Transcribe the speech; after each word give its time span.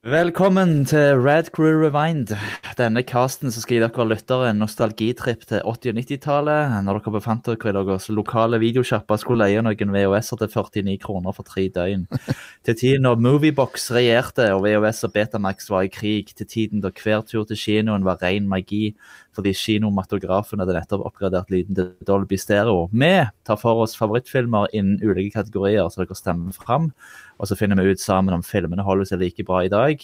Velkommen 0.00 0.86
til 0.88 1.18
Rad 1.20 1.50
Crew 1.52 1.76
Rewind. 1.76 2.30
Denne 2.78 3.02
casten 3.04 3.52
som 3.52 3.60
skal 3.60 3.74
gi 3.76 3.80
dere 3.82 4.06
lyttere 4.08 4.46
en 4.48 4.62
nostalgitripp 4.62 5.42
til 5.44 5.60
80- 5.60 5.66
og 5.68 5.98
90-tallet. 5.98 6.78
Når 6.86 7.02
dere 7.02 7.12
befant 7.18 7.44
dere 7.44 7.68
i 7.68 7.74
deres 7.76 8.08
lokale 8.08 8.56
videosjappa 8.62 9.18
skulle 9.20 9.44
leie 9.44 9.60
noen 9.60 9.92
VHS-er 9.92 10.40
til 10.40 10.54
49 10.56 10.96
kroner 11.04 11.36
for 11.36 11.44
tre 11.44 11.66
døgn. 11.68 12.06
Til 12.64 12.78
tiden 12.80 13.04
da 13.04 13.12
Moviebox 13.12 13.90
regjerte 13.92 14.48
og 14.54 14.64
VHS 14.64 15.04
og 15.04 15.12
Betamax 15.18 15.68
var 15.68 15.84
i 15.84 15.92
krig. 15.92 16.32
Til 16.32 16.48
tiden 16.48 16.80
da 16.80 16.88
hver 16.88 17.20
tur 17.28 17.44
til 17.44 17.60
kinoen 17.60 18.08
var 18.08 18.24
ren 18.24 18.48
magi 18.48 18.94
fordi 19.36 19.52
kinomatografene 19.54 20.64
hadde 20.64 20.74
nettopp 20.78 21.04
oppgradert 21.06 21.50
lyden 21.52 21.76
til 21.78 21.90
Dolby 22.08 22.38
Stereo. 22.40 22.88
Vi 22.90 23.12
tar 23.46 23.58
for 23.60 23.84
oss 23.84 23.94
favorittfilmer 23.98 24.70
innen 24.74 24.98
ulike 25.06 25.36
kategorier, 25.38 25.86
så 25.90 26.02
dere 26.02 26.18
stemmer 26.18 26.56
fram. 26.56 26.90
Og 27.38 27.46
så 27.50 27.56
finner 27.56 27.78
vi 27.78 27.92
ut 27.94 28.02
sammen 28.02 28.34
om 28.34 28.42
filmene 28.44 28.82
holder 28.84 29.06
seg 29.12 29.22
like 29.22 29.46
bra 29.46 29.62
i 29.64 29.70
dag. 29.72 30.02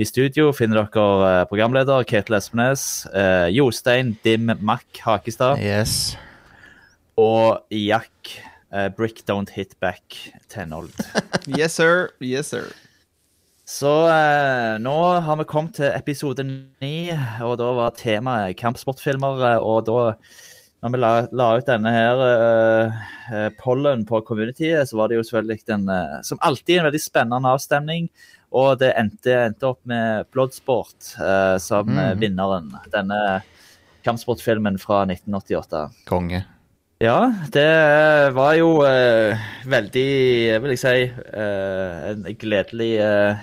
I 0.00 0.06
studio 0.08 0.48
finner 0.56 0.80
dere 0.88 1.06
eh, 1.28 1.42
programleder 1.50 2.06
Ketil 2.08 2.38
Espenes, 2.38 3.04
eh, 3.12 3.50
Jostein 3.52 4.14
Dim 4.24 4.48
Mack 4.64 5.02
Hakestad 5.04 5.60
Yes. 5.60 6.14
og 7.20 7.60
Jack 7.70 8.38
eh, 8.72 8.88
Brick 8.96 9.20
Don't 9.28 9.52
Hit 9.52 9.76
Back 9.80 10.16
Tenold. 10.48 10.96
Yes, 11.58 11.74
sir. 11.74 12.08
Yes, 12.22 12.46
sir. 12.54 12.72
Så 13.68 13.90
eh, 14.10 14.78
nå 14.82 14.94
har 15.22 15.36
vi 15.38 15.44
kommet 15.48 15.76
til 15.78 15.92
episode 15.94 16.42
ni, 16.44 17.12
og 17.44 17.54
da 17.60 17.68
var 17.76 17.94
temaet 17.96 18.56
kampsportfilmer. 18.58 19.44
eh, 19.52 19.62
Og 19.62 19.84
da 19.86 20.14
når 20.82 20.90
vi 20.90 20.98
la, 20.98 21.10
la 21.30 21.46
ut 21.60 21.68
denne 21.68 21.92
her 21.94 22.22
eh, 22.26 23.02
eh, 23.30 23.50
pollen 23.60 24.02
på 24.08 24.18
communityet, 24.26 24.88
så 24.90 24.98
var 24.98 25.08
det 25.12 25.20
jo 25.20 25.26
selvfølgelig 25.28 25.60
en, 25.76 25.84
eh, 25.94 26.16
som 26.26 26.40
alltid 26.42 26.80
en 26.80 26.88
veldig 26.88 27.00
spennende 27.04 27.52
avstemning. 27.54 28.08
Og 28.52 28.80
det 28.82 28.90
endte, 28.98 29.30
endte 29.46 29.68
opp 29.70 29.78
med 29.88 30.26
Bloodsport 30.34 31.14
eh, 31.22 31.54
som 31.62 31.86
Mhm. 31.86 32.18
vinneren. 32.20 32.66
Denne 32.92 33.42
kampsportfilmen 34.04 34.76
fra 34.82 35.04
1988. 35.06 35.86
Konge. 36.10 36.42
Ja, 37.02 37.32
det 37.50 37.66
var 38.36 38.52
jo 38.54 38.76
eh, 38.86 39.40
veldig, 39.66 40.08
vil 40.62 40.74
jeg 40.76 40.78
si, 40.82 40.98
eh, 41.10 42.04
en 42.12 42.22
gledelig 42.38 42.92
eh, 43.02 43.40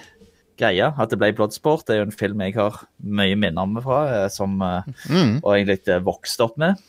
greie 0.59 0.87
at 0.87 1.11
det 1.11 1.19
ble 1.19 1.33
Bloodsport. 1.35 1.83
Det 1.87 1.95
er 1.97 1.99
jo 2.03 2.07
en 2.07 2.15
film 2.15 2.39
jeg 2.45 2.55
har 2.55 2.77
mye 3.03 3.35
minner 3.39 3.65
om 3.67 3.75
fra, 3.83 3.99
eh, 4.21 4.29
som, 4.31 4.55
eh, 4.63 4.87
Mm. 5.11 5.41
og 5.43 5.51
egentlig 5.57 5.81
eh, 5.91 5.99
vokste 6.07 6.47
opp 6.47 6.55
med. 6.61 6.79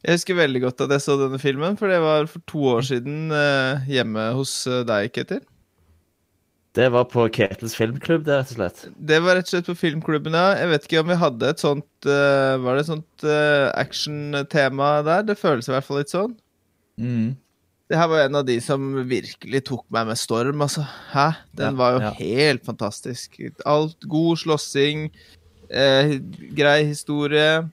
Jeg 0.00 0.16
husker 0.16 0.38
veldig 0.38 0.62
godt 0.64 0.80
at 0.86 0.94
jeg 0.96 1.04
så 1.04 1.18
denne 1.20 1.38
filmen, 1.42 1.76
for 1.76 1.92
det 1.92 2.00
var 2.00 2.24
for 2.32 2.40
to 2.48 2.64
år 2.78 2.86
siden 2.88 3.28
eh, 3.30 3.84
hjemme 3.90 4.30
hos 4.38 4.54
eh, 4.66 4.80
deg, 4.88 5.12
Ketil. 5.12 5.42
Det 6.78 6.86
var 6.94 7.04
på 7.10 7.24
Ketels 7.34 7.74
filmklubb, 7.74 8.22
det, 8.28 8.36
rett 8.38 8.50
og 8.52 8.58
slett. 8.60 8.82
Det 8.94 9.18
var 9.24 9.34
rett 9.34 9.48
og 9.48 9.54
slett 9.56 9.66
på 9.72 9.74
filmklubben, 9.80 10.36
ja. 10.38 10.52
Jeg 10.60 10.70
vet 10.70 10.84
ikke 10.86 11.00
om 11.02 11.08
vi 11.10 11.16
hadde 11.18 11.48
et 11.50 11.62
sånt 11.62 12.06
uh, 12.06 12.54
Var 12.62 12.76
det 12.78 12.84
et 12.84 12.90
sånt 12.92 13.24
uh, 13.26 13.66
actiontema 13.74 14.90
der? 15.06 15.24
Det 15.26 15.38
føles 15.40 15.66
i 15.66 15.74
hvert 15.74 15.88
fall 15.88 15.98
litt 16.02 16.14
sånn. 16.14 16.36
Mm. 17.00 17.32
Det 17.90 17.98
her 17.98 18.06
var 18.12 18.22
en 18.22 18.38
av 18.38 18.46
de 18.46 18.54
som 18.62 18.84
virkelig 19.10 19.64
tok 19.66 19.82
meg 19.90 20.06
med 20.12 20.20
storm, 20.20 20.62
altså. 20.62 20.84
Hæ? 21.10 21.26
Den 21.58 21.72
Ja, 21.74 21.78
var 21.80 21.96
jo 21.96 22.04
ja. 22.04 22.12
helt 22.20 22.62
fantastisk. 22.68 23.34
Alt 23.66 24.06
god 24.06 24.38
slåssing, 24.44 25.08
eh, 25.74 26.14
grei 26.54 26.84
historie. 26.86 27.64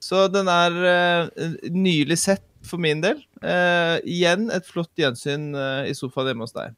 Så 0.00 0.24
den 0.32 0.48
er 0.48 0.72
eh, 0.88 1.48
nylig 1.68 2.16
sett 2.16 2.46
for 2.64 2.80
min 2.80 3.04
del. 3.04 3.20
Eh, 3.44 3.98
igjen 4.08 4.48
et 4.56 4.64
flott 4.64 4.94
gjensyn 4.96 5.50
eh, 5.52 5.90
i 5.90 5.96
sofaen 5.98 6.32
hjemme 6.32 6.48
hos 6.48 6.56
deg. 6.56 6.72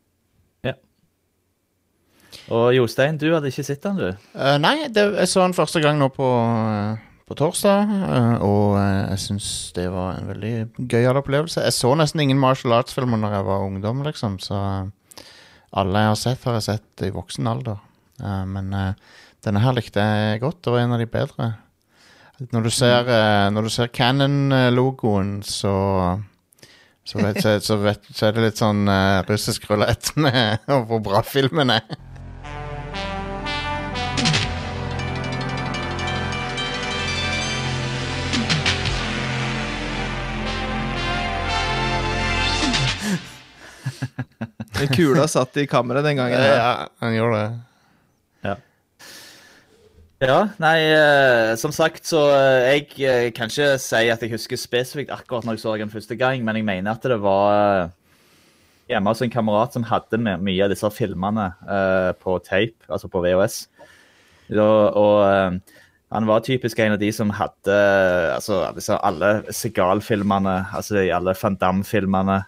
Og 2.50 2.72
Jostein, 2.74 3.18
du 3.18 3.28
hadde 3.30 3.50
ikke 3.50 3.64
sett 3.66 3.84
den, 3.84 4.00
du? 4.00 4.26
Uh, 4.34 4.56
nei, 4.58 4.88
det, 4.90 5.04
jeg 5.20 5.30
så 5.30 5.44
den 5.44 5.54
første 5.54 5.82
gang 5.82 6.00
nå 6.00 6.08
på, 6.14 6.26
uh, 6.26 6.98
på 7.30 7.36
torsdag, 7.38 7.92
Uh, 8.10 8.42
og 8.42 8.78
jeg 8.80 9.20
syns 9.22 9.48
det 9.76 9.86
var 9.92 10.18
en 10.18 10.30
veldig 10.30 10.86
gøyal 10.91 11.20
opplevelse. 11.20 11.62
Jeg 11.62 11.76
så 11.76 11.92
nesten 11.98 12.25
ingen 12.25 12.41
martial 12.42 12.75
arts-filmer 12.80 13.20
når 13.20 13.36
jeg 13.36 13.47
var 13.47 13.66
ungdom, 13.69 14.02
liksom, 14.06 14.41
så 14.42 14.58
alle 15.70 16.02
jeg 16.02 16.10
har 16.10 16.19
sett, 16.19 16.47
har 16.48 16.58
jeg 16.58 16.66
sett 16.66 17.04
i 17.06 17.12
voksen 17.14 17.47
alder. 17.47 17.78
Men 18.50 18.72
denne 19.46 19.62
her 19.62 19.76
likte 19.76 20.02
jeg 20.02 20.41
godt, 20.42 20.58
det 20.64 20.72
var 20.75 20.82
en 20.82 20.96
av 20.96 21.00
de 21.00 21.06
bedre. 21.08 21.46
Når 22.50 22.66
du 22.66 22.70
ser, 22.75 23.12
når 23.54 23.69
du 23.69 23.70
ser 23.70 23.92
Cannon-logoen, 23.94 25.38
så 25.46 25.76
så, 27.10 27.19
vet, 27.19 27.64
så, 27.64 27.76
vet, 27.80 28.04
så 28.14 28.28
er 28.28 28.36
det 28.36 28.44
litt 28.44 28.60
sånn 28.60 28.84
uh, 28.91 29.22
russisk 29.26 29.64
rulett 29.70 30.12
med 30.20 30.60
hvor 30.88 31.00
bra 31.02 31.22
filmen 31.26 31.72
er. 31.75 32.09
Den 44.80 44.94
kula 44.96 45.26
satt 45.30 45.56
i 45.60 45.66
kammeret 45.70 46.06
den 46.06 46.20
gangen. 46.20 46.41
Ja, 46.41 46.88
han 47.02 47.16
gjorde 47.16 47.42
det. 47.42 47.50
Ja, 50.20 50.50
nei, 50.60 50.82
eh, 50.84 51.54
som 51.56 51.72
sagt, 51.72 52.04
så 52.04 52.26
eh, 52.34 52.66
jeg 52.66 52.82
eh, 53.08 53.28
kan 53.32 53.48
ikke 53.48 53.78
si 53.80 54.00
at 54.12 54.20
jeg 54.20 54.34
husker 54.34 54.58
spesifikt 54.60 55.14
akkurat 55.14 55.46
når 55.48 55.56
jeg 55.56 55.62
så 55.62 55.76
den 55.80 55.92
første 55.92 56.16
gang, 56.20 56.42
men 56.44 56.58
jeg 56.58 56.66
mener 56.69 56.92
at 56.92 57.06
det 57.08 57.16
var 57.24 57.88
hjemme 58.90 59.14
hos 59.14 59.24
en 59.24 59.32
kamerat 59.32 59.72
som 59.72 59.86
hadde 59.88 60.20
mye 60.20 60.66
av 60.66 60.69
disse 60.74 60.90
filmene 60.92 61.46
på 62.20 62.36
tape, 62.44 62.84
altså 62.90 63.08
på 63.08 63.22
VHS. 63.24 63.56
Og, 64.50 64.98
og 64.98 65.60
han 66.12 66.28
var 66.28 66.44
typisk 66.44 66.82
en 66.82 66.98
av 66.98 67.00
de 67.00 67.08
som 67.16 67.32
hadde 67.32 67.78
altså, 68.34 68.98
alle 68.98 69.32
Segal-filmene, 69.54 70.56
altså 70.74 71.00
alle 71.16 71.36
Van 71.38 71.56
Damme-filmene. 71.56 72.42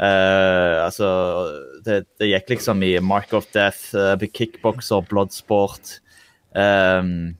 Eh, 0.00 0.76
altså, 0.84 1.08
det, 1.84 2.04
det 2.20 2.30
gikk 2.30 2.54
liksom 2.54 2.82
i 2.86 2.94
Mark 3.04 3.32
of 3.36 3.48
Death, 3.52 3.92
uh, 3.94 4.16
Kickboxer, 4.16 5.04
Bloodsport. 5.08 5.98
Um, 6.56 7.34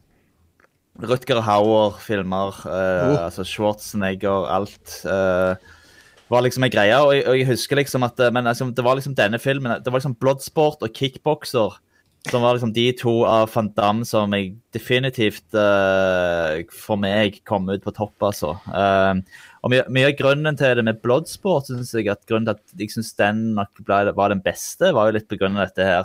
Rutger 1.02 1.40
Hauer-filmer, 1.40 2.58
uh, 2.66 3.12
Oh. 3.12 3.24
altså 3.24 3.44
Schwarzenegger, 3.44 4.48
alt. 4.52 5.00
Uh, 5.04 5.56
var 6.32 6.44
liksom 6.44 6.64
en 6.64 6.72
greie, 6.72 6.96
og 6.96 7.14
jeg, 7.14 7.26
og 7.28 7.38
jeg 7.38 7.46
husker 7.46 7.76
liksom 7.76 8.04
at 8.06 8.16
Men 8.32 8.46
altså, 8.46 8.64
det 8.72 8.84
var 8.84 8.96
liksom 8.96 9.12
denne 9.12 9.36
filmen 9.38 9.68
Det 9.84 9.92
var 9.92 9.98
liksom 10.00 10.14
Bloodsport 10.16 10.80
og 10.80 10.94
Kickboxer 10.96 11.74
som 12.30 12.42
var 12.42 12.54
liksom 12.54 12.72
de 12.72 12.84
to 12.94 13.12
av 13.26 13.50
Van 13.54 13.68
Damme 13.74 14.06
som 14.06 14.32
jeg 14.36 14.54
definitivt 14.74 15.56
uh, 15.58 16.62
for 16.70 17.00
meg 17.00 17.40
kom 17.48 17.66
ut 17.70 17.82
på 17.82 17.94
topp, 17.96 18.14
altså. 18.22 18.54
Eh, 18.70 19.40
og 19.62 19.70
mye, 19.70 19.84
mye 19.94 20.08
av 20.10 20.18
grunnen 20.18 20.56
til 20.58 20.76
det 20.78 20.84
med 20.86 21.02
Bloodsport 21.04 21.66
synes 21.70 21.90
jeg 21.94 22.06
at 22.10 22.26
grunnen 22.26 22.46
til 22.48 22.56
at 22.58 22.66
jeg 22.80 22.88
synes 22.94 23.18
den 23.18 23.38
nok 23.58 23.72
ble, 23.86 23.98
var 24.16 24.28
den 24.34 24.44
beste, 24.44 24.86
var 24.94 25.04
jo 25.08 25.16
litt 25.18 25.30
på 25.30 25.38
grunn 25.40 25.58
av 25.58 25.64
dette 25.68 25.84
her 25.86 26.04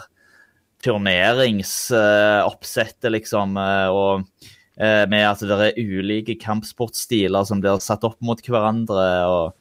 turneringsoppsettet, 0.85 3.11
liksom. 3.15 3.49
Uh, 3.57 3.89
og 3.89 4.13
uh, 4.77 5.05
med 5.09 5.23
at 5.25 5.39
det 5.41 5.71
er 5.71 5.81
ulike 5.81 6.35
kampsportstiler 6.41 7.43
som 7.49 7.61
blir 7.63 7.79
satt 7.81 8.03
opp 8.05 8.21
mot 8.21 8.41
hverandre. 8.45 9.25
og 9.25 9.53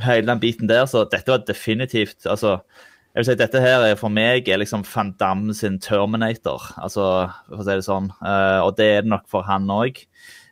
hele 0.00 0.26
den 0.26 0.40
biten 0.40 0.68
der, 0.68 0.86
så 0.88 1.04
dette 1.04 1.30
var 1.30 1.44
definitivt 1.44 2.24
altså, 2.24 2.62
jeg 3.10 3.20
vil 3.20 3.26
si 3.26 3.34
Dette 3.40 3.62
her 3.62 3.82
er 3.82 3.96
for 3.98 4.12
meg 4.12 4.48
er 4.48 4.60
liksom 4.60 4.84
Van 4.86 5.10
Damme 5.18 5.54
sin 5.56 5.80
Terminator, 5.82 6.62
altså, 6.78 7.26
for 7.48 7.58
å 7.58 7.64
si 7.66 7.74
det 7.74 7.82
sånn. 7.82 8.06
Eh, 8.22 8.60
og 8.62 8.76
det 8.78 8.86
er 8.86 9.02
det 9.02 9.10
nok 9.10 9.24
for 9.32 9.42
han 9.48 9.66
òg. 9.74 9.98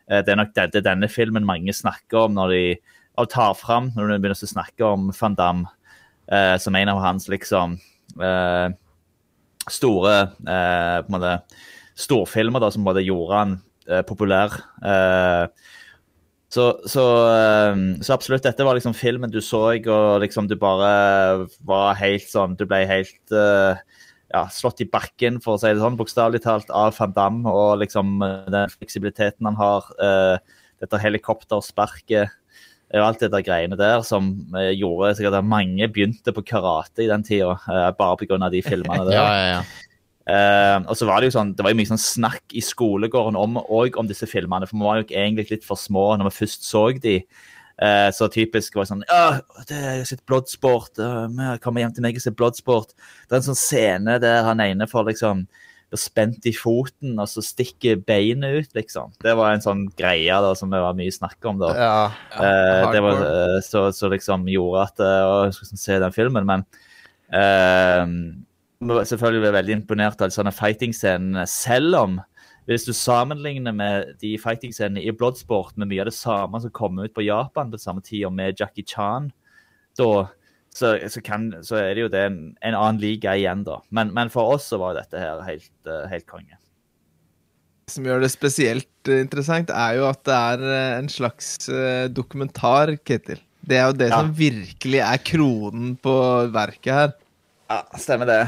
Det 0.09 0.33
er 0.33 0.39
nok 0.39 0.57
er 0.57 0.71
denne 0.81 1.09
filmen 1.11 1.45
mange 1.45 1.73
snakker 1.75 2.25
om 2.25 2.37
når 2.37 2.55
de 2.55 2.63
og 3.19 3.29
tar 3.31 3.55
fram 3.57 3.89
når 3.95 4.13
de 4.13 4.19
begynner 4.21 4.37
å 4.37 4.49
snakke 4.53 4.87
om 4.87 5.09
Van 5.15 5.35
Damme 5.37 5.71
eh, 6.31 6.55
som 6.61 6.77
en 6.77 6.91
av 6.93 7.01
hans 7.03 7.27
liksom 7.31 7.75
eh, 8.21 8.67
store 9.69 10.15
eh, 10.23 10.97
på 11.03 11.09
en 11.09 11.17
måte 11.17 11.33
storfilmer 11.99 12.63
da, 12.63 12.71
som 12.71 12.85
både 12.87 13.03
gjorde 13.03 13.41
han 13.41 13.57
eh, 13.89 14.03
populær. 14.07 14.55
Eh, 14.79 15.49
så, 16.49 16.65
så, 16.89 17.05
eh, 17.33 17.81
så 18.05 18.15
absolutt, 18.15 18.45
dette 18.47 18.65
var 18.65 18.77
liksom 18.77 18.95
filmen 18.97 19.33
du 19.33 19.41
så, 19.43 19.65
og 19.75 20.21
liksom 20.23 20.47
du 20.49 20.55
bare 20.59 21.47
var 21.67 21.99
helt 21.99 22.25
sånn 22.29 22.55
Du 22.57 22.65
ble 22.69 22.85
helt 22.89 23.35
eh, 23.35 23.81
ja, 24.29 24.43
slått 24.53 24.83
i 24.83 24.89
bakken, 24.89 25.39
for 25.43 25.57
å 25.57 25.61
si 25.61 25.71
det 25.73 25.81
sånn, 25.81 25.97
bokstavelig 25.99 26.43
talt, 26.45 26.69
av 26.69 26.93
Van 26.99 27.15
Damme. 27.15 27.49
Og 27.49 27.79
liksom 27.83 28.19
eh, 28.25 28.49
den 28.53 28.73
fleksibiliteten 28.73 29.49
han 29.49 29.57
har, 29.59 29.89
eh, 30.05 30.59
dette 30.83 31.01
helikoptersparket 31.01 32.27
eh, 32.27 32.99
og 32.99 33.05
alt 33.05 33.21
det 33.21 33.31
der 33.33 33.45
greiene 33.45 33.77
der 33.77 34.01
som 34.05 34.31
eh, 34.57 34.71
gjorde 34.77 35.15
sikkert 35.17 35.41
at 35.41 35.49
mange 35.49 35.89
begynte 35.91 36.33
på 36.33 36.45
karate 36.45 37.05
i 37.05 37.09
den 37.09 37.25
tida, 37.25 37.57
eh, 37.69 37.91
bare 37.97 38.17
pga. 38.21 38.49
de 38.49 38.63
filmene 38.65 39.05
der. 39.09 39.17
Ja, 39.17 39.29
ja, 39.33 39.53
ja. 39.57 39.61
Uh, 40.29 40.83
og 40.85 40.93
så 40.93 41.07
var 41.09 41.23
det 41.23 41.31
jo 41.31 41.33
sånn, 41.39 41.55
det 41.57 41.63
var 41.65 41.71
jo 41.73 41.77
mye 41.79 41.89
sånn 41.89 42.01
snakk 42.01 42.53
i 42.53 42.61
skolegården 42.61 43.33
om, 43.39 43.55
om 43.65 44.09
disse 44.09 44.27
filmene, 44.29 44.67
for 44.69 44.77
vi 44.77 44.85
var 44.85 44.99
jo 44.99 45.07
egentlig 45.07 45.47
litt 45.49 45.65
for 45.65 45.79
små 45.79 46.03
når 46.19 46.29
vi 46.29 46.35
først 46.43 46.67
så 46.67 46.83
de. 47.01 47.15
Eh, 47.79 48.09
så 48.11 48.27
typisk 48.27 48.75
var 48.75 48.83
det 48.83 48.91
sånn 48.91 49.05
Ja, 49.07 49.39
det 49.69 49.79
er 49.79 50.03
sitt 50.07 50.25
Bloodsport. 50.27 50.99
Vi 50.99 51.49
kommer 51.63 51.85
hjem 51.85 51.95
til 51.95 52.03
meg 52.03 52.19
og 52.19 52.25
ser 52.25 52.35
Bloodsport. 52.35 52.91
Det 53.27 53.37
er 53.37 53.41
en 53.41 53.49
sånn 53.51 53.59
scene 53.59 54.19
der 54.23 54.43
han 54.47 54.63
ene 54.63 54.87
får 54.89 55.11
liksom 55.13 55.47
blir 55.89 56.01
spent 56.01 56.45
i 56.45 56.53
foten, 56.53 57.17
og 57.17 57.27
så 57.29 57.41
stikker 57.43 58.01
beinet 58.05 58.61
ut, 58.61 58.75
liksom. 58.77 59.13
Det 59.23 59.33
var 59.37 59.53
en 59.53 59.63
sånn 59.63 59.87
greie 59.97 60.29
da, 60.29 60.51
som 60.57 60.69
det 60.69 60.81
var 60.83 60.97
mye 60.97 61.13
snakk 61.13 61.37
om. 61.49 61.61
da. 61.61 61.71
Ja. 61.73 61.95
Eh, 62.37 62.91
det 62.93 63.01
var, 63.01 63.23
eh, 63.25 63.55
så, 63.65 63.87
så 63.95 64.11
liksom 64.13 64.47
gjorde 64.49 64.85
at 64.85 65.01
eh, 65.01 65.47
Jeg 65.47 65.57
skulle 65.57 65.81
se 65.81 65.99
den 66.03 66.15
filmen, 66.15 66.45
men 66.49 66.65
eh, 67.33 68.05
Selvfølgelig 68.79 69.41
ble 69.41 69.49
jeg 69.49 69.57
veldig 69.57 69.75
imponert 69.75 70.21
av 70.23 70.31
sånne 70.31 70.53
fighting-scenene, 70.55 71.43
selv 71.51 71.97
om 71.99 72.19
hvis 72.69 72.85
du 72.85 72.93
sammenligner 72.93 73.73
med 73.73 74.13
de 74.21 74.35
fighting-scenene 74.37 75.01
i 75.01 75.13
Bloodsport 75.15 75.73
med 75.75 75.89
mye 75.89 76.03
av 76.03 76.11
det 76.11 76.17
samme 76.17 76.61
som 76.61 76.73
kom 76.75 76.99
ut 77.01 77.15
på 77.15 77.25
Japan 77.25 77.71
på 77.73 77.79
samme 77.81 78.03
tid, 78.05 78.27
og 78.29 78.35
med 78.37 78.59
Jackie 78.59 78.85
Chan, 78.85 79.31
da 79.97 80.27
så, 80.69 80.93
så, 81.09 81.21
kan, 81.25 81.49
så 81.65 81.79
er 81.81 81.95
det 81.97 82.03
jo 82.03 82.11
det 82.13 82.21
en, 82.27 82.39
en 82.61 82.77
annen 82.77 83.01
liga 83.01 83.33
igjen, 83.35 83.63
da. 83.65 83.79
Men, 83.89 84.13
men 84.13 84.29
for 84.29 84.53
oss 84.53 84.67
så 84.69 84.77
var 84.77 84.97
dette 84.99 85.17
her 85.17 85.41
helt, 85.47 85.71
eh, 85.89 86.05
helt 86.11 86.27
konge. 86.29 86.59
Det 87.89 87.95
som 87.95 88.05
gjør 88.05 88.21
det 88.21 88.29
spesielt 88.31 89.09
eh, 89.09 89.23
interessant, 89.25 89.73
er 89.73 89.97
jo 89.97 90.05
at 90.11 90.21
det 90.29 90.37
er 90.37 90.65
eh, 90.69 90.97
en 91.01 91.09
slags 91.11 91.55
dokumentar, 92.13 92.93
Ketil. 93.01 93.41
Det 93.65 93.79
er 93.79 93.89
jo 93.89 93.97
det 93.97 94.11
Ja. 94.11 94.21
som 94.21 94.29
virkelig 94.37 95.01
er 95.03 95.23
kronen 95.25 95.95
på 95.99 96.13
verket 96.53 96.93
her. 96.93 97.17
Ja, 97.69 97.81
stemmer 98.01 98.29
det. 98.29 98.43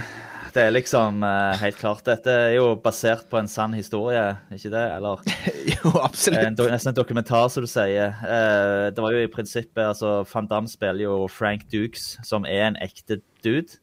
Det 0.52 0.64
er 0.66 0.74
liksom 0.74 1.22
uh, 1.24 1.54
helt 1.62 1.78
klart 1.80 2.04
Dette 2.08 2.32
er 2.32 2.56
jo 2.58 2.74
basert 2.84 3.28
på 3.32 3.40
en 3.40 3.48
sann 3.48 3.76
historie, 3.78 4.24
ikke 4.52 4.72
det? 4.74 4.84
Eller 4.98 5.22
jo, 5.74 5.92
absolutt. 6.02 6.42
en, 6.44 6.58
do- 6.58 6.68
nesten 6.72 6.92
en 6.92 6.98
dokumentar, 6.98 7.48
som 7.52 7.64
du 7.64 7.70
sier. 7.72 8.16
Uh, 8.24 8.90
det 8.92 9.04
var 9.04 9.16
jo 9.16 9.22
i 9.24 9.32
prinsippet 9.32 9.84
altså 9.86 10.22
Van 10.34 10.50
Damme 10.50 10.72
spiller 10.72 11.06
jo 11.06 11.30
Frank 11.32 11.70
Dukes, 11.72 12.18
som 12.28 12.48
er 12.50 12.68
en 12.68 12.80
ekte 12.84 13.22
dude. 13.46 13.80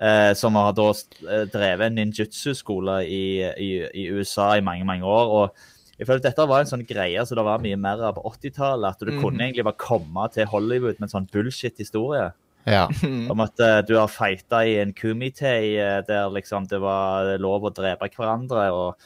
Uh, 0.00 0.32
som 0.32 0.56
har 0.56 0.72
da 0.72 0.86
eh, 0.88 1.42
drevet 1.52 1.90
en 1.90 1.98
ninjutsu-skole 1.98 3.02
i, 3.04 3.24
i, 3.60 3.68
i 3.84 4.06
USA 4.08 4.54
i 4.56 4.62
mange, 4.64 4.86
mange 4.88 5.04
år. 5.04 5.34
og 5.36 5.98
jeg 6.00 6.08
føler 6.08 6.22
at 6.22 6.28
Dette 6.30 6.46
var 6.48 6.62
en 6.62 6.70
sånn 6.70 6.86
greie 6.88 7.20
så 7.28 7.36
det 7.36 7.44
var 7.44 7.60
mye 7.60 7.76
mer 7.76 8.00
av 8.08 8.14
på 8.16 8.22
80-tallet. 8.24 8.96
At 8.96 9.04
du 9.04 9.12
mm. 9.12 9.18
kunne 9.20 9.44
egentlig 9.44 9.66
bare 9.66 9.76
komme 9.82 10.24
til 10.32 10.48
Hollywood 10.48 10.96
med 10.96 11.10
en 11.10 11.12
sånn 11.12 11.28
bullshit-historie 11.28 12.30
ja. 12.64 12.88
om 13.32 13.40
at 13.44 13.62
uh, 13.62 13.78
du 13.86 13.96
har 13.96 14.10
fighta 14.12 14.64
i 14.66 14.76
en 14.82 14.92
kumitei 14.96 15.78
uh, 15.80 16.00
der 16.06 16.30
liksom 16.34 16.68
det 16.70 16.80
var 16.82 17.36
lov 17.40 17.68
å 17.68 17.74
drepe 17.74 18.10
hverandre, 18.12 18.68
og 18.74 19.00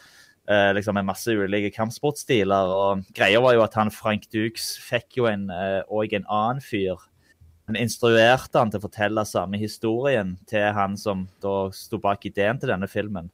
uh, 0.51 0.73
liksom 0.77 0.97
en 0.97 1.09
masse 1.09 1.31
ulike 1.31 1.73
kampsportstiler. 1.75 2.73
Og 2.75 3.05
greia 3.17 3.43
var 3.45 3.57
jo 3.57 3.65
at 3.65 3.77
han 3.79 3.93
Frank 3.95 4.29
Dukes 4.33 4.75
fikk 4.83 5.21
jo 5.21 5.29
en, 5.31 5.49
eh, 5.53 5.83
og 5.89 6.15
en 6.15 6.27
annen 6.29 6.65
fyr 6.65 6.97
Han 7.65 7.79
instruerte 7.81 8.61
han 8.61 8.69
til 8.69 8.77
å 8.77 8.85
fortelle 8.85 9.23
samme 9.25 9.57
historien 9.57 10.35
til 10.45 10.67
han 10.77 10.99
som 11.01 11.23
da 11.41 11.71
sto 11.73 11.97
bak 11.97 12.27
ideen 12.29 12.59
til 12.61 12.69
denne 12.69 12.85
filmen. 12.93 13.31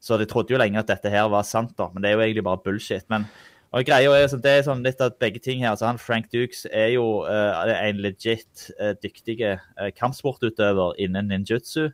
Så 0.00 0.18
de 0.20 0.26
trodde 0.28 0.52
jo 0.52 0.58
lenge 0.60 0.76
at 0.82 0.90
dette 0.90 1.08
her 1.08 1.30
var 1.32 1.46
sant, 1.48 1.72
da, 1.78 1.86
men 1.88 2.04
det 2.04 2.10
er 2.10 2.18
jo 2.18 2.26
egentlig 2.26 2.44
bare 2.44 2.60
bullshit. 2.60 3.06
Men 3.08 3.24
og 3.70 3.86
greia 3.86 4.14
er, 4.18 4.32
det 4.42 4.50
er 4.50 4.64
sånn 4.66 4.82
litt 4.82 5.00
av 5.04 5.14
begge 5.22 5.38
ting 5.42 5.60
her. 5.62 5.74
Altså, 5.74 5.86
han 5.86 6.00
Frank 6.00 6.30
Dukes 6.32 6.64
er 6.70 6.94
jo 6.96 7.22
uh, 7.22 7.70
en 7.70 8.00
legit 8.02 8.70
uh, 8.80 8.96
dyktig 8.98 9.38
uh, 9.46 9.60
kampsportutøver 9.98 10.98
innen 10.98 11.30
ninjutsu. 11.30 11.90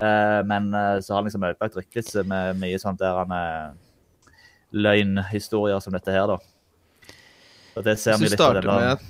Eh, 0.00 0.40
men 0.48 0.74
eh, 0.74 1.00
så 1.00 1.12
har 1.12 1.20
han 1.20 1.28
liksom 1.28 1.44
ødelagt 1.46 1.76
ryktet 1.76 2.08
sitt 2.08 2.28
med 2.28 2.56
mye 2.58 2.78
sånn 2.80 2.98
der 2.98 3.18
han 3.20 3.34
uh, 3.36 4.38
løgnhistorier 4.72 5.82
som 5.84 5.94
dette 5.94 6.14
her, 6.14 6.32
da. 6.32 6.38
Og 7.76 7.86
det 7.86 7.98
ser 8.00 8.18
vi 8.20 8.32
litt 8.32 8.42
av 8.42 8.56
denne 8.58 8.78
med 8.80 9.06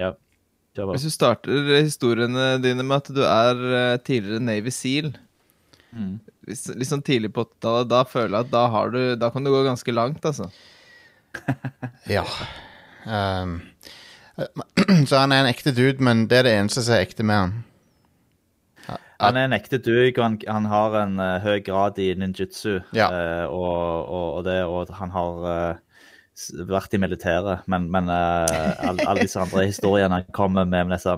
Ja. 0.00 0.14
Hvis 0.80 1.04
du 1.04 1.10
starter 1.12 1.66
historiene 1.82 2.54
dine 2.62 2.84
med 2.86 3.02
at 3.02 3.08
du 3.12 3.24
er 3.26 3.58
eh, 3.74 3.98
tidligere 4.06 4.42
Navy 4.44 4.72
Seal 4.74 5.12
Mm. 5.90 6.20
Litt 6.46 6.86
sånn 6.86 7.00
tidlig 7.02 7.32
på 7.34 7.42
80-tallet, 7.42 7.88
da 7.90 8.04
føler 8.06 8.36
jeg 8.36 8.46
at 8.46 8.50
da, 8.52 8.60
har 8.70 8.92
du, 8.94 8.98
da 9.18 9.26
kan 9.34 9.42
du 9.42 9.50
gå 9.50 9.64
ganske 9.66 9.90
langt, 9.90 10.22
altså. 10.22 10.46
ja. 12.16 12.24
Um, 13.06 13.60
så 15.08 15.22
han 15.22 15.32
er 15.32 15.44
en 15.44 15.50
ekte 15.50 15.72
dude, 15.76 16.02
men 16.02 16.26
det 16.30 16.40
er 16.40 16.48
det 16.48 16.54
eneste 16.58 16.84
som 16.86 16.96
er 16.96 17.06
ekte 17.06 17.26
med 17.26 17.42
han. 17.42 17.58
Han 19.20 19.36
er 19.36 19.50
en 19.50 19.52
ekte 19.52 19.76
dude, 19.76 20.14
og 20.16 20.24
han, 20.24 20.38
han 20.48 20.66
har 20.70 20.96
en 21.02 21.18
uh, 21.20 21.36
høy 21.44 21.60
grad 21.64 21.98
i 22.00 22.08
ninjutsu. 22.16 22.80
Ja. 22.96 23.10
Uh, 23.12 23.52
og, 23.52 23.74
og, 24.08 24.26
og, 24.38 24.44
det, 24.46 24.56
og 24.64 24.94
han 24.96 25.12
har 25.12 25.42
uh, 25.44 26.62
vært 26.70 26.96
i 26.96 27.00
militæret, 27.02 27.66
men, 27.68 27.90
men 27.92 28.08
alle 28.08 29.04
all 29.04 29.20
disse 29.20 29.40
andre 29.40 29.66
historiene 29.68 30.22
han 30.22 30.32
kommer 30.32 30.64
med, 30.64 30.88
med 30.88 30.96
disse 30.96 31.12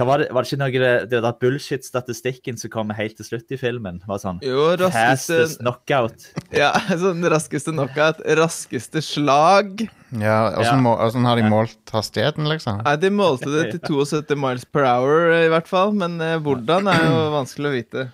var, 0.00 0.22
det, 0.22 0.28
var 0.32 0.42
det 0.44 0.48
ikke 0.48 0.58
noe 0.62 0.72
det, 0.72 0.92
det 1.12 1.18
der 1.20 1.34
bullshit-statistikken 1.42 2.56
som 2.56 2.70
kom 2.72 2.92
helt 2.96 3.18
til 3.18 3.26
slutt 3.28 3.52
i 3.52 3.58
filmen? 3.60 3.98
var 4.08 4.22
sånn 4.22 4.38
Jo, 4.44 4.70
raskeste 4.80 5.36
Fastest 5.42 5.60
knockout. 5.60 6.24
Ja, 6.56 6.70
sånn 7.02 7.20
raskeste 7.28 7.74
knockout. 7.76 8.22
Raskeste 8.40 9.02
slag. 9.04 9.84
Ja, 10.16 10.38
Åssen 10.56 10.86
Ja. 10.86 11.28
har 11.28 11.36
de 11.36 11.44
målt 11.52 11.92
hastigheten, 11.92 12.48
liksom? 12.48 12.80
Nei, 12.86 12.96
de 12.96 13.10
målte 13.12 13.52
det 13.52 13.68
til 13.74 13.84
72 14.00 14.36
miles 14.40 14.64
per 14.64 14.88
hour, 14.88 15.28
i 15.42 15.50
hvert 15.52 15.68
fall. 15.68 15.92
Men 15.92 16.16
eh, 16.24 16.38
hvordan 16.40 16.88
er 16.88 17.04
jo 17.04 17.22
vanskelig 17.36 17.68
å 17.68 17.76
vite. 17.76 18.06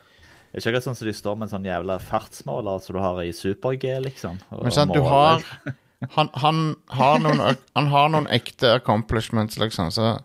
Det 0.48 0.58
er 0.58 0.62
ikke 0.64 0.70
akkurat 0.72 0.86
sånn 0.88 0.98
som 0.98 1.06
de 1.06 1.14
står 1.14 1.36
med 1.38 1.46
en 1.46 1.52
sånn 1.52 1.66
jævla 1.68 1.98
fartsmåler 2.02 2.80
som 2.82 2.96
du 2.96 3.02
har 3.04 3.18
i 3.22 3.30
Super-G, 3.36 4.00
liksom. 4.08 4.38
og 4.50 4.64
Men 4.66 4.74
sant, 4.74 4.94
du 4.96 5.04
har 5.04 5.44
han, 6.14 6.30
han, 6.34 6.58
har 6.94 7.18
noen, 7.22 7.42
han 7.76 7.88
har 7.92 8.10
noen 8.14 8.26
ekte 8.34 8.70
accomplishments, 8.78 9.58
liksom, 9.60 9.90
så 9.94 10.16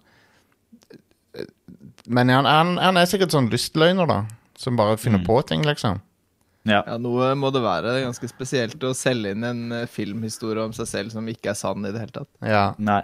Men 2.08 2.30
han, 2.30 2.46
han, 2.46 2.78
han 2.78 2.98
er 3.00 3.06
sikkert 3.08 3.32
sånn 3.32 3.50
lystløgner, 3.52 4.08
da. 4.10 4.22
Som 4.60 4.76
bare 4.78 4.98
finner 4.98 5.20
Mm. 5.20 5.26
på 5.28 5.38
ting, 5.48 5.64
liksom. 5.64 6.02
Ja. 6.66 6.82
Ja, 6.88 6.98
Noe 6.98 7.34
må 7.36 7.50
det 7.52 7.62
være. 7.64 7.84
Det 7.92 8.02
er 8.02 8.06
ganske 8.08 8.30
spesielt 8.32 8.80
å 8.88 8.94
selge 8.96 9.32
inn 9.36 9.44
en 9.44 9.72
eh, 9.72 9.86
filmhistorie 9.92 10.64
om 10.64 10.72
seg 10.76 10.88
selv 10.88 11.12
som 11.12 11.26
ikke 11.28 11.50
er 11.52 11.58
sann 11.60 11.84
i 11.86 11.92
det 11.92 12.00
hele 12.00 12.12
tatt. 12.16 12.30
Ja. 12.42 12.74
Nei. 12.80 13.02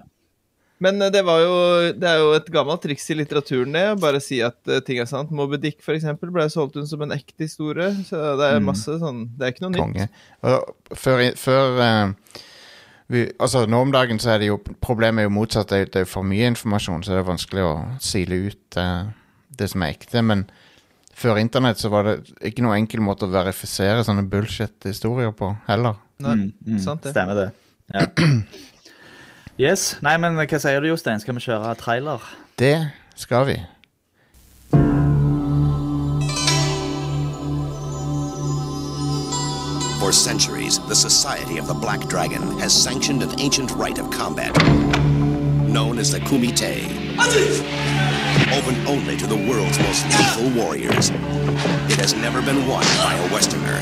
Men 0.80 1.02
eh, 1.02 1.10
det 1.12 1.26
var 1.28 1.42
jo 1.44 1.56
Det 2.00 2.08
er 2.08 2.20
jo 2.22 2.30
et 2.38 2.48
gammelt 2.56 2.80
triks 2.86 3.10
i 3.12 3.18
litteraturen, 3.20 3.74
det. 3.76 3.84
å 3.92 4.00
Bare 4.00 4.22
si 4.24 4.40
at 4.46 4.56
eh, 4.72 4.80
ting 4.80 5.00
er 5.04 5.10
sant. 5.12 5.32
Moby 5.36 5.58
Dick, 5.60 5.82
for 5.84 5.92
eksempel, 5.98 6.32
ble 6.32 6.46
solgt 6.54 6.78
ut 6.80 6.88
som 6.88 7.02
en 7.04 7.12
ekte 7.12 7.44
historie. 7.50 7.90
Så 8.08 8.16
det 8.40 8.48
er 8.54 8.60
Mm. 8.62 8.70
masse 8.72 8.96
sånn 9.02 9.26
Det 9.38 9.44
er 9.48 9.52
ikke 9.52 9.66
noe 9.68 9.72
nytt. 9.76 9.84
Konge. 9.84 10.10
Og 10.44 10.96
før, 10.96 11.26
før 11.36 11.82
eh, 11.84 12.14
vi, 13.10 13.26
Altså, 13.42 13.66
nå 13.70 13.82
om 13.82 13.92
dagen 13.94 14.20
så 14.22 14.36
er 14.36 14.42
det 14.44 14.50
jo 14.52 14.60
Problemet 14.82 15.24
er 15.24 15.30
jo 15.30 15.34
motsatt. 15.34 15.70
Det 15.72 15.80
er, 15.82 15.92
det 15.94 16.04
er 16.06 16.10
for 16.10 16.26
mye 16.28 16.50
informasjon, 16.54 17.04
så 17.04 17.16
det 17.16 17.22
er 17.24 17.30
vanskelig 17.30 17.66
å 17.66 17.74
sile 18.04 18.42
ut 18.50 18.80
uh, 18.80 19.10
det 19.60 19.70
som 19.72 19.84
er 19.86 19.96
ekte. 19.96 20.22
Men 20.26 20.46
før 21.20 21.40
internett 21.42 21.82
så 21.82 21.92
var 21.92 22.08
det 22.08 22.18
ikke 22.48 22.64
noen 22.64 22.84
enkel 22.84 23.02
måte 23.04 23.28
å 23.28 23.34
verifisere 23.34 24.06
sånne 24.08 24.24
bullshit-historier 24.30 25.34
på 25.36 25.54
heller. 25.68 26.00
Nei, 26.20 26.36
Mm, 26.36 26.50
mm, 26.68 26.80
sant 26.84 27.04
det. 27.06 27.14
Stemmer 27.16 27.38
det. 27.40 27.50
Ja. 27.94 28.06
Yes. 29.60 29.98
Nei, 30.00 30.14
men 30.24 30.38
hva 30.40 30.60
sier 30.62 30.80
du, 30.80 30.88
Jostein? 30.88 31.20
Skal 31.20 31.36
vi 31.36 31.42
kjøre 31.44 31.74
trailer? 31.76 32.24
Det 32.56 32.78
skal 33.20 33.44
vi. 33.50 33.58
For 40.00 40.12
centuries, 40.12 40.80
the 40.88 40.96
Society 40.96 41.58
of 41.58 41.68
the 41.68 41.74
Black 41.74 42.00
Dragon 42.08 42.58
has 42.60 42.74
sanctioned 42.74 43.22
an 43.22 43.40
ancient 43.40 43.72
rite 43.72 44.00
of 44.00 44.10
combat 44.10 44.56
known 45.70 46.00
as 46.00 46.12
the 46.12 46.20
Kumite. 46.20 46.90
Open 48.58 48.88
only 48.88 49.16
to 49.18 49.28
the 49.28 49.36
world's 49.36 49.78
most 49.80 50.06
lethal 50.06 50.50
warriors. 50.62 51.10
It 51.92 52.00
has 52.00 52.14
never 52.14 52.42
been 52.42 52.68
won 52.68 52.84
by 53.04 53.14
a 53.16 53.32
Westerner. 53.32 53.80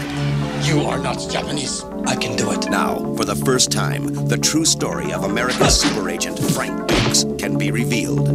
You 0.63 0.81
are 0.81 0.97
not 0.97 1.17
Japanese. 1.29 1.83
I 2.05 2.15
can 2.15 2.35
do 2.35 2.51
it. 2.51 2.69
Now, 2.69 2.97
for 3.15 3.25
the 3.25 3.35
first 3.35 3.71
time, 3.71 4.27
the 4.27 4.37
true 4.37 4.65
story 4.65 5.13
of 5.13 5.23
America's 5.23 5.79
super 5.79 6.09
agent 6.09 6.39
Frank 6.39 6.87
Dukes 6.87 7.25
can 7.37 7.57
be 7.57 7.71
revealed. 7.71 8.27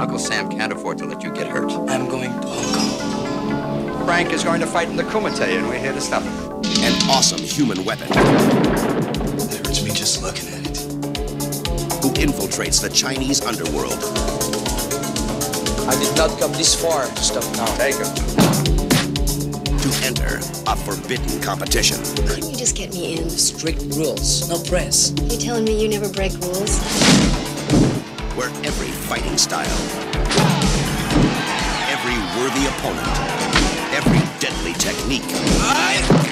Uncle 0.00 0.18
Sam 0.18 0.50
can't 0.50 0.72
afford 0.72 0.98
to 0.98 1.06
let 1.06 1.22
you 1.22 1.32
get 1.32 1.46
hurt. 1.46 1.70
I'm 1.88 2.08
going 2.08 2.30
to 2.30 2.46
Hong 2.48 2.74
Kong. 2.74 4.06
Frank 4.06 4.32
is 4.32 4.44
going 4.44 4.60
to 4.60 4.66
fight 4.66 4.88
in 4.88 4.96
the 4.96 5.04
Kumite, 5.04 5.40
and 5.40 5.66
we're 5.68 5.78
here 5.78 5.92
to 5.92 6.00
stop 6.00 6.22
him. 6.22 6.53
An 6.84 7.10
awesome 7.10 7.40
human 7.40 7.84
weapon 7.84 8.08
It 8.10 9.66
hurts 9.66 9.82
me 9.82 9.90
just 9.90 10.22
looking 10.22 10.48
at 10.48 10.66
it. 10.66 10.76
who 12.02 12.10
infiltrates 12.14 12.80
the 12.82 12.90
Chinese 12.92 13.40
underworld 13.44 13.94
I 15.88 15.98
did 15.98 16.16
not 16.16 16.38
come 16.38 16.52
this 16.52 16.74
far 16.74 17.06
to 17.06 17.22
stop 17.22 17.44
now. 17.56 17.66
Take 17.76 17.96
him. 17.96 18.14
to 19.78 20.06
enter 20.06 20.40
a 20.66 20.76
forbidden 20.76 21.40
competition. 21.42 21.98
Couldn't 22.26 22.50
you 22.50 22.56
just 22.56 22.74
get 22.76 22.92
me 22.94 23.18
in? 23.18 23.28
Strict 23.28 23.82
rules, 23.94 24.48
no 24.48 24.58
press. 24.68 25.12
You 25.30 25.36
telling 25.38 25.64
me 25.64 25.80
you 25.80 25.88
never 25.88 26.08
break 26.08 26.32
rules? 26.40 26.80
where 28.36 28.48
every 28.64 28.88
fighting 28.88 29.38
style, 29.38 29.64
every 31.88 32.16
worthy 32.40 32.66
opponent, 32.66 33.06
every 33.94 34.20
deadly 34.40 34.72
technique 34.74 36.23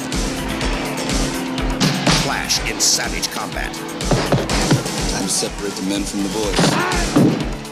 clash 2.32 2.70
in 2.70 2.80
savage 2.80 3.30
combat. 3.30 3.74
Time's 5.10 5.32
separate 5.32 5.74
the 5.74 5.82
men 5.82 6.02
from 6.02 6.22
the 6.22 6.30
boys. 6.30 6.60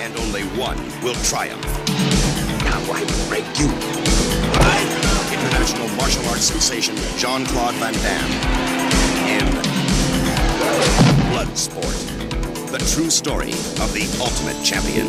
And 0.05 0.15
only 0.19 0.43
one 0.61 0.77
will 1.03 1.15
triumph. 1.25 1.65
Now 2.69 2.81
I 2.93 3.01
break 3.31 3.49
you. 3.59 3.69
International 5.33 5.89
martial 5.97 6.27
arts 6.29 6.45
sensation 6.45 6.95
Jean-Claude 7.17 7.75
Van 7.77 7.95
Damme 8.05 8.33
in 9.35 9.47
Bloodsport. 11.33 11.97
The 12.71 12.81
true 12.93 13.09
story 13.09 13.53
of 13.81 13.89
the 13.95 14.05
ultimate 14.21 14.63
champion. 14.63 15.09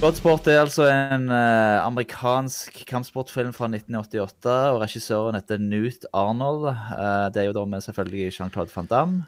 Bloodsport 0.00 0.46
er 0.48 0.62
altså 0.62 0.86
en 0.88 1.26
uh, 1.28 1.84
amerikansk 1.84 2.78
kampsportfilm 2.88 3.50
fra 3.52 3.66
1988, 3.68 4.46
og 4.72 4.78
regissøren 4.80 5.36
heter 5.36 5.60
Newt 5.60 6.06
Arnold. 6.16 6.70
Uh, 6.70 7.26
det 7.28 7.42
er 7.42 7.50
jo 7.50 7.56
da 7.58 7.66
med 7.68 7.84
selvfølgelig 7.84 8.30
Jean-Claude 8.32 8.72
Van 8.72 8.88
Damme, 8.88 9.18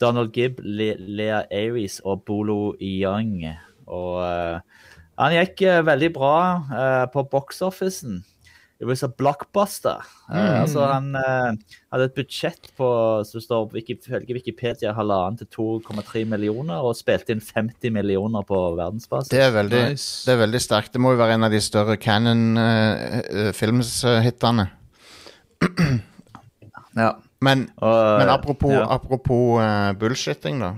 Donald 0.00 0.32
Gibb, 0.32 0.62
Le 0.64 0.94
Lea 0.96 1.42
Aries 1.52 1.98
og 2.00 2.24
Bolo 2.24 2.72
Young. 2.80 3.44
Og 3.84 4.16
uh, 4.24 4.88
han 5.20 5.36
gikk 5.36 5.60
veldig 5.84 6.10
bra 6.16 6.32
på 7.12 7.26
box-officen. 7.36 8.22
It 8.78 8.84
was 8.84 9.02
a 9.02 9.08
blockbuster. 9.08 10.02
Eh, 10.28 10.60
altså 10.60 10.84
han 10.84 11.16
uh, 11.16 11.56
hadde 11.92 12.04
et 12.10 12.14
budsjett 12.18 12.66
på 12.76 12.88
som 13.24 13.40
står 13.40 13.72
ifølge 13.80 14.34
Wikipedia 14.36 14.92
halvannen 14.92 15.38
til 15.40 15.48
2,3 15.80 16.28
millioner, 16.28 16.84
og 16.84 16.92
spilte 16.98 17.32
inn 17.32 17.40
50 17.40 17.90
millioner 17.94 18.42
på 18.44 18.76
verdensbasis. 18.76 19.30
Det 19.32 19.40
er 19.40 19.50
veldig, 19.54 19.80
Nice. 19.94 20.26
det 20.26 20.32
er 20.34 20.38
veldig 20.42 20.60
sterkt. 20.60 20.92
Det 20.92 21.00
må 21.00 21.12
jo 21.14 21.18
være 21.22 21.34
en 21.38 21.46
av 21.48 21.52
de 21.54 21.60
større 21.64 21.94
eh, 21.96 22.02
Canon-filmshitene. 22.04 24.66
Ja. 26.96 27.12
men, 27.44 27.68
men 27.80 28.28
apropos, 28.32 28.72
ja. 28.72 28.86
apropos 28.88 29.60
bullshitting, 30.00 30.60
da, 30.60 30.74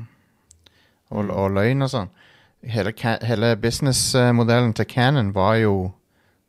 og, 1.11 1.31
og 1.31 1.51
løgn 1.55 1.83
og 1.87 1.91
sånn 1.93 2.09
Hele, 2.67 2.91
hele 3.23 3.55
businessmodellen 3.55 4.75
til 4.75 4.83
Canon 4.91 5.31
var 5.31 5.63
jo 5.63 5.95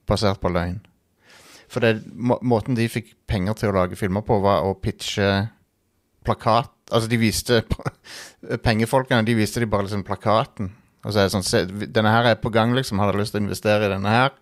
basert 0.10 0.42
på 0.42 0.50
løgn. 0.50 0.82
For 1.70 1.86
det, 1.86 2.00
må, 2.14 2.40
måten 2.42 2.78
de 2.78 2.88
fikk 2.90 3.14
penger 3.30 3.58
til 3.60 3.72
å 3.72 3.78
lage 3.82 3.98
filmer 4.00 4.26
på, 4.26 4.40
var 4.44 4.66
å 4.66 4.76
pitche 4.82 5.30
plakat 6.26 6.74
Altså, 6.90 7.06
de 7.06 7.20
viste 7.22 7.62
Pengefolkene 8.66 9.26
de 9.28 9.36
viste 9.38 9.62
de 9.62 9.70
bare 9.70 9.86
liksom 9.86 10.02
plakaten. 10.08 10.72
Og 11.06 11.14
så 11.14 11.22
er 11.22 11.28
det 11.28 11.34
sånn 11.36 11.46
se, 11.46 11.64
Denne 11.86 12.12
her 12.14 12.32
er 12.32 12.40
på 12.42 12.52
gang, 12.54 12.74
liksom. 12.76 13.00
Har 13.00 13.12
dere 13.12 13.22
lyst 13.22 13.36
til 13.36 13.44
å 13.44 13.46
investere 13.46 13.88
i 13.88 13.92
denne 13.94 14.14
her? 14.14 14.34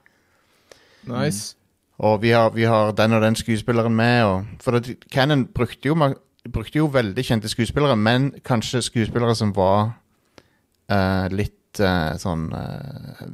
Nice. 1.07 1.55
Og 1.98 2.22
vi 2.22 2.31
har, 2.31 2.51
vi 2.53 2.65
har 2.69 2.93
den 2.98 3.17
og 3.17 3.24
den 3.25 3.38
skuespilleren 3.38 3.96
med. 3.96 4.24
Og, 4.25 4.63
for 4.63 4.77
det, 4.77 4.98
Cannon 5.13 5.48
brukte 5.53 5.89
jo, 5.89 5.98
brukte 6.53 6.79
jo 6.79 6.89
veldig 6.93 7.25
kjente 7.25 7.51
skuespillere, 7.51 7.98
men 8.00 8.31
kanskje 8.46 8.84
skuespillere 8.86 9.36
som 9.38 9.53
var 9.55 9.91
uh, 10.91 11.25
litt 11.34 11.81
uh, 11.81 12.13
sånn 12.22 12.48
uh, 12.53 13.25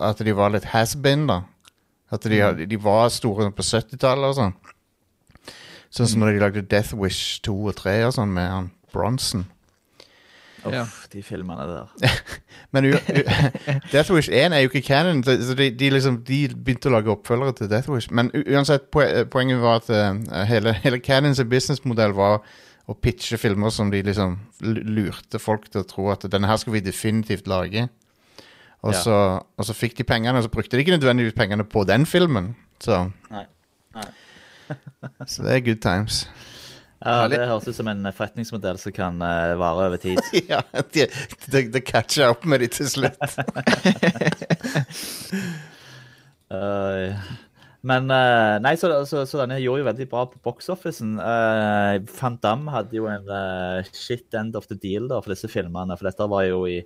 At 0.00 0.22
de 0.26 0.34
var 0.36 0.52
litt 0.54 0.68
has-been, 0.74 1.28
da. 1.30 1.42
At 2.10 2.24
de, 2.26 2.40
hadde- 2.42 2.66
de 2.66 2.76
var 2.82 3.08
store 3.14 3.50
på 3.54 3.62
70-tallet 3.62 4.32
og 4.32 4.36
sånn. 4.40 4.54
Sånn 5.90 6.06
som 6.10 6.20
når 6.22 6.32
de 6.36 6.42
lagde 6.44 6.62
Death 6.70 6.94
Wish 6.98 7.40
2 7.46 7.54
og 7.70 7.76
3 7.78 7.96
og 8.08 8.12
sånn 8.14 8.32
med 8.34 8.48
han 8.50 8.70
Bronson. 8.92 9.46
Uff, 10.60 10.72
Ja. 10.74 10.82
de 11.12 11.22
filmene 11.24 11.64
der. 11.66 12.10
Men 12.72 12.84
u, 12.84 12.90
u, 12.92 13.22
Death 13.92 14.10
Wish 14.12 14.28
1 14.28 14.52
er 14.52 14.60
jo 14.64 14.68
ikke 14.68 14.82
canon, 14.86 15.22
så 15.24 15.54
de, 15.56 15.70
de, 15.70 15.90
liksom, 15.94 16.18
de 16.28 16.40
begynte 16.52 16.90
å 16.90 16.94
lage 16.98 17.10
oppfølgere 17.14 17.54
til 17.56 17.70
Death 17.72 17.88
Wish. 17.90 18.10
Men 18.14 18.28
u, 18.34 18.42
uansett, 18.52 18.90
poenget 18.92 19.62
var 19.62 19.80
at 19.80 19.88
uh, 19.90 20.44
hele, 20.50 20.74
hele 20.84 21.00
Canons 21.00 21.40
businessmodell 21.48 22.12
var 22.18 22.42
å 22.90 22.94
pitche 22.98 23.38
filmer 23.38 23.70
som 23.72 23.90
de 23.92 24.02
liksom 24.02 24.36
lurte 24.66 25.38
folk 25.40 25.68
til 25.70 25.80
å 25.84 25.86
tro 25.88 26.08
at 26.12 26.26
denne 26.30 26.48
her 26.50 26.58
skal 26.60 26.74
vi 26.76 26.82
definitivt 26.84 27.46
lage. 27.50 27.86
Og, 28.80 28.94
Ja. 28.94 29.00
så, 29.04 29.16
og 29.60 29.64
så 29.68 29.74
fikk 29.76 29.98
de 29.98 30.04
pengene, 30.08 30.38
og 30.38 30.46
så 30.46 30.52
brukte 30.52 30.76
de 30.76 30.84
ikke 30.84 30.96
nødvendigvis 30.96 31.36
pengene 31.36 31.64
på 31.68 31.84
den 31.84 32.06
filmen. 32.08 32.54
Så, 32.80 33.10
Nei. 33.30 33.44
Nei. 33.94 34.06
så 35.30 35.44
det 35.44 35.56
er 35.56 35.66
good 35.66 35.82
times. 35.84 36.22
Ja, 37.00 37.24
det 37.32 37.38
høres 37.48 37.64
ut 37.68 37.76
som 37.76 37.88
en 37.88 38.04
forretningsmodell 38.12 38.76
som 38.80 38.92
kan 38.92 39.22
uh, 39.24 39.56
vare 39.60 39.86
over 39.88 40.00
tid. 40.00 40.20
ja, 40.52 40.60
det 40.92 41.08
de, 41.48 41.62
de 41.72 41.80
catcher 41.80 42.28
opp 42.28 42.44
med 42.44 42.60
de 42.60 42.68
til 42.72 42.90
slutt. 42.92 43.16
uh, 46.52 47.16
men 47.90 48.12
uh, 48.12 48.58
Nei, 48.60 48.74
så, 48.76 48.92
så, 49.08 49.24
så 49.24 49.40
denne 49.40 49.56
gjorde 49.62 49.80
jo 49.80 49.88
veldig 49.88 50.08
bra 50.12 50.26
på 50.28 50.42
box-officen. 50.44 51.16
Uh, 51.16 52.04
Van 52.20 52.36
Damme 52.44 52.76
hadde 52.76 53.00
jo 53.00 53.08
en 53.08 53.32
shit 53.96 54.36
end 54.36 54.56
of 54.60 54.68
the 54.68 54.76
deal 54.76 55.08
da, 55.08 55.22
for 55.24 55.32
disse 55.32 55.48
filmene. 55.48 55.96
For 55.96 56.10
dette 56.10 56.28
var 56.28 56.44
jo 56.50 56.66
i 56.68 56.82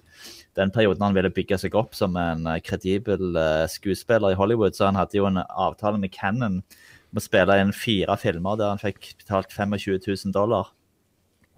den 0.57 0.71
perioden 0.71 1.03
han 1.03 1.15
ville 1.17 1.31
bygge 1.35 1.59
seg 1.59 1.75
opp 1.75 1.95
som 1.99 2.17
en 2.21 2.47
eh, 2.47 2.61
kredibel 2.63 3.35
eh, 3.37 3.65
skuespiller 3.71 4.33
i 4.33 4.39
Hollywood. 4.39 4.75
Så 4.77 4.87
han 4.87 4.95
hadde 4.99 5.19
jo 5.19 5.27
en 5.27 5.41
avtale 5.49 5.99
med 5.99 6.13
Cannon 6.15 6.61
om 6.63 7.19
å 7.19 7.23
spille 7.23 7.59
inn 7.63 7.73
fire 7.75 8.17
filmer 8.19 8.57
der 8.59 8.73
han 8.75 8.79
fikk 8.83 9.13
betalt 9.23 9.51
25 9.55 9.99
000 10.07 10.33
dollar. 10.35 10.71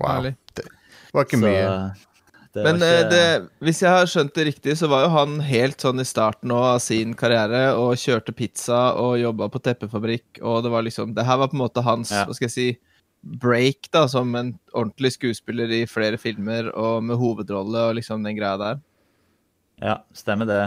Wow. 0.00 0.30
Det 0.56 0.66
var 1.14 1.24
ikke 1.24 1.38
Så, 1.38 1.44
mye. 1.46 1.94
det 2.56 2.64
Men 2.64 2.82
eh, 2.82 2.94
ikke- 3.00 3.10
det, 3.10 3.48
hvis 3.64 3.80
jeg 3.82 3.90
har 3.92 4.06
skjønt 4.06 4.34
det 4.34 4.46
riktig, 4.50 4.76
så 4.80 4.88
var 4.88 5.04
jo 5.06 5.08
han 5.14 5.38
helt 5.40 5.80
sånn 5.80 6.00
i 6.00 6.04
starten 6.08 6.50
av 6.52 6.78
sin 6.84 7.14
karriere 7.14 7.74
og 7.76 7.94
kjørte 8.00 8.32
pizza 8.36 8.94
og 9.00 9.18
jobba 9.20 9.48
på 9.52 9.60
teppefabrikk, 9.64 10.40
og 10.42 10.62
det 10.64 10.70
var 10.72 10.82
liksom 10.84 11.14
Det 11.14 11.24
her 11.24 11.36
var 11.38 11.48
på 11.48 11.56
en 11.56 11.64
måte 11.64 11.82
hans, 11.84 12.10
Ja. 12.12 12.24
hva 12.24 12.34
skal 12.34 12.48
jeg 12.48 12.52
si, 12.56 12.78
break 13.42 13.88
da, 13.92 14.06
som 14.08 14.34
en 14.38 14.52
ordentlig 14.72 15.12
skuespiller 15.16 15.70
i 15.74 15.86
flere 15.90 16.18
filmer 16.20 16.68
og 16.78 17.02
med 17.04 17.18
hovedrolle 17.20 17.88
og 17.90 17.96
liksom 17.98 18.22
den 18.26 18.36
greia 18.38 18.56
der. 18.60 18.80
Ja, 19.82 19.96
stemmer 20.16 20.46
det. 20.48 20.62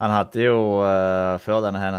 Han 0.00 0.12
hadde 0.14 0.44
jo 0.44 0.58
uh, 0.78 1.34
Før 1.42 1.64
denne 1.64 1.80
her, 1.82 1.96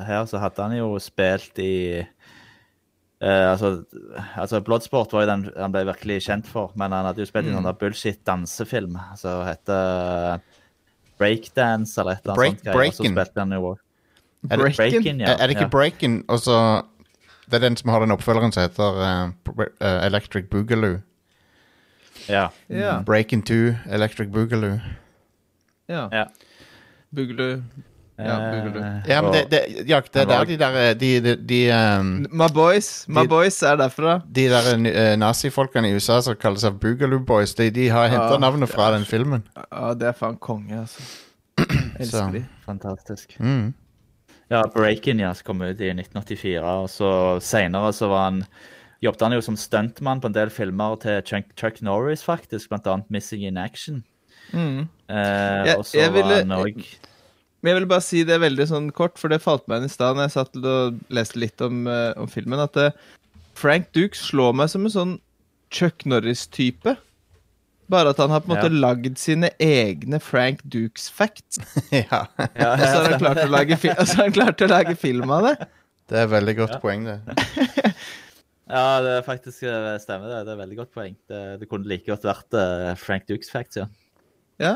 her, 0.00 0.24
så 0.26 0.40
hadde 0.40 0.62
han 0.64 0.72
jo 0.78 0.94
spilt 1.04 1.58
i 1.60 2.00
uh, 2.00 3.52
altså, 3.52 3.84
altså 4.40 4.62
Bloodsport 4.64 5.12
var 5.12 5.26
jo 5.26 5.30
den 5.34 5.44
han 5.60 5.74
ble 5.74 5.84
virkelig 5.90 6.22
kjent 6.26 6.48
for, 6.48 6.72
men 6.80 6.94
han 6.96 7.04
hadde 7.10 7.22
jo 7.22 7.28
spilt 7.28 7.50
i 7.50 7.52
en 7.52 7.60
sånn 7.60 7.78
bullshit 7.82 8.22
dansefilm 8.26 8.96
som 9.20 9.44
heter 9.46 10.40
Breakdance 11.20 12.00
eller 12.00 12.16
et 12.16 12.24
eller 12.24 12.40
Break- 12.40 12.56
annet 12.56 12.64
sånt. 12.64 12.72
greier, 12.72 12.88
og 12.88 12.94
Så 12.96 13.12
spilte 13.12 13.44
han 13.44 13.52
jo 13.58 13.76
Er 14.50 14.56
det- 14.58 14.76
Breaking, 14.76 15.20
ja. 15.20 15.28
Er 15.28 15.36
er 15.38 15.46
det 15.46 15.54
ikke 15.54 15.68
ja. 15.68 15.74
Breaking, 15.76 16.24
og 16.28 16.40
så 16.42 16.56
Det 17.52 17.58
er 17.60 17.66
den 17.68 17.76
som 17.76 17.90
har 17.92 18.00
den 18.00 18.14
oppfølgeren 18.14 18.52
som 18.54 18.62
heter 18.64 19.00
uh, 19.52 20.06
Electric 20.06 20.46
Boogaloo. 20.50 20.98
Ja. 22.28 22.46
Ja. 22.72 22.98
Breaking 23.04 23.42
2, 23.44 23.54
Electric 23.92 24.28
Boogaloo. 24.32 24.78
ja. 25.88 26.08
ja. 26.12 26.24
Boogaloo. 27.12 27.58
Ja, 28.18 28.36
Boogaloo. 28.52 28.82
Eh, 28.84 29.08
Ja, 29.08 29.22
men 29.22 29.32
det, 29.32 29.42
det, 29.50 29.60
ja, 29.88 30.00
det 30.00 30.20
er 30.22 30.26
der 30.30 30.44
de 30.44 30.56
der 30.58 30.94
De, 30.94 31.10
de, 31.20 31.36
de, 31.36 31.60
um, 32.00 32.26
My 32.30 32.46
boys. 32.54 33.04
My 33.08 33.22
De- 33.24 33.28
boys 33.28 33.62
er 33.62 33.76
derfra. 33.76 34.20
de 34.34 34.44
der 34.48 34.76
uh, 34.78 35.18
nazifolkene 35.18 35.90
i 35.90 35.94
USA 35.96 36.20
som 36.22 36.36
kaller 36.40 36.58
seg 36.62 36.78
Boogaloo 36.80 37.18
Boys, 37.26 37.54
de, 37.54 37.70
de 37.70 37.88
har 37.88 38.08
henta 38.08 38.32
Ja, 38.32 38.38
navnet 38.38 38.68
fra 38.70 38.92
den 38.94 39.04
filmen. 39.04 39.42
Ja, 39.72 39.92
det 39.94 40.08
er 40.08 40.12
faen 40.12 40.36
konge, 40.40 40.80
altså. 40.80 41.02
Så. 41.62 41.98
Elsker 42.00 42.32
de. 42.32 42.44
Fantastisk. 42.66 43.34
Mm. 43.40 43.74
Ja, 44.52 44.62
Breaking 44.74 45.22
ja, 45.22 45.32
som 45.34 45.46
kom 45.48 45.62
ut 45.64 45.80
i 45.80 45.88
1984. 45.94 46.60
og 46.60 46.88
så 46.92 47.10
Senere 47.40 47.92
så 47.96 48.10
var 48.12 48.26
han 48.28 48.42
jobbet 49.02 49.24
han 49.24 49.32
jo 49.36 49.42
som 49.42 49.56
stuntmann 49.58 50.20
på 50.22 50.28
en 50.28 50.36
del 50.36 50.50
filmer 50.52 50.98
til 51.02 51.22
Chuck, 51.26 51.48
Chuck 51.58 51.80
Norris, 51.82 52.22
faktisk. 52.22 52.68
Blant 52.70 52.86
annet 52.86 53.08
'Missing 53.10 53.46
in 53.48 53.56
Action'. 53.58 54.02
Mm. 54.52 54.88
Eh, 55.08 55.76
og 55.78 55.86
så 55.88 56.04
var 56.04 56.12
ville- 56.12 56.42
han 56.44 56.52
òg 56.52 56.84
Men 57.62 57.70
jeg 57.72 57.80
vil 57.80 57.86
bare 57.86 58.02
si 58.02 58.24
det 58.24 58.40
veldig 58.40 58.66
sånn 58.68 58.92
kort, 58.92 59.16
for 59.18 59.28
det 59.28 59.40
falt 59.40 59.66
meg 59.68 59.78
inn 59.78 59.84
i 59.84 59.88
stad 59.88 60.16
når 60.16 60.24
jeg 60.26 60.32
satt 60.34 60.56
og 60.66 60.98
leste 61.10 61.38
litt 61.38 61.60
om, 61.62 61.86
eh, 61.86 62.12
om 62.16 62.26
filmen, 62.26 62.58
at 62.58 62.76
eh, 62.76 62.90
Frank 63.54 63.92
Duke 63.92 64.16
slår 64.16 64.52
meg 64.52 64.68
som 64.68 64.84
en 64.84 64.90
sånn 64.90 65.20
Chuck 65.70 66.04
Norris-type. 66.04 66.96
Bare 67.92 68.12
at 68.14 68.20
han 68.22 68.32
har 68.32 68.40
på 68.40 68.48
en 68.48 68.54
måte 68.56 68.70
Ja. 68.70 68.80
lagd 68.86 69.18
sine 69.20 69.50
egne 69.60 70.20
Frank 70.24 70.62
Dukes 70.64 71.10
facts. 71.12 71.60
ja, 71.92 72.22
Og 72.40 72.80
så 72.80 72.90
har 72.96 73.10
han 73.10 73.20
klart 73.20 73.42
å 73.44 73.48
lage, 73.52 73.76
fi 73.82 73.90
og 73.92 74.06
så 74.08 74.22
har 74.22 74.30
han 74.30 74.36
klart 74.38 74.64
å 74.64 74.68
lage 74.70 74.94
film 74.96 75.30
av 75.34 75.48
det. 75.50 75.54
det 76.12 76.22
er 76.22 76.30
veldig 76.32 76.54
godt 76.62 76.78
poeng, 76.82 77.04
det. 77.10 77.18
ja, 78.72 78.86
det 79.04 79.12
er 79.18 79.26
faktisk 79.26 79.66
eh, 79.68 79.92
stemmer. 80.02 80.32
Det 80.32 80.40
Det 80.48 80.54
er 80.56 80.62
veldig 80.64 80.80
godt 80.80 80.92
poeng. 80.96 81.14
Det, 81.28 81.42
det 81.60 81.68
kunne 81.70 81.88
like 81.90 82.08
godt 82.08 82.24
vært 82.24 82.56
uh, 82.56 82.94
Frank 83.00 83.28
Dukes 83.28 83.52
facts, 83.52 83.76
ja. 83.82 83.86
Ja. 84.62 84.74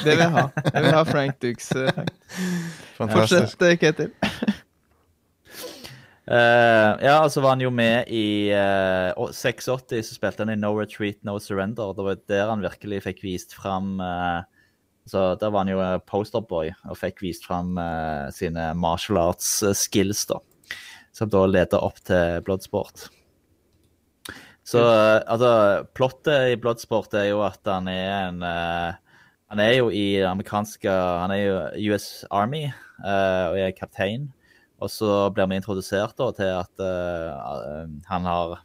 Det 0.00 0.14
vil 0.14 0.22
jeg 0.22 0.32
ha. 0.32 0.46
Jeg 0.70 0.80
vil 0.86 0.94
ha 0.96 1.02
Frank 1.08 1.42
Dukes 1.42 1.70
eh, 1.76 1.90
facts. 1.98 2.94
Fantastisk. 2.96 3.58
Fortsett, 3.58 3.80
Ketil. 3.82 4.14
Eh, 6.24 6.90
ja, 7.04 7.18
og 7.20 7.28
så 7.34 7.42
var 7.44 7.52
han 7.52 7.60
jo 7.60 7.68
med 7.74 8.08
i 8.08 8.48
uh, 8.56 9.10
å- 9.20 9.28
86, 9.28 10.00
så 10.08 10.14
spilte 10.16 10.40
han 10.40 10.54
i 10.54 10.56
No 10.56 10.70
Retreat, 10.78 11.18
No 11.26 11.36
Surrender. 11.42 11.92
Det 11.96 12.06
var 12.06 12.20
der 12.32 12.48
han 12.48 12.64
virkelig 12.64 13.02
fikk 13.04 13.20
vist 13.26 13.52
fram 13.58 13.98
uh, 14.00 14.40
Så 15.04 15.34
Der 15.36 15.50
var 15.52 15.66
han 15.66 15.68
jo 15.68 15.82
eh, 15.84 15.98
posterboy 16.08 16.70
og 16.88 16.96
fikk 16.96 17.18
vist 17.20 17.44
fram 17.44 17.74
eh, 17.76 18.30
sine 18.32 18.70
martial 18.72 19.18
arts 19.20 19.50
eh, 19.62 19.74
skills, 19.76 20.22
da. 20.30 20.38
Som 21.12 21.28
da 21.28 21.42
leder 21.44 21.84
opp 21.84 21.98
til 22.08 22.38
Bloodsport. 22.46 23.10
Så 24.64 24.80
eh, 24.80 25.20
altså, 25.28 25.84
plottet 25.92 26.54
i 26.54 26.56
Bloodsport 26.56 27.12
er 27.20 27.28
jo 27.34 27.42
at 27.44 27.60
han 27.68 27.90
er 27.92 28.30
en 28.30 28.40
eh, 28.48 28.96
Han 29.52 29.60
er 29.60 29.74
jo 29.76 29.90
i 29.92 30.06
amerikanske 30.24 30.88
Han 30.88 31.34
er 31.36 31.42
jo 31.42 31.58
US 31.92 32.24
Army 32.32 32.64
eh, 32.64 33.44
og 33.50 33.60
er 33.60 33.76
kaptein. 33.76 34.30
Og 34.84 34.92
så 34.92 35.10
blir 35.34 35.48
vi 35.48 35.58
introdusert 35.60 36.16
da, 36.20 36.28
til 36.36 36.50
at 36.52 36.82
uh, 36.84 37.86
han 38.10 38.28
har 38.28 38.58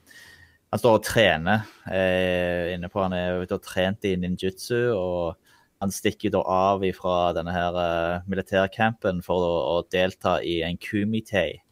Han 0.69 0.77
står 0.77 0.97
og 0.99 1.01
trener 1.01 1.63
eh, 1.89 2.75
inne 2.75 2.91
på 2.93 3.01
Han 3.01 3.15
er 3.17 3.39
ute 3.41 3.57
og 3.57 3.63
trent 3.65 4.05
i 4.05 4.11
ninjutsu, 4.21 4.93
og 4.93 5.39
han 5.81 5.89
stikker 5.89 6.29
da 6.29 6.43
av 6.45 6.83
fra 6.93 7.31
denne 7.33 7.55
her 7.55 7.73
uh, 7.73 8.27
militærcampen 8.29 9.23
for 9.25 9.41
å, 9.47 9.55
å 9.79 9.88
delta 9.89 10.35
i 10.45 10.59
en 10.67 10.77
kumitei. 10.77 11.63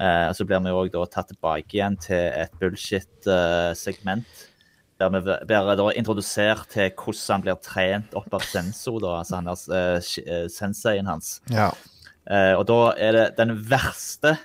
Uh, 0.00 0.30
så 0.32 0.46
blir 0.46 0.62
vi 0.64 0.72
òg 0.72 0.96
tatt 1.12 1.28
tilbake 1.28 1.76
igjen 1.76 1.98
til 2.00 2.30
et 2.38 2.54
bullshit-segment. 2.62 4.46
der 4.98 5.10
vi 5.10 5.20
blir 5.46 5.74
da 5.78 5.90
introdusert 5.94 6.70
til 6.72 6.90
hvordan 6.90 7.34
han 7.34 7.44
blir 7.44 7.60
trent 7.62 8.14
opp 8.18 8.32
av 8.34 8.42
Senso, 8.42 8.96
da, 9.02 9.20
altså 9.20 9.38
han 9.38 9.52
eh, 9.52 10.48
senseien 10.50 11.06
hans. 11.06 11.40
Ja. 11.52 11.70
Eh, 12.28 12.54
og 12.58 12.66
da 12.68 12.80
er 13.00 13.16
det 13.16 13.26
den 13.38 13.54
verste 13.70 14.36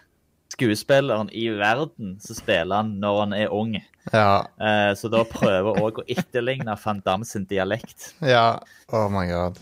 skuespilleren 0.54 1.32
i 1.34 1.48
verden 1.58 2.16
som 2.22 2.38
spiller 2.38 2.84
han 2.84 2.96
når 3.02 3.20
han 3.24 3.36
er 3.42 3.54
ung. 3.56 3.76
Ja. 4.14 4.46
Eh, 4.62 4.92
så 5.00 5.10
da 5.12 5.24
prøver 5.28 5.82
òg 5.82 6.00
å 6.04 6.08
etterligne 6.08 6.78
Van 6.84 7.04
Damme 7.04 7.28
sin 7.28 7.48
dialekt. 7.50 8.14
ja. 8.22 8.60
Oh 8.94 9.10
my 9.12 9.26
god. 9.30 9.60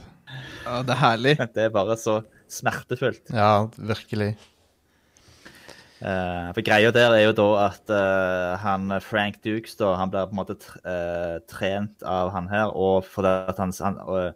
Ja, 0.65 0.79
det 0.85 0.95
er 0.95 1.01
herlig. 1.01 1.35
Det 1.55 1.67
er 1.67 1.73
bare 1.73 1.97
så 1.99 2.21
smertefullt. 2.51 3.31
Ja, 3.33 3.67
virkelig. 3.75 4.35
Uh, 6.01 6.49
for 6.55 6.65
greia 6.65 6.89
der 6.89 7.13
er 7.13 7.27
jo 7.27 7.33
da 7.37 7.47
at 7.67 7.91
uh, 7.93 8.55
han 8.63 8.89
Frank 9.05 9.37
Dukes 9.45 9.75
da, 9.77 9.91
han 9.99 10.09
blir 10.09 10.25
på 10.25 10.33
en 10.33 10.39
måte 10.39 10.55
tr 10.57 10.79
eh, 10.81 11.35
trent 11.45 12.01
av 12.01 12.31
han 12.33 12.47
her, 12.49 12.73
og 12.73 13.05
fordi 13.05 13.35
at 13.51 13.59
han, 13.61 13.73
han 13.85 13.99
øh, 14.01 14.31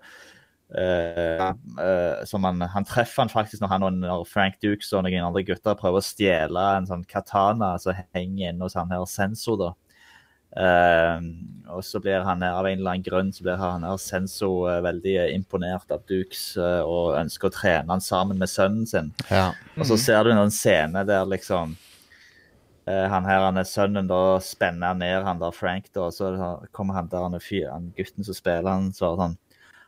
eh, 0.73 1.45
uh, 1.77 2.25
som 2.25 2.43
han, 2.47 2.61
han 2.73 2.87
treffer 2.87 3.25
han 3.25 3.33
faktisk 3.33 3.61
når 3.61 3.73
han 3.75 3.85
og 3.85 3.97
når 4.01 4.25
Frank 4.29 4.57
Dukes 4.63 4.93
og 4.93 5.05
noen 5.05 5.27
andre 5.27 5.45
gutter 5.45 5.77
prøver 5.79 6.01
å 6.01 6.05
stjele 6.05 6.67
en 6.79 6.89
sånn 6.89 7.05
katana 7.09 7.75
som 7.81 7.97
henger 8.15 8.51
inne 8.51 8.65
hos 8.65 8.77
han 8.79 8.93
her 8.93 9.05
Senso. 9.09 9.57
da. 9.61 9.73
Uh, 10.55 11.19
og 11.75 11.81
så 11.83 11.99
blir 11.99 12.23
han 12.23 12.43
av 12.47 12.63
en 12.63 12.77
eller 12.77 12.93
annen 12.93 13.03
grunn 13.03 13.31
så 13.35 13.43
blir 13.43 13.59
han 13.59 13.83
her 13.83 13.97
Senso 13.99 14.49
eh, 14.69 14.81
veldig 14.85 15.15
imponert 15.33 15.89
av 15.91 16.05
Dukes 16.07 16.53
eh, 16.61 16.81
og 16.85 17.17
ønsker 17.19 17.49
å 17.49 17.55
trene 17.55 17.91
han 17.91 18.03
sammen 18.03 18.39
med 18.39 18.51
sønnen 18.51 18.85
sin. 18.87 19.11
Ja. 19.27 19.49
Og 19.75 19.89
så 19.89 19.97
ser 19.99 20.23
du 20.23 20.31
noen 20.35 20.53
scener 20.53 21.07
der 21.07 21.25
liksom 21.27 21.73
eh, 22.87 23.07
han 23.11 23.27
her, 23.27 23.47
han 23.49 23.59
er 23.59 23.67
sønnen, 23.67 24.07
da 24.07 24.37
spenner 24.43 24.95
ned 24.95 25.25
han 25.27 25.41
der 25.41 25.55
Frank, 25.55 25.89
da, 25.91 26.07
og 26.07 26.15
så 26.15 26.31
kommer 26.75 27.01
han 27.01 27.09
der, 27.11 27.25
han, 27.25 27.41
fyr, 27.43 27.67
han 27.73 27.91
gutten 27.97 28.27
som 28.27 28.37
spiller, 28.37 28.71
han 28.71 28.93
svarer 28.95 29.25
sånn 29.25 29.37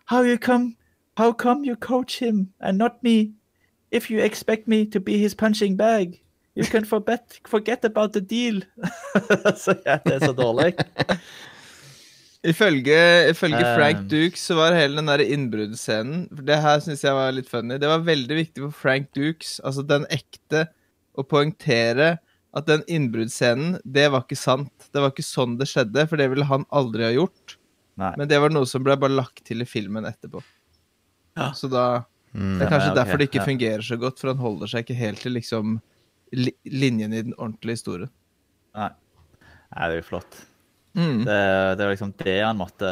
How 0.07 0.23
you 0.23 0.37
come, 0.37 0.75
how 1.17 1.33
come 1.33 1.65
you 1.65 1.75
coach 1.75 2.19
him 2.19 2.53
and 2.61 2.77
not 2.77 3.03
me? 3.03 3.33
If 3.91 4.09
you 4.09 4.19
expect 4.19 4.67
me 4.67 4.85
to 4.85 4.99
be 4.99 5.17
his 5.17 5.35
punching 5.35 5.75
bag, 5.75 6.21
you 6.55 6.63
can 6.63 6.85
forget, 6.85 7.39
forget 7.45 7.83
about 7.85 8.13
the 8.13 8.21
deal. 8.21 8.61
så 9.63 9.75
ja, 9.85 9.99
det 10.05 10.13
er 10.15 10.19
så 10.19 10.33
dårlig. 10.33 10.73
Ifølge, 12.43 13.29
ifølge 13.29 13.59
Eh. 13.59 13.75
Frank 13.75 14.09
Dukes 14.11 14.39
så 14.39 14.55
var 14.55 14.75
hele 14.77 14.95
den 14.95 15.09
der 15.09 15.19
innbruddsscenen 15.19 16.27
det 16.47 16.61
her 16.61 16.79
syns 16.79 17.03
jeg 17.03 17.13
var 17.13 17.31
litt 17.35 17.49
funny. 17.49 17.75
Det 17.77 17.89
var 17.89 18.05
veldig 18.05 18.35
viktig 18.35 18.63
for 18.63 18.71
Frank 18.71 19.11
Dukes, 19.15 19.59
altså 19.59 19.83
den 19.83 20.05
ekte, 20.13 20.67
å 21.17 21.25
poengtere 21.25 22.17
at 22.55 22.67
den 22.69 22.83
innbruddsscenen, 22.87 23.81
det 23.83 24.07
var 24.13 24.23
ikke 24.23 24.39
sant. 24.39 24.87
Det 24.93 25.01
var 25.01 25.11
ikke 25.11 25.25
sånn 25.25 25.57
det 25.59 25.67
skjedde, 25.67 26.07
for 26.07 26.17
det 26.21 26.29
ville 26.31 26.47
han 26.47 26.63
aldri 26.71 27.03
ha 27.03 27.11
gjort. 27.11 27.56
Nei. 27.97 28.11
Men 28.17 28.27
det 28.29 28.37
var 28.39 28.49
noe 28.53 28.67
som 28.69 28.83
ble 28.85 28.95
bare 29.01 29.15
lagt 29.17 29.43
til 29.47 29.61
i 29.61 29.65
filmen 29.65 30.05
etterpå. 30.05 30.43
Ja. 31.37 31.51
Så 31.57 31.69
da 31.71 32.03
Mm. 32.37 32.59
Det 32.59 32.65
er 32.67 32.69
kanskje 32.69 32.85
Ja, 32.87 32.91
okay. 32.91 32.97
derfor 33.05 33.17
det 33.17 33.25
ikke 33.31 33.45
fungerer 33.47 33.81
så 33.81 33.95
godt, 33.97 34.19
for 34.19 34.27
han 34.27 34.37
holder 34.37 34.67
seg 34.69 34.83
ikke 34.83 34.97
helt 34.99 35.19
til 35.23 35.31
liksom 35.33 35.77
li 36.35 36.51
linjen 36.69 37.13
i 37.15 37.21
den 37.23 37.33
ordentlige 37.39 37.77
historien. 37.79 38.09
Nei. 38.75 38.89
Nei, 39.71 39.87
det 39.87 39.95
er 39.95 40.01
jo 40.01 40.05
flott. 40.09 40.35
Mm. 40.93 41.23
Det, 41.25 41.37
det 41.79 41.85
er 41.85 41.89
liksom 41.95 42.11
det 42.19 42.35
han 42.43 42.57
måtte, 42.59 42.91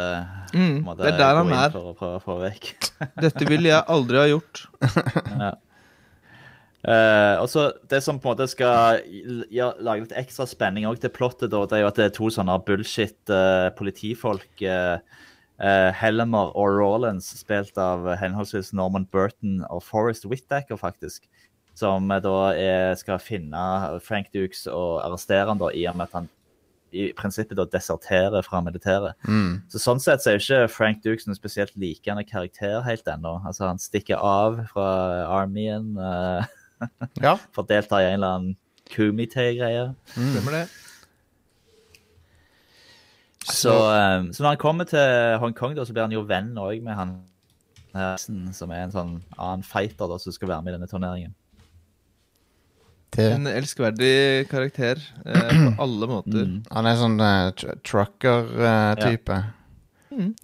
Mm. 0.55 0.79
måtte 0.87 1.03
Det 1.03 1.11
er 1.13 1.17
der 1.19 1.33
gå 1.35 1.37
han 1.43 1.47
inn 1.51 1.59
er. 1.59 1.69
for 1.75 1.91
å 1.91 1.93
prøve 1.99 2.15
å 2.15 2.23
få 2.23 2.37
vekk. 2.41 2.71
Dette 3.21 3.45
ville 3.51 3.69
jeg 3.69 3.83
aldri 3.87 4.17
ha 4.23 4.25
gjort. 4.31 4.63
Ja. 5.43 5.51
Eh, 6.85 7.35
og 7.41 7.47
så 7.49 7.71
Det 7.89 8.01
som 8.03 8.19
på 8.21 8.29
en 8.29 8.35
måte 8.35 8.45
skal 8.51 9.01
ja, 9.49 9.71
lage 9.81 10.05
litt 10.05 10.17
ekstra 10.17 10.45
spenning 10.45 10.85
til 11.01 11.13
plottet, 11.13 11.49
da, 11.53 11.63
det 11.65 11.79
er 11.79 11.85
jo 11.85 11.91
at 11.91 12.01
det 12.01 12.05
er 12.09 12.17
to 12.17 12.29
sånne 12.33 12.59
bullshit 12.67 13.33
eh, 13.33 13.69
politifolk. 13.77 14.49
Uh, 15.55 15.91
Hellemer 15.95 16.49
og 16.59 16.73
Rawlands, 16.75 17.29
spilt 17.39 17.77
av 17.79 18.03
henholdsvis 18.19 18.73
Norman 18.75 19.05
Burton 19.07 19.61
og 19.69 19.85
Forrest 19.87 20.25
Whittaker, 20.27 20.75
faktisk. 20.75 21.29
Som 21.79 22.11
da 22.11 22.33
er, 22.51 22.91
skal 22.99 23.21
finne 23.23 23.61
Frank 24.03 24.33
Dukes 24.35 24.65
og 24.67 24.99
arrestere 25.05 25.47
han 25.47 25.61
da, 25.61 25.69
i 25.71 25.85
og 25.87 25.95
med 25.95 26.09
at 26.09 26.17
han 26.19 26.27
i 26.95 27.05
prinsippet 27.15 27.57
da 27.59 27.65
deserterer 27.69 28.45
fra 28.45 28.61
militæret. 28.63 29.15
Mm. 29.27 29.63
Så 29.71 29.81
Sånn 29.83 30.01
sett 30.03 30.23
så 30.23 30.31
er 30.31 30.37
jo 30.37 30.43
ikke 30.43 30.73
Frank 30.75 31.01
Dukes 31.05 31.27
noen 31.27 31.37
spesielt 31.37 31.75
likende 31.79 32.25
karakter 32.27 32.81
helt 32.85 33.07
ennå. 33.11 33.37
Altså, 33.47 33.67
han 33.69 33.81
stikker 33.81 34.21
av 34.21 34.61
fra 34.71 34.89
armyen 35.41 35.93
eh, 35.99 36.53
Ja. 37.21 37.35
for 37.55 37.63
å 37.63 37.69
delta 37.69 38.01
i 38.01 38.09
en 38.09 38.17
eller 38.19 38.33
annen 38.39 38.57
kumite-greie. 38.91 39.87
Stemmer 40.15 40.59
det? 40.59 40.65
Så, 43.45 43.71
eh, 43.93 44.19
så 44.33 44.41
når 44.41 44.51
han 44.51 44.61
kommer 44.61 44.89
til 44.89 45.39
Hongkong, 45.41 45.75
da, 45.77 45.85
så 45.85 45.93
blir 45.93 46.07
han 46.07 46.15
jo 46.15 46.25
venn 46.27 46.53
òg 46.57 46.83
med 46.85 46.97
han 46.97 47.17
som 48.51 48.71
er 48.73 48.81
en 48.83 48.91
sånn 48.91 49.11
annen 49.37 49.63
fighter 49.63 50.09
da, 50.11 50.17
som 50.19 50.33
skal 50.35 50.49
være 50.51 50.65
med 50.65 50.73
i 50.73 50.75
denne 50.75 50.89
turneringen. 50.91 51.35
En 53.15 53.47
elskverdig 53.47 54.47
karakter 54.51 54.99
eh, 55.23 55.51
på 55.77 55.83
alle 55.85 56.07
måter. 56.09 56.41
Mm. 56.49 56.57
Han 56.75 56.89
er 56.89 56.97
sånn 56.99 57.15
uh, 57.21 57.51
tr 57.55 57.77
trucker-type. 57.87 59.37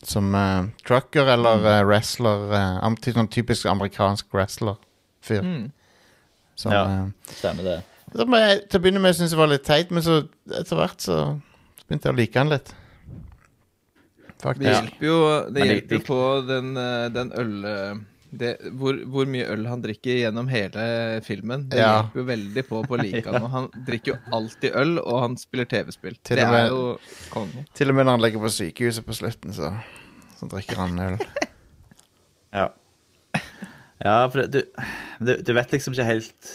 Som 0.07 0.35
uh, 0.35 0.69
trucker 0.87 1.33
eller 1.33 1.67
eh, 1.67 1.81
wrestler. 1.87 2.47
eh, 2.55 3.11
sånn 3.15 3.31
typisk 3.31 3.67
amerikansk 3.71 4.31
wrestler-fyr. 4.31 5.43
Mm. 5.43 5.67
Som, 6.61 6.75
Ja. 6.75 6.83
eh, 6.85 7.33
Stemmer 7.39 7.67
det. 7.69 7.77
som 8.15 8.37
jeg 8.37 8.61
til 8.69 8.79
å 8.79 8.83
begynne 8.83 9.01
med 9.03 9.15
syntes 9.17 9.33
var 9.39 9.49
litt 9.51 9.65
teit, 9.67 9.91
men 9.91 10.03
så 10.05 10.21
etter 10.51 10.77
hvert 10.79 11.01
så 11.07 11.17
begynte 11.87 12.09
jeg 12.09 12.13
å 12.15 12.19
like 12.21 12.39
han 12.43 12.49
litt. 12.53 12.73
Det 14.41 14.57
hjelper 14.65 15.05
jo, 15.05 15.17
det 15.53 15.65
hjelper 15.69 15.99
jo 15.99 16.05
på 16.07 16.21
den, 16.47 16.71
eh, 16.77 17.09
den 17.13 17.31
øl... 17.37 17.53
eh, 17.65 17.99
Det, 18.31 18.53
hvor, 18.79 18.95
hvor 19.11 19.25
mye 19.27 19.43
øl 19.51 19.65
han 19.67 19.81
drikker 19.83 20.21
gjennom 20.21 20.47
hele 20.47 21.19
filmen. 21.25 21.65
Det 21.67 21.81
Ja. 21.81 21.89
hjelper 21.99 22.21
jo 22.21 22.23
veldig 22.29 22.63
på 22.69 22.79
på 22.87 22.95
å 22.95 23.01
like 23.03 23.25
han. 23.33 23.43
Og 23.43 23.49
han 23.51 23.65
drikker 23.85 24.13
jo 24.13 24.19
alltid 24.37 24.71
øl, 24.79 24.93
og 25.03 25.17
han 25.25 25.35
spiller 25.37 25.65
TV-spill. 25.67 26.15
Det 26.23 26.37
og 26.39 26.51
med- 26.53 26.61
er 26.61 26.69
jo 26.69 26.99
konge. 27.33 27.65
Til 27.75 27.89
og 27.91 27.95
med 27.97 28.05
når 28.07 28.11
han 28.15 28.21
ligger 28.23 28.39
på 28.45 28.51
sykehuset 28.55 29.03
på 29.05 29.17
slutten, 29.19 29.51
så, 29.53 29.73
så 30.39 30.47
drikker 30.47 30.79
han 30.79 30.95
øl. 31.09 31.17
Ja. 32.53 32.69
Ja, 34.03 34.17
for 34.33 34.47
du, 34.49 34.61
du, 35.21 35.31
du 35.45 35.53
vet 35.53 35.71
liksom 35.75 35.93
ikke 35.93 36.05
helt 36.07 36.47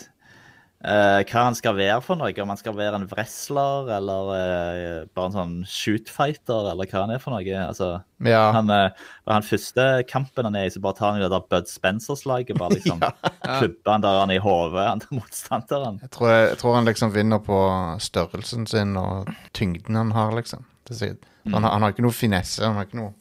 uh, 0.82 1.20
hva 1.26 1.42
han 1.46 1.54
skal 1.58 1.76
være 1.78 2.00
for 2.02 2.18
noe. 2.18 2.32
Om 2.42 2.50
han 2.52 2.58
skal 2.60 2.74
være 2.78 2.98
en 2.98 3.06
wrestler 3.12 3.90
eller 3.96 4.30
uh, 4.32 5.06
bare 5.14 5.30
en 5.30 5.36
sånn 5.36 5.54
shootfighter, 5.70 6.72
eller 6.72 6.90
hva 6.90 7.04
han 7.04 7.12
er 7.14 7.22
for 7.22 7.36
noe. 7.36 7.46
Altså, 7.62 7.92
Ja. 8.26 8.40
han, 8.56 8.70
uh, 8.72 9.06
han 9.30 9.46
første 9.46 9.86
kampen 10.10 10.48
han 10.48 10.58
er 10.58 10.66
i, 10.66 10.72
så 10.74 10.82
bare 10.82 10.98
tar 10.98 11.12
han 11.14 11.20
jo 11.22 11.28
det 11.28 11.34
der 11.36 11.46
Bud 11.54 11.70
Spencer-slaget. 11.70 12.58
Bare 12.58 12.78
liksom 12.80 13.02
klubber 13.60 13.94
han 13.94 14.04
der 14.06 14.20
han 14.24 14.34
i 14.34 14.40
hodet, 14.42 14.88
til 15.06 15.20
motstanderen. 15.20 16.00
Jeg 16.02 16.14
tror, 16.18 16.32
jeg 16.50 16.58
tror 16.62 16.78
han 16.80 16.90
liksom 16.90 17.14
vinner 17.14 17.42
på 17.46 17.60
størrelsen 18.02 18.66
sin 18.70 18.96
og 19.00 19.30
tyngden 19.56 19.98
han 20.02 20.10
har, 20.18 20.34
liksom. 20.38 20.66
Det 20.86 20.98
Han, 21.46 21.62
har- 21.62 21.72
han 21.72 21.82
har 21.82 21.90
ikke 21.94 22.02
noe 22.06 22.14
finesse. 22.14 22.62
Han 22.62 22.74
har 22.78 22.86
ikke 22.86 22.98
noe 23.00 23.14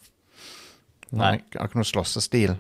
Han 1.12 1.22
har 1.22 1.38
ikke, 1.40 1.60
har 1.62 1.70
ikke 1.70 1.80
noe 1.80 1.88
slåssestil. 1.94 2.56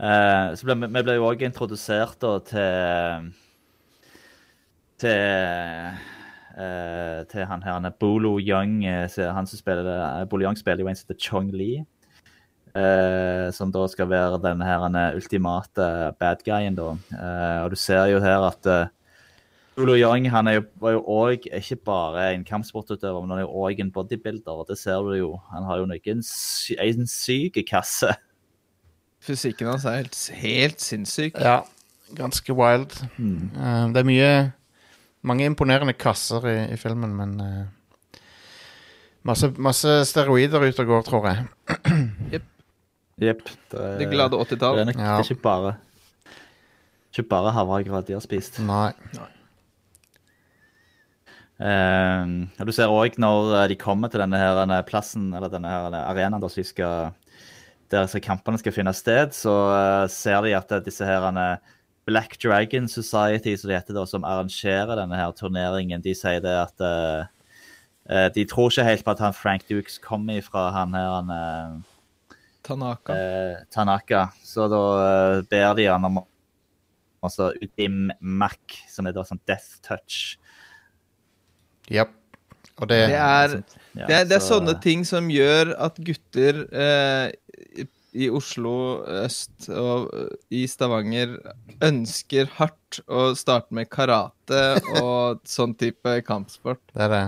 Eh, 0.00 0.54
så 0.56 0.64
ble, 0.64 0.74
vi- 0.80 1.02
ble 1.04 1.14
jo 1.18 1.26
òg 1.28 1.42
introdusert 1.44 2.16
da 2.22 2.38
til 2.48 3.32
til 5.00 5.96
uh, 6.56 7.24
til 7.28 7.44
han 7.48 7.62
her, 7.64 7.80
er 7.84 7.96
Bolo 8.00 8.38
Young. 8.38 8.84
eh, 8.84 9.08
Han 9.32 9.46
som 9.46 9.58
spiller 9.58 10.24
Bolo 10.28 10.44
Young 10.44 10.56
spiller 10.56 10.80
jo 10.84 10.88
en 10.88 10.96
som 10.96 11.06
heter 11.08 11.20
Chong 11.20 11.50
Li. 11.52 11.84
Uh, 12.70 13.50
som 13.50 13.72
da 13.72 13.86
skal 13.88 14.08
være 14.08 14.38
denne 14.44 14.64
her 14.64 14.84
er 14.94 15.16
ultimate 15.16 16.14
bad 16.20 16.44
guyen, 16.46 16.76
da. 16.76 16.94
Og 17.64 17.70
du 17.70 17.76
ser 17.76 18.06
jo 18.12 18.20
her 18.20 18.44
at 18.46 18.66
uh, 18.66 18.86
Bolo 19.76 19.96
Young 19.96 20.28
han 20.30 20.48
er 20.48 20.60
jo, 20.60 20.62
var 20.80 20.92
jo 20.92 21.04
òg 21.08 21.48
ikke 21.50 21.76
bare 21.84 22.34
en 22.34 22.44
kampsportutøver, 22.44 23.20
men 23.20 23.30
han 23.30 23.38
er 23.38 23.46
jo 23.48 23.64
òg 23.64 23.80
en 23.80 23.90
bodybuilder. 23.92 24.52
og 24.52 24.66
Det 24.68 24.78
ser 24.78 25.00
du 25.02 25.12
jo. 25.16 25.40
Han 25.52 25.64
har 25.64 25.78
jo 25.78 25.86
sy 26.22 26.74
en 26.78 27.06
syk 27.06 27.56
kasse. 27.68 28.14
Fysikken 29.20 29.68
hans 29.68 29.84
er 29.84 29.98
helt, 30.00 30.16
helt 30.40 30.80
sinnssyk. 30.80 31.36
Ja, 31.40 31.58
ganske 32.16 32.54
wild. 32.56 32.94
Mm. 33.18 33.50
Uh, 33.56 33.84
det 33.92 34.00
er 34.02 34.08
mye 34.08 34.30
mange 35.28 35.44
imponerende 35.44 35.92
kasser 35.92 36.46
i, 36.48 36.56
i 36.72 36.78
filmen, 36.80 37.12
men 37.18 37.34
uh, 37.44 38.22
masse, 39.28 39.50
masse 39.60 39.98
steroider 40.08 40.64
ute 40.64 40.80
og 40.86 40.88
går, 40.94 41.02
tror 41.10 41.28
jeg. 41.28 41.44
Jepp. 43.20 43.50
Det, 43.68 43.82
Det 44.00 44.06
glade 44.08 44.38
80-tall. 44.40 44.78
er 44.80 44.88
nok 44.88 44.96
Ja. 44.96 45.18
det 45.18 45.26
er 45.26 45.34
ikke 45.34 45.42
bare 45.44 45.74
Ikke 47.12 47.26
bare 47.28 47.52
havregrøt 47.52 48.06
de 48.08 48.14
har 48.16 48.24
spist. 48.24 48.56
Nei. 48.64 48.92
Nei. 49.18 49.28
Uh, 51.60 52.48
du 52.64 52.72
ser 52.72 52.88
òg 52.88 53.18
når 53.20 53.50
eh, 53.58 53.66
de 53.68 53.76
kommer 53.76 54.08
til 54.08 54.22
denne 54.22 54.38
her 54.40 54.54
denne 54.56 54.78
plassen, 54.88 55.26
eller 55.36 55.50
denne 55.52 55.68
her 55.68 55.90
denne 55.90 56.00
arenaen 56.08 56.40
der, 56.40 56.48
så 56.48 56.62
de 56.62 56.64
skal, 56.64 57.10
der 57.90 58.22
kampene 58.22 58.58
skal 58.58 58.72
finne 58.72 58.92
sted, 58.94 59.34
så 59.34 59.54
eh, 59.74 60.06
ser 60.12 60.42
de 60.46 60.56
at 60.56 60.72
eh, 60.72 60.82
disse 60.84 61.06
her 61.06 61.26
Black 62.06 62.38
Dragon 62.42 62.88
Society, 62.88 63.56
som 63.56 63.70
da, 63.70 64.06
som 64.06 64.24
arrangerer 64.24 64.96
denne 64.98 65.18
her 65.18 65.30
turneringen, 65.36 66.02
de 66.02 66.14
sier 66.16 66.40
det 66.42 66.54
at 66.56 66.82
uh, 66.82 67.26
eh, 68.08 68.28
De 68.34 68.44
tror 68.48 68.70
ikke 68.70 68.86
helt 68.86 69.04
på 69.06 69.14
at 69.14 69.22
han 69.22 69.36
Frank 69.36 69.68
Dukes 69.68 69.98
kommer 70.02 70.40
fra 70.42 70.70
han 70.74 70.96
her 70.96 71.10
han, 71.20 71.30
uh, 71.30 72.36
Tanaka. 72.66 73.14
Uh, 73.14 73.62
Tanaka. 73.72 74.26
Så 74.44 74.66
da 74.72 74.82
eh, 75.04 75.42
ber 75.50 75.74
de 75.78 75.88
han 75.90 76.04
om 76.10 76.22
å 76.22 76.26
Altså 77.20 77.50
Udim 77.60 78.06
Mac, 78.24 78.56
som 78.88 79.04
er 79.04 79.12
da 79.12 79.20
sånn 79.28 79.42
Death 79.44 79.74
Touch. 79.84 80.38
Og 82.80 82.88
det, 82.88 82.96
Det 83.10 83.18
er, 83.18 83.56
Ja, 83.92 84.06
det, 84.06 84.14
er, 84.16 84.24
det 84.24 84.36
er 84.38 84.40
så- 84.40 84.54
sånne 84.56 84.80
ting 84.80 85.04
som 85.04 85.28
gjør 85.28 85.74
at 85.76 85.98
gutter 86.00 86.62
eh, 86.72 87.32
i, 88.12 88.26
Oslo 88.30 89.04
øst 89.22 89.68
og 89.70 90.10
eh, 90.16 90.32
i 90.60 90.64
Stavanger 90.70 91.36
ønsker 91.84 92.50
hardt 92.56 93.00
å 93.06 93.30
starte 93.38 93.76
med 93.76 93.90
karate 93.92 94.64
og 95.00 95.40
sånn 95.56 95.76
type 95.78 96.18
kampsport. 96.26 96.82
det 96.94 97.06
er 97.06 97.14
det. 97.14 97.26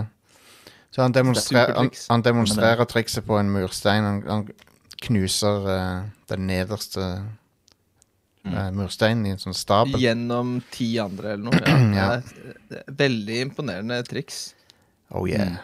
Så 0.93 1.01
han, 1.01 1.13
demonstrer, 1.15 1.71
han, 1.73 1.89
han 2.09 2.21
demonstrerer 2.21 2.85
trikset 2.85 3.25
på 3.25 3.39
en 3.39 3.49
murstein. 3.49 4.05
Han, 4.05 4.19
han 4.27 4.43
knuser 5.07 5.65
uh, 5.65 6.03
den 6.29 6.45
nederste 6.45 7.07
uh, 8.45 8.69
mursteinen 8.75 9.25
i 9.25 9.33
en 9.33 9.41
sånn 9.41 9.57
stabel. 9.57 9.97
Gjennom 9.97 10.59
ti 10.69 10.91
andre 11.01 11.33
eller 11.33 11.49
noe. 11.49 11.63
Ja. 11.65 11.79
Ja. 12.03 12.09
Er 12.73 12.85
veldig 12.97 13.39
imponerende 13.47 13.99
triks. 14.05 14.51
Oh 15.13 15.25
yeah. 15.29 15.57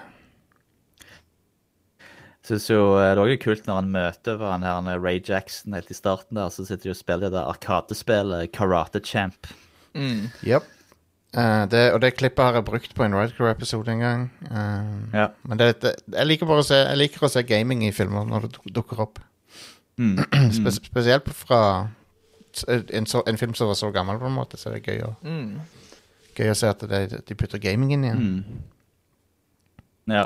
Syns 2.50 2.66
jo 2.72 2.82
eh, 2.98 3.12
det 3.14 3.20
er 3.20 3.22
også 3.22 3.40
kult 3.44 3.68
når 3.70 3.78
han 3.84 3.92
møter 3.94 4.42
han 4.42 4.64
her, 4.66 4.82
er 4.90 5.02
Ray 5.04 5.20
Jackson 5.22 5.76
helt 5.78 5.92
i 5.94 5.98
starten 5.98 6.40
der, 6.40 6.50
så 6.50 6.66
sitter 6.66 6.88
de 6.90 6.94
og 6.96 6.98
spiller 6.98 7.30
det 7.30 7.36
der 7.38 7.50
arkadespillet 7.52 8.52
Karate 8.56 9.02
Champ. 9.06 9.50
Mm. 9.94 10.30
Yep. 10.48 10.66
Eh, 11.38 11.66
det, 11.70 11.84
og 11.94 12.02
det 12.02 12.16
klippet 12.18 12.42
har 12.42 12.58
jeg 12.58 12.66
brukt 12.66 12.96
på 12.98 13.06
en 13.06 13.14
Redcrew-episode 13.14 13.94
en 13.94 14.02
gang. 14.02 14.24
Uh, 14.50 15.14
Ja. 15.14 15.28
Men 15.46 15.62
det, 15.62 15.68
det, 15.84 15.94
jeg, 16.16 16.26
liker 16.26 16.50
bare 16.50 16.64
å 16.64 16.66
se, 16.66 16.80
jeg 16.82 16.98
liker 17.04 17.28
å 17.28 17.30
se 17.30 17.44
gaming 17.46 17.86
i 17.86 17.92
filmer 17.94 18.26
når 18.26 18.48
det 18.48 18.74
dukker 18.74 19.04
opp. 19.06 19.22
Mm. 20.02 20.18
Spe, 20.58 20.74
spesielt 20.74 21.30
fra 21.30 21.62
en, 22.66 23.06
så, 23.06 23.22
en 23.30 23.38
film 23.38 23.54
som 23.54 23.70
var 23.70 23.78
så 23.78 23.92
gammel, 23.94 24.18
på 24.18 24.26
en 24.26 24.38
måte. 24.40 24.58
Så 24.58 24.74
det 24.74 24.82
er 24.82 24.90
gøy 24.96 25.06
å, 25.06 25.14
Mm. 25.22 25.60
gøy 26.40 26.50
å 26.50 26.58
se 26.58 26.72
at 26.72 26.82
det, 26.90 27.22
de 27.30 27.38
putter 27.38 27.62
gaming 27.62 27.94
inn 27.94 28.08
igjen. 28.10 28.26
Mm. 28.26 28.62
Ja. 30.18 30.26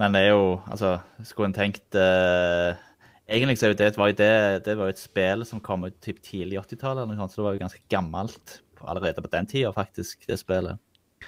Men 0.00 0.14
det 0.16 0.22
er 0.24 0.32
jo 0.32 0.44
Altså, 0.72 0.96
skulle 1.26 1.50
en 1.50 1.56
tenkt 1.56 1.98
eh, 1.98 2.78
Egentlig 3.28 3.58
så 3.60 3.72
det, 3.76 3.92
var 3.96 4.10
jo 4.10 4.16
det, 4.18 4.32
det 4.66 4.76
var 4.76 4.88
jo 4.88 4.94
et 4.94 5.00
spill 5.00 5.44
som 5.48 5.60
kom 5.64 5.86
ut 5.86 5.98
typ 6.04 6.18
tidlig 6.24 6.58
80-tallet, 6.60 7.04
eller 7.04 7.14
noe 7.14 7.22
sånt, 7.22 7.32
så 7.32 7.40
det 7.40 7.46
var 7.46 7.54
jo 7.56 7.62
ganske 7.62 7.84
gammelt 7.92 8.56
allerede 8.82 9.22
på 9.22 9.30
den 9.32 9.46
tida, 9.48 9.70
faktisk, 9.72 10.26
det 10.26 10.40
spillet. 10.40 10.80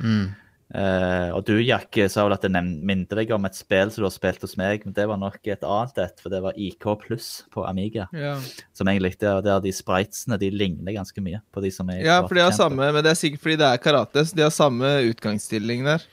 Mm. 0.03 0.33
Eh, 0.75 1.29
og 1.37 1.45
du, 1.47 1.55
Jack, 1.63 1.95
sa 2.11 2.25
vel 2.25 2.35
at 2.35 2.43
det 2.43 2.63
minte 2.65 3.15
deg 3.19 3.31
om 3.37 3.45
et 3.47 3.57
spill 3.57 3.93
som 3.93 4.03
du 4.03 4.09
har 4.09 4.15
spilt 4.15 4.43
hos 4.43 4.57
meg, 4.59 4.83
men 4.87 4.97
det 4.97 5.07
var 5.11 5.21
nok 5.21 5.39
et 5.47 5.63
annet 5.63 6.01
et, 6.03 6.23
for 6.23 6.33
det 6.33 6.41
var 6.45 6.59
IK 6.59 6.89
pluss 7.05 7.29
på 7.55 7.67
Amiga. 7.69 8.09
Ja. 8.17 8.35
Som 8.77 8.91
jeg 8.91 9.05
likte, 9.05 9.31
og 9.37 9.45
der 9.47 9.63
de 9.65 9.75
spritesene 9.75 10.41
de 10.41 10.51
ligner 10.55 10.97
ganske 10.97 11.25
mye 11.25 11.43
på 11.55 11.63
de 11.65 11.71
som 11.75 11.93
er 11.93 12.03
ja, 12.03 12.19
for 12.25 12.37
de 12.37 12.47
har 12.47 12.57
samme, 12.57 12.91
men 12.91 13.05
det 13.05 13.13
er 13.13 13.21
sikkert 13.21 13.45
fordi 13.45 13.61
det 13.61 13.71
er 13.71 13.83
karate, 13.83 14.27
så 14.27 14.37
de 14.37 14.47
har 14.47 14.55
samme 14.55 14.93
utgangsstilling 15.13 15.87
der. 15.87 16.07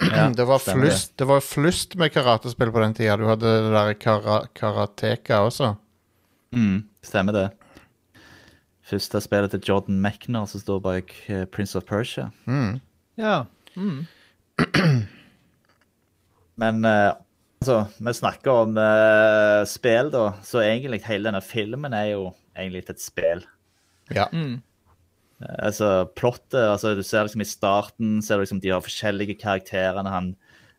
Ja, 0.00 0.28
det, 0.36 0.44
var 0.44 0.58
flust, 0.58 1.16
det 1.18 1.28
var 1.28 1.40
flust 1.40 1.96
med 1.96 2.12
karatespill 2.12 2.72
på 2.72 2.82
den 2.82 2.94
tida. 2.94 3.16
Du 3.16 3.26
hadde 3.28 3.52
det 3.66 3.72
der 3.74 3.94
kara, 4.00 4.40
karateka 4.56 5.40
også. 5.46 5.74
Mm, 6.56 6.84
stemmer 7.04 7.36
det. 7.36 7.46
Første 8.86 9.20
spillet 9.24 9.50
til 9.50 9.64
Jordan 9.66 9.98
Mechner, 10.02 10.46
som 10.46 10.62
står 10.62 10.82
bak 10.84 11.14
eh, 11.26 11.44
Prince 11.50 11.78
of 11.78 11.86
Persia. 11.88 12.28
Mm. 12.46 12.78
Ja. 13.18 13.44
Mm. 13.74 14.06
Men 16.62 16.84
uh, 16.84 17.16
altså, 17.60 17.80
vi 17.98 18.14
snakker 18.14 18.62
om 18.62 18.78
uh, 18.78 19.64
spill, 19.68 20.12
da, 20.14 20.28
så 20.46 20.62
egentlig 20.62 21.02
hele 21.08 21.28
denne 21.28 21.42
filmen 21.44 21.96
er 21.96 22.12
jo 22.14 22.30
egentlig 22.56 22.86
et 22.88 23.02
spill. 23.02 23.42
Ja. 24.14 24.28
Mm. 24.32 24.60
Eh, 25.42 25.66
Altså, 25.68 26.06
plottet 26.16 26.60
altså, 26.60 26.94
Du 26.94 27.02
ser 27.02 27.26
liksom 27.26 27.44
i 27.44 27.48
starten 27.48 28.22
ser 28.22 28.38
du 28.38 28.46
liksom 28.46 28.62
de 28.62 28.72
har 28.74 28.84
forskjellige 28.84 29.38
karakterene. 29.40 30.10
Han, 30.10 30.30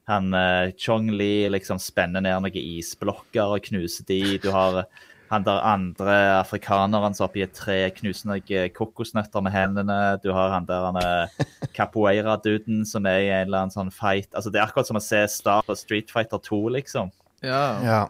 han 0.08 0.32
uh, 0.34 0.72
Chong 0.80 1.12
Li 1.12 1.50
liksom 1.52 1.82
spenner 1.82 2.24
ned 2.24 2.42
noen 2.42 2.58
isblokker 2.58 3.58
og 3.58 3.68
knuser 3.70 4.08
de. 4.08 4.38
Du 4.42 4.50
har 4.56 4.86
han 5.28 5.44
der 5.44 5.60
andre 5.60 6.14
afrikaneren 6.38 7.14
som 7.14 7.26
oppi 7.26 7.42
et 7.44 7.52
tre 7.52 7.90
knuser 7.92 8.30
noen 8.30 8.72
kokosnøtter 8.72 9.44
med 9.44 9.52
hendene. 9.52 9.98
Du 10.24 10.32
har 10.32 10.54
han 10.56 10.66
der 10.70 10.88
han 10.88 11.68
capoeira-duden 11.76 12.86
som 12.88 13.06
er 13.06 13.26
i 13.26 13.34
en 13.34 13.50
eller 13.50 13.66
annen 13.66 13.76
sånn 13.76 13.92
fight. 13.92 14.32
Altså, 14.34 14.50
Det 14.50 14.62
er 14.62 14.70
akkurat 14.70 14.88
som 14.88 15.02
å 15.02 15.04
se 15.04 15.20
Star 15.28 15.68
på 15.68 15.76
Street 15.76 16.14
Fighter 16.14 16.40
2, 16.40 16.62
liksom. 16.80 17.12
ja. 17.44 17.66
ja. 17.84 18.02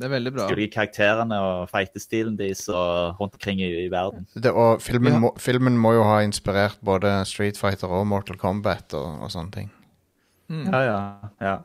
Det 0.00 0.06
er 0.08 0.12
veldig 0.14 0.32
bra. 0.34 0.46
De 0.48 0.56
ulike 0.56 0.72
karakterene 0.74 1.36
og 1.44 1.68
fightestilen 1.70 2.34
deres 2.38 2.64
og 2.72 3.20
rundt 3.20 3.34
omkring 3.38 3.60
i, 3.62 3.68
i 3.84 3.90
verden. 3.92 4.24
Det, 4.34 4.50
og 4.50 4.80
filmen, 4.82 5.12
Ja. 5.12 5.18
må, 5.22 5.30
filmen 5.38 5.76
må 5.78 5.92
jo 5.94 6.02
ha 6.08 6.20
inspirert 6.24 6.78
både 6.82 7.24
Street 7.28 7.58
Fighter 7.60 7.92
og 7.92 8.06
Mortal 8.10 8.36
Kombat 8.40 8.94
og, 8.98 9.20
og 9.22 9.30
sånne 9.30 9.52
ting. 9.52 9.70
Ja, 10.52 10.80
ja, 10.84 10.96
ja. 11.40 11.56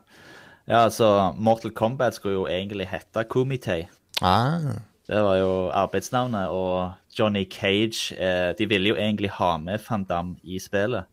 Ja, 0.68 0.84
altså, 0.84 1.32
Mortal 1.36 1.72
Kombat 1.72 2.14
skulle 2.14 2.34
jo 2.36 2.46
egentlig 2.46 2.86
hete 2.88 3.24
Kumite. 3.28 3.86
Ah. 4.20 4.60
Det 5.08 5.22
var 5.24 5.36
jo 5.40 5.52
arbeidsnavnet, 5.72 6.48
og 6.52 6.92
Johnny 7.18 7.46
Cage 7.50 8.12
eh, 8.20 8.52
De 8.58 8.66
ville 8.68 8.90
jo 8.92 8.96
egentlig 9.00 9.30
ha 9.38 9.54
med 9.56 9.80
Van 9.88 10.04
Damme 10.04 10.36
i 10.44 10.58
spillet. 10.60 11.08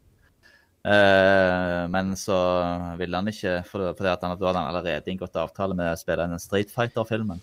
Eh, 0.86 1.82
men 1.89 2.12
så 2.19 2.38
ville 3.00 3.17
han 3.17 3.30
ikke, 3.32 3.58
for, 3.65 3.88
fordi 3.98 4.12
at 4.12 4.26
han, 4.26 4.36
da 4.38 4.50
hadde 4.52 4.62
han 4.62 4.69
allerede 4.69 5.10
inngått 5.12 5.38
avtale 5.41 5.78
med 5.78 5.89
å 5.93 5.98
spille 5.98 6.28
den 6.30 6.41
Street 6.41 6.69
Fighter-filmen. 6.74 7.41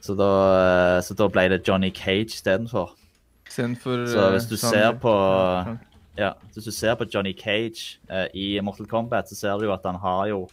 Så, 0.00 0.14
da, 0.16 0.30
eh, 0.54 1.00
så 1.04 1.16
da 1.18 1.26
ble 1.32 1.48
det 1.52 1.64
Johnny 1.66 1.90
Cage 1.92 2.38
istedenfor. 2.38 2.94
Istedenfor 3.50 4.06
Så 4.10 4.28
hvis 4.32 4.48
du 4.48 4.54
eh, 4.56 4.62
ser 4.62 4.86
Sandra. 4.92 5.00
på 5.02 5.14
Ja, 6.16 6.30
hvis 6.54 6.64
du 6.64 6.72
ser 6.72 6.94
på 6.96 7.04
Johnny 7.12 7.34
Cage 7.36 7.98
eh, 8.08 8.28
i 8.32 8.46
Mortal 8.64 8.88
Kombat, 8.88 9.28
så 9.28 9.36
ser 9.36 9.58
du 9.60 9.66
jo 9.68 9.74
at 9.74 9.84
han 9.84 9.98
har 10.00 10.30
jo 10.32 10.46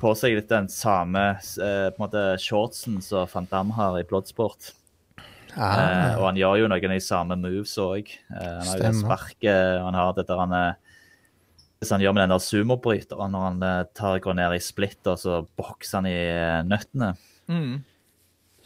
på 0.00 0.12
seg 0.16 0.36
litt 0.36 0.48
den 0.52 0.68
samme 0.72 1.22
eh, 1.38 1.88
på 1.92 1.96
en 1.96 2.02
måte 2.04 2.26
shortsen 2.40 3.00
som 3.04 3.28
Van 3.32 3.48
Damme 3.48 3.76
har 3.76 3.96
i 4.00 4.04
Bloodsport. 4.08 4.74
Eh, 5.50 5.56
Ah. 5.58 6.14
og 6.20 6.28
han 6.28 6.36
gjør 6.38 6.60
jo 6.60 6.66
noen 6.70 6.84
av 6.92 6.92
de 6.94 7.00
samme 7.02 7.34
moves 7.40 7.72
òg. 7.82 8.06
Eh, 8.30 8.38
han 8.38 8.68
har 8.68 8.76
jo 8.78 8.84
det 8.84 8.92
sparket, 9.00 9.80
og 9.80 9.88
han 9.88 9.96
har 9.98 10.12
dette 10.14 10.36
han 10.38 10.52
eh, 10.54 10.89
Hvis 11.80 11.92
han 11.94 12.02
gjør 12.04 12.12
med 12.12 12.26
den 12.26 12.34
der 12.34 12.42
sumobryteren 12.44 13.32
når 13.32 13.46
han 13.46 13.62
eh, 13.64 13.86
tar, 13.96 14.20
går 14.20 14.36
ned 14.36 14.56
i 14.56 14.60
splitt 14.60 15.08
og 15.08 15.16
så 15.20 15.40
bokser 15.56 16.00
han 16.00 16.08
i 16.10 16.16
eh, 16.16 16.58
nøttene. 16.68 17.14
Mm. 17.48 17.78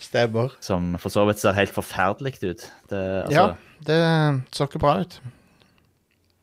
Stemmer. 0.02 0.56
Som 0.64 0.96
for 0.98 1.14
så 1.14 1.22
vidt 1.28 1.38
ser 1.38 1.54
helt 1.56 1.74
forferdelig 1.74 2.40
ut. 2.42 2.66
Det, 2.90 3.04
altså, 3.28 3.36
Ja, 3.36 3.46
det 3.86 4.00
så 4.56 4.66
ikke 4.66 4.82
bra 4.82 4.98
ut. 5.04 5.20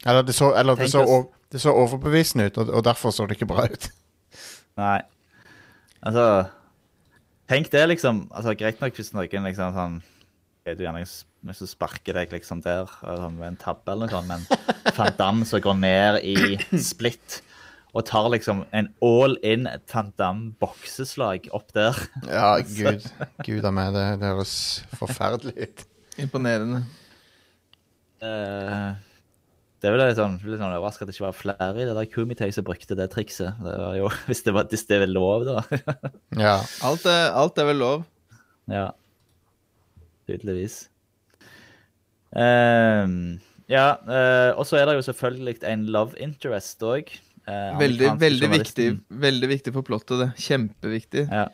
Eller 0.05 0.23
det 0.25 0.35
så, 0.35 0.53
eller 0.57 0.79
det 0.79 0.87
så, 0.89 1.03
det 1.51 1.61
så 1.61 1.73
overbevisende 1.75 2.47
ut, 2.47 2.57
og, 2.57 2.71
og 2.79 2.85
derfor 2.87 3.11
så 3.13 3.27
det 3.27 3.37
ikke 3.37 3.51
bra 3.51 3.67
ut. 3.67 3.91
Nei. 4.81 5.01
Altså 6.01 6.25
Tenk 7.51 7.67
det, 7.71 7.83
liksom. 7.91 8.29
altså 8.31 8.55
Greit 8.55 8.79
nok 8.81 8.95
hvis 8.95 9.11
noen 9.11 9.43
liksom 9.49 9.75
sånn 9.75 9.99
er 10.65 10.77
du 10.77 10.85
gjerne 10.85 11.03
hvis 11.47 11.61
du 11.63 11.69
sparker 11.69 12.17
deg 12.19 12.33
liksom 12.33 12.61
der 12.61 12.89
altså, 13.01 13.29
med 13.33 13.47
en 13.47 13.61
tabbe 13.61 13.93
eller 13.93 14.09
noe 14.09 14.13
sånt, 14.13 14.29
men 14.29 14.93
Van 14.97 15.15
Damme 15.17 15.47
som 15.49 15.63
går 15.63 15.79
ned 15.79 16.19
i 16.21 16.35
split 16.91 17.41
og 17.91 18.05
tar 18.07 18.29
liksom 18.31 18.63
en 18.77 18.87
all 19.03 19.35
in 19.43 19.67
Van 19.91 20.41
bokseslag 20.61 21.49
opp 21.55 21.73
der. 21.75 21.97
Ja, 22.29 22.53
gud. 22.79 23.07
Gud 23.43 23.67
av 23.67 23.75
meg, 23.75 23.91
det, 23.95 24.05
det 24.21 24.31
høres 24.31 24.55
forferdelig 24.99 25.55
ut. 25.65 25.87
Imponerende. 26.21 26.85
Uh, 28.21 28.93
det 29.81 29.89
er 29.89 29.95
vel 29.95 30.03
litt 30.05 30.19
sånn, 30.19 30.37
litt 30.45 30.61
sånn 30.61 30.75
overraskende 30.77 31.09
at 31.09 31.09
det 31.09 31.17
ikke 31.17 31.25
var 31.25 31.37
flere 31.39 31.81
i 31.81 31.89
det 31.89 31.97
der 31.97 32.09
Kumitei 32.11 32.51
som 32.53 32.67
brukte 32.67 32.95
det 32.95 33.09
trikset. 33.11 33.59
Det 33.65 33.75
var 33.81 33.97
jo, 33.97 34.11
Hvis 34.29 34.45
det, 34.45 34.55
var, 34.55 34.69
hvis 34.69 34.85
det 34.87 35.01
er 35.01 35.09
lov, 35.09 35.47
da. 35.49 35.65
Ja. 36.37 36.55
Alt 36.85 37.09
er, 37.09 37.31
alt 37.35 37.59
er 37.59 37.71
vel 37.73 37.81
lov. 37.81 38.05
Ja. 38.71 38.91
Tydeligvis. 40.29 40.85
Ehm, 42.35 43.39
Ja, 43.71 43.93
uh, 44.03 44.57
og 44.59 44.65
så 44.67 44.75
er 44.81 44.85
det 44.89 44.97
jo 44.97 45.03
selvfølgelig 45.13 45.61
en 45.63 45.85
love 45.87 46.17
interest 46.19 46.81
òg. 46.83 47.07
Veldig, 47.79 48.09
veldig 48.19 48.49
viktig, 48.51 48.85
veldig 49.09 49.47
viktig 49.49 49.71
for 49.73 49.81
plottet, 49.87 50.19
det. 50.19 50.27
Kjempeviktig. 50.43 51.23
Ja. 51.31 51.45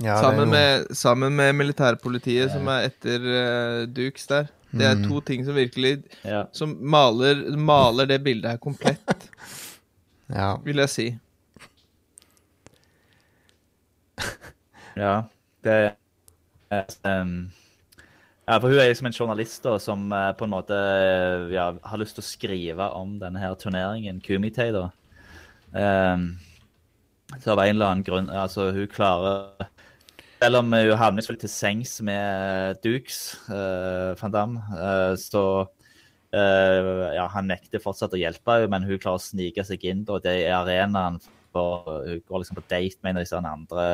Ja, 0.00 0.14
sammen, 0.20 0.46
jo- 0.46 0.52
med, 0.52 0.86
sammen 0.96 1.34
med 1.36 1.52
militærpolitiet, 1.58 2.52
som 2.52 2.68
er 2.72 2.86
etter 2.88 3.24
uh, 3.24 3.86
Dukes 3.88 4.26
der. 4.30 4.48
Det 4.70 4.86
er 4.86 4.94
Mm. 4.96 5.08
to 5.08 5.20
ting 5.20 5.44
som 5.44 5.54
virkelig 5.56 6.04
Ja. 6.24 6.44
Som 6.52 6.76
maler, 6.80 7.40
maler 7.56 8.06
det 8.06 8.20
bildet 8.24 8.50
her 8.52 8.56
komplett, 8.58 9.26
ja. 10.30 10.56
vil 10.64 10.76
jeg 10.76 10.88
si. 10.88 11.08
Ja, 14.96 15.22
det 15.64 15.92
er 16.70 16.84
um, 17.22 17.50
Ja, 18.50 18.56
for 18.58 18.72
hun 18.72 18.80
er 18.82 18.88
liksom 18.90 19.06
en 19.06 19.14
journalist 19.14 19.62
da, 19.62 19.76
som 19.78 20.08
eh, 20.10 20.32
på 20.34 20.42
en 20.42 20.50
måte 20.50 20.74
eh, 20.74 21.52
ja, 21.54 21.68
har 21.86 22.00
lyst 22.00 22.16
til 22.18 22.24
å 22.24 22.26
skrive 22.26 22.88
om 22.98 23.12
denne 23.20 23.38
her 23.38 23.52
turneringen, 23.54 24.18
Kumite, 24.24 24.72
da. 24.74 24.88
Um, 25.70 26.32
så 27.38 27.52
av 27.52 27.60
en 27.62 27.76
eller 27.76 27.86
annen 27.86 28.02
grunn 28.02 28.26
Altså, 28.34 28.72
hun 28.74 28.88
klarer 28.90 29.68
Selv 30.42 30.58
om 30.58 30.72
hun 30.74 30.96
havner 30.98 31.22
selvfølgelig 31.22 31.44
til 31.44 31.52
sengs 31.52 31.92
med 32.02 32.80
Dukes, 32.82 33.20
uh, 33.46 34.16
van 34.18 34.34
Damme, 34.34 34.62
uh, 34.74 35.12
så 35.14 35.44
uh, 35.62 37.04
ja, 37.14 37.28
Han 37.36 37.46
nekter 37.52 37.84
fortsatt 37.84 38.16
å 38.16 38.18
hjelpe 38.18 38.56
henne, 38.56 38.72
men 38.74 38.88
hun 38.88 38.98
klarer 38.98 39.20
å 39.20 39.22
snike 39.22 39.62
seg 39.68 39.86
inn 39.86 40.02
da, 40.08 40.18
det 40.24 40.34
er 40.40 40.56
arenaen 40.56 41.20
for 41.54 41.86
Hun 42.08 42.18
går 42.26 42.42
liksom 42.42 42.58
på 42.58 42.66
date 42.66 42.98
med 42.98 43.12
en 43.12 43.22
av 43.22 43.28
disse 43.28 43.44
andre 43.54 43.86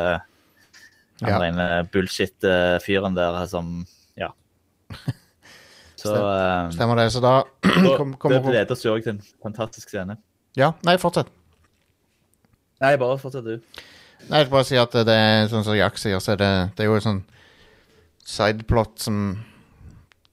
Ja. 1.20 1.84
bullshit-fyren 1.92 3.20
der 3.20 3.42
som. 3.52 3.84
Så 5.96 6.12
eh, 6.12 6.70
Stemmer 6.74 6.98
det. 7.00 7.10
Så 7.10 7.20
da 7.24 7.40
så 7.82 7.96
kom, 7.96 8.12
Det 8.30 8.42
leder 8.44 8.72
oss 8.76 8.84
jo 8.84 8.94
til 9.00 9.14
en 9.16 9.22
fantastisk 9.42 9.90
scene. 9.90 10.18
Ja, 10.56 10.72
nei, 10.86 10.96
fortsett. 11.00 11.30
Nei, 12.80 12.92
bare 13.00 13.16
fortsett, 13.20 13.44
du. 13.44 13.82
Nei, 14.26 14.38
jeg 14.42 14.46
vil 14.46 14.52
bare 14.52 14.68
si 14.68 14.78
at 14.80 14.94
det 15.08 15.16
er 15.16 15.48
sånn 15.50 15.64
som 15.66 15.76
Jack 15.76 15.98
sier, 16.00 16.20
så 16.22 16.34
er 16.34 16.40
det, 16.40 16.52
det 16.76 16.84
er 16.84 16.90
jo 16.90 16.98
et 16.98 17.04
sånn 17.06 17.22
sideplot 18.26 18.98
som 19.06 19.20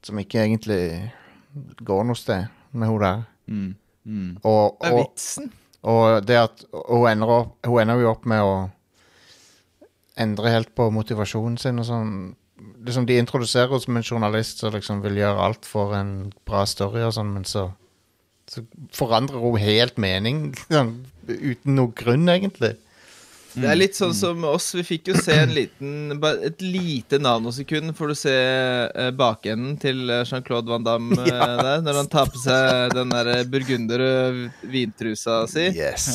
Som 0.04 0.20
ikke 0.20 0.42
egentlig 0.44 1.12
går 1.80 2.02
noe 2.10 2.18
sted 2.20 2.50
med 2.76 2.90
hun 2.90 3.00
der. 3.00 3.20
Mm. 3.48 3.76
Mm. 4.04 4.32
Og, 4.44 4.78
Det 4.82 4.90
er 4.90 4.94
og, 4.98 5.00
vitsen. 5.00 5.52
og 5.88 6.26
det 6.28 6.40
at 6.42 6.64
hun 6.74 7.06
ender, 7.08 7.30
opp, 7.32 7.54
hun 7.64 7.80
ender 7.86 8.02
jo 8.02 8.10
opp 8.12 8.26
med 8.28 8.42
å 8.44 8.56
endre 10.20 10.52
helt 10.52 10.74
på 10.76 10.90
motivasjonen 10.92 11.56
sin 11.62 11.80
og 11.80 11.88
sånn. 11.88 12.12
Liksom 12.84 13.06
De 13.08 13.18
introduserer 13.20 13.72
henne 13.72 13.84
som 13.84 13.98
en 13.98 14.04
journalist 14.04 14.60
som 14.64 14.74
liksom 14.74 15.02
vil 15.04 15.22
gjøre 15.22 15.48
alt 15.48 15.68
for 15.68 15.96
en 15.98 16.34
bra 16.48 16.66
story 16.70 17.04
og 17.06 17.16
sånn, 17.16 17.34
men 17.36 17.48
så 17.48 17.70
så 18.54 18.64
forandrer 18.94 19.42
hun 19.42 19.60
helt 19.62 20.00
mening 20.02 20.48
sånn, 20.72 20.98
uten 21.28 21.78
noe 21.80 21.94
grunn, 21.98 22.28
egentlig. 22.30 22.76
Det 23.54 23.68
er 23.70 23.78
litt 23.78 23.94
sånn 23.94 24.16
som 24.18 24.42
oss. 24.50 24.72
Vi 24.74 24.82
fikk 24.82 25.12
jo 25.12 25.20
se 25.22 25.36
en 25.44 25.52
liten, 25.54 26.16
et 26.42 26.62
lite 26.66 27.20
nanosekund 27.22 27.94
får 27.94 28.10
du 28.10 28.16
se 28.18 28.34
eh, 28.34 29.12
bakenden 29.14 29.76
til 29.78 30.10
eh, 30.10 30.24
Jean-Claude 30.26 30.74
Van 30.74 30.86
Damme 30.86 31.20
ja. 31.30 31.52
der, 31.60 31.84
når 31.86 32.00
han 32.02 32.10
tar 32.10 32.32
på 32.34 32.42
seg 32.42 32.96
den 32.98 33.14
der 33.14 33.44
burgunderrøde 33.54 34.48
vintrusa 34.74 35.44
si. 35.52 35.68
Yes. 35.70 36.08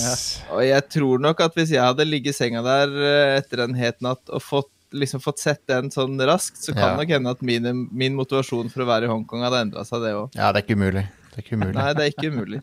Og 0.50 0.64
jeg 0.66 0.88
tror 0.90 1.22
nok 1.28 1.44
at 1.46 1.54
hvis 1.54 1.76
jeg 1.76 1.84
hadde 1.84 2.08
ligget 2.08 2.34
i 2.34 2.40
senga 2.40 2.64
der 2.66 2.98
eh, 2.98 3.36
etter 3.38 3.62
en 3.68 3.78
het 3.78 4.02
natt 4.02 4.34
og 4.34 4.42
fått, 4.42 4.72
liksom 4.92 5.20
fått 5.20 5.38
sett 5.42 5.66
den 5.68 5.90
sånn 5.92 6.18
raskt, 6.28 6.56
så 6.64 6.72
kan 6.74 6.90
Ja. 6.92 6.96
nok 6.96 7.08
hende 7.08 7.30
at 7.30 7.42
mine, 7.42 7.72
min 7.92 8.14
motivasjon 8.16 8.70
for 8.72 8.82
å 8.82 8.86
være 8.88 9.04
i 9.04 9.12
Hongkong 9.12 9.42
hadde 9.44 9.60
endra 9.66 9.84
seg, 9.84 10.00
det 10.02 10.14
òg. 10.16 10.34
Ja, 10.34 10.52
det 10.52 10.62
er 10.62 10.66
ikke 10.66 10.78
umulig. 10.80 11.04
Det 11.32 11.38
er 11.38 11.42
ikke 11.44 11.56
umulig. 11.58 11.74
Nei, 11.74 11.92
det 11.94 12.02
er 12.06 12.12
ikke 12.14 12.30
umulig. 12.32 12.62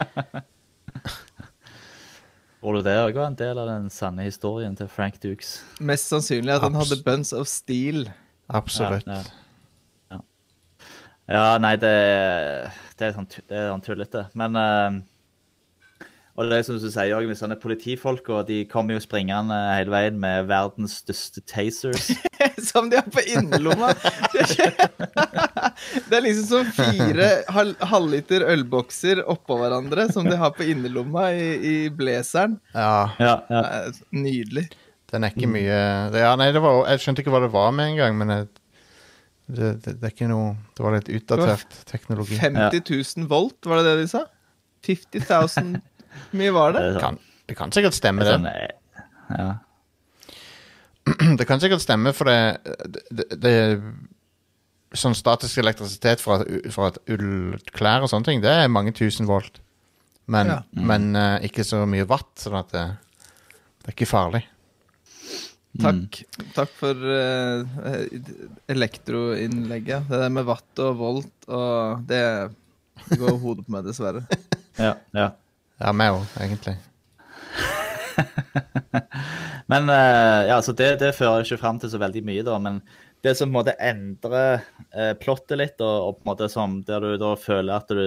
Tror 2.60 2.76
du 2.76 2.82
det 2.84 2.92
òg 3.00 3.14
var 3.16 3.30
en 3.30 3.36
del 3.38 3.58
av 3.58 3.68
den 3.70 3.86
sanne 3.92 4.26
historien 4.26 4.74
til 4.76 4.88
Frank 4.92 5.16
Dukes? 5.22 5.62
Mest 5.80 6.10
sannsynlig 6.12 6.52
at 6.58 6.62
han 6.66 6.76
hadde 6.76 6.98
buns 7.06 7.32
of 7.32 7.48
steel. 7.48 8.10
Absolutt. 8.52 9.06
Ja, 9.08 9.22
ja. 9.22 9.22
Ja. 10.10 10.20
ja, 11.32 11.44
nei, 11.62 11.76
det, 11.80 11.92
det 13.00 13.06
er 13.08 13.14
sånn, 13.16 13.28
det 13.48 13.56
er 13.62 13.70
sånn 13.72 13.84
tullete. 13.86 14.26
Men 14.36 14.58
eh, 14.60 14.98
Og 16.40 16.46
det 16.48 16.56
er 16.56 16.62
som 16.64 16.78
du 16.80 16.86
sier, 16.88 17.10
Jørgen, 17.10 17.52
politifolk 17.60 18.30
og 18.32 18.46
de 18.48 18.62
kommer 18.70 18.96
jo 18.96 19.02
springende 19.04 19.52
hele 19.74 19.92
veien 19.92 20.16
med 20.22 20.46
verdens 20.48 20.94
største 21.02 21.42
tasers. 21.44 22.06
Som 22.70 22.88
de 22.88 22.96
har 22.96 23.10
på 23.12 23.20
innerlomma. 23.28 23.90
Det 26.08 26.16
er 26.16 26.24
liksom 26.24 26.46
som 26.48 26.70
fire 26.76 27.26
hal 27.52 27.72
halvliter 27.90 28.44
ølbokser 28.52 29.20
oppå 29.28 29.56
hverandre 29.60 30.06
som 30.12 30.26
de 30.28 30.36
har 30.40 30.52
på 30.56 30.64
innerlomma 30.68 31.28
i, 31.36 31.48
i 31.56 31.74
blazeren. 31.92 32.56
Ja, 32.72 33.10
Ja, 33.20 33.34
ja. 33.50 33.62
Nydelig. 34.12 34.68
den 35.12 35.24
er 35.26 35.32
ikke 35.34 35.50
mye 35.50 35.78
ja, 36.14 36.32
nei, 36.38 36.50
det 36.54 36.62
var, 36.62 36.84
Jeg 36.92 37.02
skjønte 37.02 37.24
ikke 37.24 37.32
hva 37.34 37.42
det 37.44 37.52
var 37.54 37.72
med 37.76 37.92
en 37.92 37.98
gang, 38.00 38.18
men 38.20 38.34
jeg, 38.34 38.48
det, 39.50 39.70
det, 39.84 39.96
det 40.00 40.08
er 40.10 40.14
ikke 40.14 40.30
noe 40.30 40.52
Det 40.76 40.84
var 40.86 40.96
litt 40.96 41.10
utdatert 41.20 41.80
teknologi. 41.90 42.38
50 42.40 42.84
000 43.24 43.30
volt, 43.30 43.58
var 43.66 43.80
det 43.80 43.88
det 43.90 43.96
de 44.04 44.10
sa? 44.12 44.24
50 44.86 45.26
000 45.28 45.28
Hvor 45.28 45.80
mye 46.36 46.52
var 46.54 46.72
det? 46.76 46.84
Det 46.94 47.00
Kan, 47.02 47.18
det 47.48 47.56
kan 47.58 47.72
sikkert 47.74 47.96
stemme, 47.96 48.24
det 48.24 48.30
det. 48.30 48.36
sånn, 48.38 48.46
eh, 48.46 49.38
ja. 49.38 49.50
Det 51.40 51.46
kan 51.48 51.60
sikkert 51.62 51.82
stemme, 51.82 52.12
for 52.14 52.28
det, 52.30 52.38
det, 53.10 53.26
det 53.40 53.54
Sånn 54.98 55.14
statisk 55.14 55.60
elektrisitet 55.62 56.18
fra, 56.18 56.40
fra 56.74 56.88
et 56.90 56.96
ullklær 57.14 58.02
og 58.02 58.10
sånne 58.10 58.26
ting, 58.26 58.40
det 58.42 58.50
er 58.50 58.66
mange 58.72 58.90
tusen 58.98 59.28
volt. 59.28 59.60
Men, 60.26 60.48
Ja. 60.50 60.56
men 60.74 61.12
uh, 61.14 61.36
ikke 61.46 61.62
så 61.66 61.84
mye 61.86 62.06
watt, 62.10 62.32
sånn 62.42 62.56
at 62.58 62.72
det, 62.74 62.82
det 63.84 63.92
er 63.92 63.94
ikke 63.94 64.08
farlig. 64.10 64.40
Takk. 65.78 66.18
Takk 66.56 66.72
for 66.74 66.98
uh, 66.98 67.62
elektroinnlegget. 68.74 70.08
Det 70.10 70.18
der 70.24 70.32
med 70.34 70.48
watt 70.48 70.82
og 70.82 70.96
volt 70.98 71.46
og 71.46 72.02
det, 72.10 72.22
det 73.06 73.18
går 73.20 73.38
hodet 73.42 73.66
på 73.68 73.74
meg, 73.76 73.86
dessverre. 73.86 74.24
ja, 74.86 74.96
ja. 75.14 75.28
Ja, 75.80 75.92
meg 75.96 76.12
òg, 76.12 76.24
egentlig. 76.36 76.76
Men 79.70 79.88
eh, 79.88 80.48
ja, 80.50 80.58
så 80.62 80.74
det, 80.76 80.98
det 81.00 81.14
fører 81.16 81.46
ikke 81.46 81.60
fram 81.62 81.80
til 81.80 81.92
så 81.92 82.00
veldig 82.02 82.22
mye, 82.26 82.44
da. 82.44 82.58
Men 82.60 82.80
det 83.24 83.36
som 83.38 83.48
på 83.48 83.54
en 83.54 83.58
måte 83.58 83.76
endrer 83.80 84.60
eh, 84.92 85.12
plottet 85.20 85.60
litt, 85.60 85.80
og, 85.80 85.96
og 86.04 86.18
på 86.18 86.24
en 86.24 86.30
måte 86.32 86.50
som 86.52 86.80
der 86.86 87.04
du 87.04 87.14
da 87.20 87.34
føler 87.40 87.76
at 87.76 87.92
du 87.92 88.04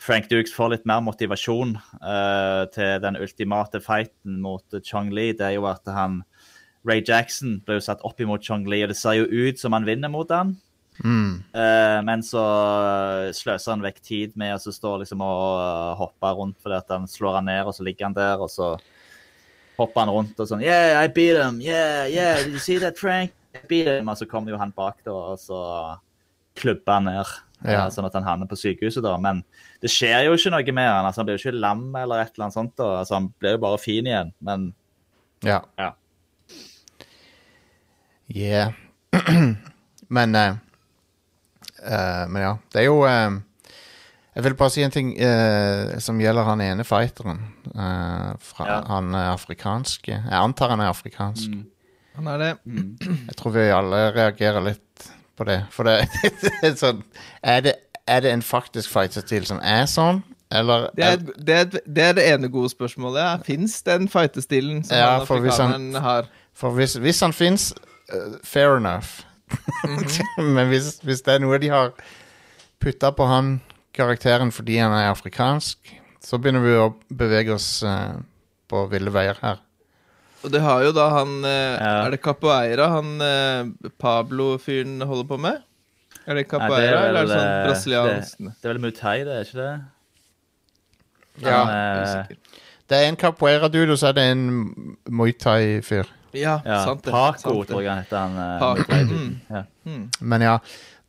Frank 0.00 0.30
Dukes 0.30 0.52
får 0.56 0.72
litt 0.72 0.86
mer 0.88 1.02
motivasjon 1.04 1.74
eh, 1.76 2.62
til 2.72 3.02
den 3.04 3.18
ultimate 3.20 3.82
fighten 3.84 4.40
mot 4.44 4.80
Chong 4.84 5.12
Li, 5.12 5.30
det 5.36 5.44
er 5.50 5.58
jo 5.58 5.68
at 5.68 5.88
han 5.92 6.22
Ray 6.88 7.02
Jackson 7.04 7.58
ble 7.66 7.76
jo 7.76 7.84
satt 7.84 8.04
opp 8.08 8.20
imot 8.20 8.44
Chong 8.44 8.64
Li, 8.68 8.80
og 8.84 8.92
det 8.92 8.96
ser 8.96 9.18
jo 9.20 9.28
ut 9.28 9.60
som 9.60 9.76
han 9.76 9.88
vinner 9.88 10.12
mot 10.12 10.32
han. 10.32 10.54
Mm. 11.00 11.42
Eh, 11.56 11.98
men 12.04 12.22
så 12.26 12.42
sløser 13.32 13.72
han 13.72 13.84
vekk 13.84 14.00
tid 14.04 14.34
med 14.40 14.52
å 14.56 14.60
så 14.60 14.72
stå 14.74 14.98
liksom 15.00 15.22
og 15.24 15.44
uh, 15.56 15.94
hoppe 15.96 16.32
rundt 16.36 16.58
fordi 16.60 16.76
at 16.76 16.92
han 16.92 17.06
slår 17.08 17.38
han 17.38 17.48
ned, 17.48 17.62
og 17.64 17.72
så 17.76 17.86
ligger 17.86 18.10
han 18.10 18.16
der, 18.18 18.42
og 18.42 18.50
så 18.52 18.74
hopper 19.78 20.04
han 20.04 20.12
rundt 20.12 20.42
og 20.42 20.50
sånn 20.50 20.64
Yeah, 20.64 20.98
I 21.00 21.08
beat 21.08 21.40
him! 21.40 21.60
Yeah, 21.64 22.04
yeah, 22.10 22.42
did 22.44 22.52
you 22.52 22.60
see 22.60 22.76
that, 22.82 22.98
Frank? 23.00 23.32
I 23.56 23.64
beat 23.66 23.88
him! 23.88 24.10
Og 24.12 24.20
så 24.20 24.28
kommer 24.28 24.52
jo 24.52 24.60
han 24.60 24.74
bak, 24.76 25.00
da, 25.06 25.14
og 25.32 25.40
så 25.40 25.62
klubber 26.60 26.98
han 26.98 27.08
ned. 27.08 27.32
Ja. 27.64 27.86
eh, 27.86 27.88
Sånn 27.92 28.06
at 28.08 28.16
han 28.16 28.26
havner 28.26 28.48
på 28.50 28.58
sykehuset, 28.58 29.02
da. 29.04 29.14
Men 29.20 29.42
det 29.82 29.90
skjer 29.92 30.26
jo 30.26 30.36
ikke 30.36 30.52
noe 30.54 30.74
med 30.76 30.88
han. 30.88 31.06
altså 31.08 31.22
Han 31.22 31.28
blir 31.28 31.38
jo 31.38 31.44
ikke 31.44 31.60
lam 31.60 31.86
eller 31.96 32.24
et 32.24 32.34
eller 32.34 32.46
annet 32.48 32.56
sånt. 32.56 32.74
da. 32.80 32.90
Altså 33.00 33.16
Han 33.18 33.30
blir 33.40 33.56
jo 33.56 33.62
bare 33.64 33.80
fin 33.80 34.08
igjen. 34.08 34.32
Men 34.40 34.70
Ja. 35.44 35.62
Ja. 35.80 35.92
Yeah. 38.30 38.72
men 40.16 40.34
eh, 40.38 40.58
eh, 41.84 42.26
Men 42.28 42.42
ja, 42.42 42.52
det 42.72 42.80
er 42.82 42.86
jo 42.86 43.00
uh, 43.04 43.40
Jeg 44.36 44.44
vil 44.44 44.54
bare 44.54 44.70
si 44.70 44.82
en 44.86 44.90
ting 44.94 45.12
uh, 45.20 45.98
som 45.98 46.20
gjelder 46.22 46.44
han 46.46 46.60
ene 46.60 46.84
fighteren. 46.84 47.40
eh, 47.74 48.32
fra, 48.40 48.66
Ja. 48.68 48.80
Han 48.88 49.14
er 49.14 49.32
afrikansk. 49.34 50.08
Jeg 50.08 50.22
antar 50.30 50.70
han 50.70 50.80
er 50.80 50.88
afrikansk. 50.92 51.50
Han 52.16 52.26
er 52.28 52.38
det. 52.38 52.50
Jeg 53.28 53.36
tror 53.36 53.50
vi 53.54 53.68
alle 53.74 54.10
reagerer 54.14 54.60
litt 54.64 55.10
på 55.36 55.44
det. 55.48 55.62
For 55.70 55.84
det, 55.84 56.08
det 56.22 56.52
er 56.70 56.74
sånn 56.76 57.02
er 57.42 57.60
det, 57.64 57.74
er 58.06 58.20
det 58.20 58.32
en 58.32 58.42
faktisk 58.42 58.90
fighterstil 58.90 59.46
som 59.46 59.60
er 59.62 59.86
sånn, 59.86 60.22
eller 60.52 60.88
Det 60.96 61.04
er, 61.06 61.16
det, 61.38 61.54
er, 61.54 61.82
det 61.86 62.04
er 62.08 62.12
det 62.18 62.24
ene 62.32 62.48
gode 62.50 62.70
spørsmålet. 62.72 63.20
Ja. 63.22 63.36
Fins 63.46 63.76
den 63.86 64.08
fightestilen 64.10 64.82
som 64.84 64.96
Ja, 64.98 65.10
han 65.18 65.26
for 65.26 65.38
hvis 65.40 65.56
han- 65.62 65.70
afrikaneren 65.74 66.02
har? 66.02 66.28
For 66.54 66.70
hvis, 66.76 66.94
hvis 67.00 67.20
han 67.22 67.32
fins, 67.32 67.72
fair 68.44 68.76
enough. 68.76 69.22
Men 70.56 70.68
hvis, 70.70 70.98
hvis 71.06 71.24
det 71.26 71.36
er 71.36 71.42
noe 71.44 71.58
de 71.62 71.70
har 71.72 71.94
putta 72.80 73.10
på 73.16 73.26
han 73.28 73.58
karakteren 73.96 74.52
fordi 74.54 74.78
han 74.80 74.94
er 74.96 75.10
afrikansk, 75.10 75.78
så 76.22 76.38
begynner 76.38 76.64
vi 76.64 76.76
å 76.78 76.90
bevege 77.08 77.54
oss 77.56 77.82
eh, 77.86 78.20
på 78.70 78.84
ville 78.92 79.12
veier 79.12 79.40
her. 79.42 79.60
Og 80.40 80.52
det 80.54 80.62
har 80.64 80.84
jo 80.86 80.92
da 80.96 81.08
han 81.18 81.40
eh, 81.44 81.74
Ja. 81.76 81.94
Er 82.06 82.14
det 82.14 82.22
Capoeira 82.24 82.88
han 82.94 83.16
eh, 83.24 83.90
Pablo-fyren 84.00 85.02
holder 85.04 85.28
på 85.28 85.40
med? 85.40 85.66
Er 86.26 86.36
det 86.36 86.44
Nei, 86.44 86.48
capoeira, 86.48 87.00
eller 87.08 87.24
er 87.24 87.26
det 87.26 87.34
sånn 87.34 87.46
eh, 87.48 87.64
brasiliansk? 87.66 88.38
Det, 88.38 88.52
det 88.52 88.68
er 88.68 88.72
vel 88.72 88.82
Muay 88.84 88.94
Thai, 88.96 89.16
det, 89.26 89.36
er 89.36 89.48
ikke 89.48 89.60
det? 89.60 89.72
Ja, 91.40 91.60
det 91.64 91.76
eh, 91.76 92.00
Usikker. 92.04 92.64
Det 92.90 92.98
er 92.98 93.06
en 93.06 93.16
capoeira-dude, 93.16 93.94
og 93.94 94.00
så 94.00 94.10
er 94.10 94.16
det 94.18 94.24
en 94.32 94.46
Muay 95.08 95.32
Thai-fyr. 95.38 96.08
Ja, 96.36 96.60
ja, 96.64 96.80
sant 96.86 97.04
det. 97.04 97.12
Paco, 97.14 97.42
sant 97.42 97.60
det. 97.60 97.68
tror 97.72 97.82
jeg 97.82 97.90
han 97.90 98.02
heter. 98.04 98.18
Han, 98.18 98.38
eh, 98.38 98.56
Paco, 98.62 98.86
Muay 98.90 99.36
Thai 99.48 99.62
mm. 99.90 100.04
Men 100.20 100.46
ja, 100.46 100.56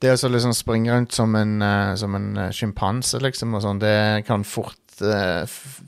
det 0.02 0.16
å 0.18 0.32
liksom 0.34 0.54
springe 0.58 0.96
rundt 0.96 1.14
som 1.14 1.36
en, 1.38 1.60
uh, 1.62 1.94
som 2.00 2.16
en 2.18 2.30
eh, 2.48 2.54
sjimpanse, 2.56 3.22
liksom, 3.22 3.54
og 3.58 3.66
sånn, 3.66 3.82
det 3.84 4.26
kan 4.28 4.46
fort 4.48 5.04
uh, 5.06 5.44
f 5.46 5.82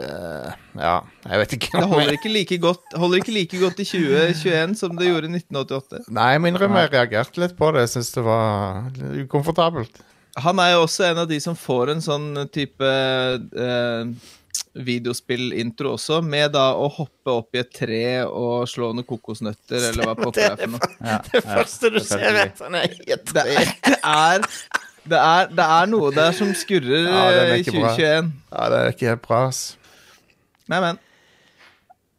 eh, 0.00 0.54
Ja, 0.80 0.94
jeg 1.28 1.42
vet 1.42 1.52
ikke. 1.58 1.70
Det 1.76 1.90
holder 1.90 2.16
ikke 2.16 2.32
like 2.32 2.58
godt 2.62 2.96
Holder 2.98 3.20
ikke 3.20 3.34
like 3.36 3.60
godt 3.60 3.82
i 3.82 3.86
2021 3.86 4.74
som 4.80 4.96
det 4.98 5.10
gjorde 5.10 5.28
i 5.28 5.36
1988. 5.36 6.02
Nei, 6.14 6.30
jeg 6.34 6.42
må 6.42 6.50
innrømme 6.50 6.82
jeg 6.86 6.94
reagerte 6.96 7.44
litt 7.44 7.54
på 7.58 7.70
det. 7.74 7.84
Jeg 7.84 7.94
syns 7.96 8.10
det 8.16 8.24
var 8.26 8.88
ukomfortabelt. 9.24 10.02
Han 10.42 10.58
er 10.58 10.72
jo 10.74 10.86
også 10.88 11.04
en 11.12 11.20
av 11.22 11.28
de 11.30 11.38
som 11.42 11.54
får 11.54 11.92
en 11.92 12.02
sånn 12.02 12.30
type 12.54 12.88
eh, 12.88 14.32
videospillintro 14.74 15.92
også, 15.94 16.20
med 16.24 16.52
da 16.54 16.68
å 16.78 16.88
hoppe 16.90 17.34
opp 17.40 17.54
i 17.56 17.60
et 17.62 17.70
tre 17.74 18.00
og 18.26 18.64
slå 18.70 18.92
noen 18.94 19.06
kokosnøtter, 19.06 19.90
eller 19.90 20.08
hva 20.10 20.14
pokker 20.18 20.56
det 20.56 20.66
er 20.66 20.72
for 20.72 20.74
noe. 20.74 20.90
Ja, 21.10 21.18
Det 21.30 21.44
første 21.46 21.90
du 21.94 22.00
ser, 22.02 22.24
er 22.30 22.40
at 22.48 22.64
han 22.64 22.78
er 22.80 22.88
i 22.90 23.14
et 23.14 23.30
Det 23.30 23.44
tre. 23.44 23.54
er, 23.54 23.72
det 23.84 23.94
er, 24.00 24.48
det 25.04 25.20
er, 25.20 25.54
det 25.60 25.68
er 25.78 25.88
noe 25.92 26.10
der 26.16 26.34
som 26.36 26.50
skurrer 26.58 27.06
er 27.10 27.40
eh, 27.44 27.54
i 27.58 27.62
ikke 27.64 27.76
bra. 27.78 27.94
2021. 27.94 28.34
Ja, 28.54 28.68
det 28.72 28.82
er 28.82 28.92
ikke 28.96 29.10
helt 29.12 29.24
bra, 29.28 29.40
ass. 29.52 29.62
Men, 30.70 30.80
men. 30.88 31.00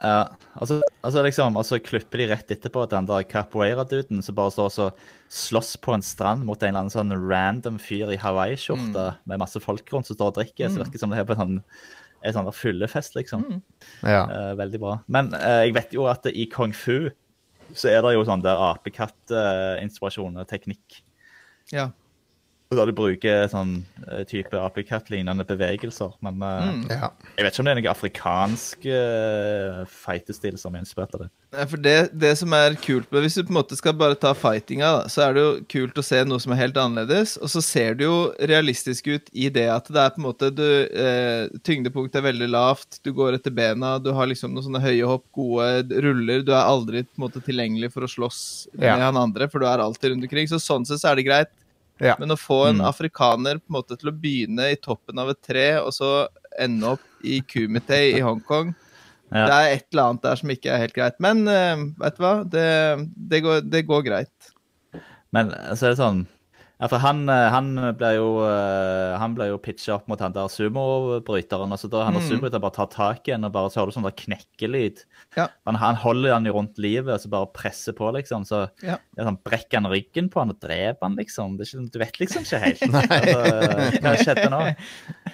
Ja, 0.05 0.19
altså, 0.61 0.79
altså 1.07 1.23
liksom, 1.25 1.55
altså 1.57 1.79
klipper 1.81 2.21
de 2.21 2.27
rett 2.29 2.51
etterpå 2.53 2.83
at 2.85 2.91
den 2.93 3.07
der 3.09 3.23
capoeira-duden 3.25 4.19
som 4.21 4.35
bare 4.37 4.53
står 4.53 4.75
og 4.85 5.05
slåss 5.35 5.71
på 5.81 5.95
en 5.95 6.03
strand 6.05 6.45
mot 6.45 6.61
en 6.61 6.69
eller 6.69 6.83
annen 6.85 6.93
sånn 6.93 7.15
random 7.25 7.79
fyr 7.81 8.11
i 8.13 8.19
Hawaii-skjorte 8.21 9.07
med 9.25 9.41
masse 9.41 9.59
folk 9.63 9.89
rundt 9.95 10.11
som 10.11 10.19
står 10.19 10.29
og 10.33 10.37
drikker. 10.37 10.69
Så 10.69 10.77
det 10.77 10.85
virker 10.85 11.01
som 11.01 11.15
det 11.15 11.23
er 11.23 11.27
på 11.27 11.33
en 11.33 11.41
sånn, 11.41 11.57
en 12.25 12.35
sånn 12.35 12.47
der 12.47 12.57
fyllefest, 12.57 13.15
liksom. 13.17 13.45
Ja. 14.01 14.23
Uh, 14.25 14.53
veldig 14.59 14.81
bra. 14.81 14.95
Men 15.11 15.31
uh, 15.35 15.61
jeg 15.65 15.75
vet 15.77 15.93
jo 15.95 16.07
at 16.11 16.25
i 16.31 16.47
kung 16.51 16.73
fu 16.75 17.11
så 17.75 17.89
er 17.89 18.03
det 18.05 18.13
jo 18.13 18.25
sånn 18.27 18.43
der 18.45 18.59
apekatt-inspirasjon 18.61 20.37
og 20.41 20.49
teknikk. 20.49 20.99
Ja. 21.73 21.89
Der 22.73 22.89
du 22.89 22.91
bruker 22.97 23.45
sånn 23.47 23.83
eh, 24.09 24.23
type 24.25 24.57
apekatt-lignende 24.57 25.45
bevegelser. 25.47 26.15
Men 26.25 26.41
eh, 26.41 26.63
Mm. 26.65 26.79
ja. 26.89 27.11
jeg 27.37 27.45
vet 27.45 27.53
ikke 27.53 27.61
om 27.61 27.65
det 27.67 27.73
er 27.75 27.81
noe 27.81 27.91
afrikansk 27.91 28.85
uh, 28.89 29.83
feitestil 29.85 30.57
som 30.57 30.73
er 30.75 30.81
inspirert 30.81 31.13
av 31.15 31.21
det. 31.25 31.27
Nei, 31.55 31.65
For 31.71 31.77
det, 31.79 31.93
det 32.19 32.31
som 32.39 32.51
er 32.57 32.73
kult 32.81 33.07
med 33.13 33.21
Hvis 33.23 33.35
du 33.37 33.43
på 33.45 33.53
en 33.53 33.59
måte 33.59 33.77
skal 33.77 33.93
bare 33.95 34.17
ta 34.19 34.33
fightinga, 34.35 34.89
da, 34.97 35.11
så 35.13 35.27
er 35.27 35.35
det 35.37 35.43
jo 35.45 35.51
kult 35.71 36.01
å 36.01 36.03
se 36.03 36.23
noe 36.27 36.41
som 36.41 36.51
er 36.55 36.59
helt 36.63 36.79
annerledes. 36.81 37.35
Og 37.37 37.51
så 37.53 37.61
ser 37.63 37.95
det 37.99 38.07
jo 38.07 38.17
realistisk 38.49 39.07
ut 39.13 39.29
i 39.31 39.47
det 39.53 39.67
at 39.71 39.87
det 39.93 40.01
er 40.01 40.15
på 40.15 40.19
en 40.23 40.27
måte 40.27 40.49
du, 40.57 40.65
eh, 40.89 41.45
Tyngdepunktet 41.63 42.19
er 42.19 42.27
veldig 42.31 42.49
lavt, 42.51 42.99
du 43.05 43.11
går 43.15 43.37
etter 43.37 43.53
bena, 43.55 43.95
du 44.01 44.09
har 44.17 44.27
liksom 44.31 44.51
noen 44.55 44.65
sånne 44.67 44.81
høye 44.83 45.05
hopp, 45.07 45.23
gode 45.37 46.01
ruller. 46.03 46.41
Du 46.43 46.51
er 46.51 46.65
aldri 46.65 47.05
på 47.05 47.19
en 47.21 47.27
måte 47.29 47.43
tilgjengelig 47.45 47.93
for 47.93 48.01
å 48.07 48.09
slåss 48.11 48.41
Ja. 48.81 48.97
han 48.97 49.15
andre, 49.21 49.47
for 49.47 49.59
du 49.59 49.67
er 49.69 49.79
alltid 49.85 50.11
rundt 50.11 50.25
omkring. 50.27 50.49
Så 50.49 50.59
sånn 50.59 50.85
sett 50.89 50.99
så 50.99 51.11
er 51.13 51.21
det 51.21 51.27
greit. 51.29 51.53
Ja. 52.03 52.15
Men 52.19 52.33
å 52.33 52.39
få 52.39 52.65
en 52.69 52.81
Mm. 52.81 52.87
afrikaner 52.89 53.59
på 53.61 53.69
en 53.71 53.77
måte 53.77 53.95
til 53.97 54.09
å 54.11 54.15
begynne 54.19 54.71
i 54.71 54.75
toppen 54.75 55.19
av 55.19 55.29
et 55.31 55.41
tre, 55.41 55.77
og 55.79 55.93
så 55.95 56.27
ende 56.59 56.95
opp 56.95 57.03
i 57.23 57.41
Kumite 57.41 57.95
i 58.15 58.21
Hongkong 58.21 58.73
Ja. 59.33 59.45
Det 59.47 59.55
er 59.55 59.69
et 59.73 59.85
eller 59.91 60.03
annet 60.11 60.21
der 60.21 60.35
som 60.37 60.51
ikke 60.53 60.69
er 60.71 60.77
helt 60.83 60.93
greit. 60.93 61.15
Men 61.19 61.47
uh, 61.49 61.81
vet 61.99 62.15
du 62.15 62.21
hva? 62.21 62.33
Det, 62.45 62.65
det, 63.31 63.39
går, 63.41 63.63
det 63.65 63.81
går 63.87 64.03
greit. 64.05 64.51
Men 65.33 65.49
så 65.73 65.87
er 65.87 65.95
det 65.95 65.97
sånn 65.99 66.21
ja, 66.79 66.87
for 66.91 66.99
han, 66.99 67.21
eh, 67.31 67.49
han 67.53 67.69
ble 67.97 68.09
jo 68.17 68.25
eh, 68.43 69.13
Han 69.17 69.33
ble 69.37 69.45
jo 69.47 69.57
pitcha 69.63 69.93
opp 69.95 70.09
mot 70.11 70.19
han 70.19 70.33
der 70.35 70.49
sumobryteren. 70.51 71.71
og 71.71 71.79
så 71.79 71.87
da 71.89 72.03
han 72.03 72.13
Mm. 72.15 72.21
sumobryteren 72.27 72.61
bare 72.61 72.75
tar 72.75 72.87
tak 72.91 73.27
i 73.29 73.31
en 73.31 73.45
og 73.45 73.53
bare 73.53 73.69
så 73.69 73.79
hører 73.79 73.91
du 73.93 73.95
sånn 73.95 74.03
der 74.07 74.15
knekkelyd. 74.19 75.03
Ja. 75.37 75.47
Han, 75.65 75.75
han 75.75 75.95
holder 75.95 76.33
han 76.33 76.45
jo 76.45 76.53
rundt 76.53 76.77
livet 76.77 77.13
og 77.13 77.19
så 77.23 77.29
bare 77.31 77.47
presser 77.53 77.93
på, 77.93 78.11
liksom. 78.13 78.43
Så 78.45 78.69
Ja. 78.83 78.97
sånn, 79.17 79.37
brekker 79.43 79.79
han 79.81 79.89
ryggen 79.91 80.29
på 80.29 80.39
han 80.43 80.49
og 80.51 80.59
dreper 80.59 81.01
han, 81.01 81.15
liksom. 81.15 81.57
Det 81.57 81.67
ikke, 81.67 81.89
du 81.91 81.99
vet 81.99 82.19
liksom 82.19 82.43
ikke 82.43 82.59
helt. 82.59 82.81
altså, 82.81 84.01
hva 84.01 84.15
skjedde 84.19 84.49
nå? 84.51 84.61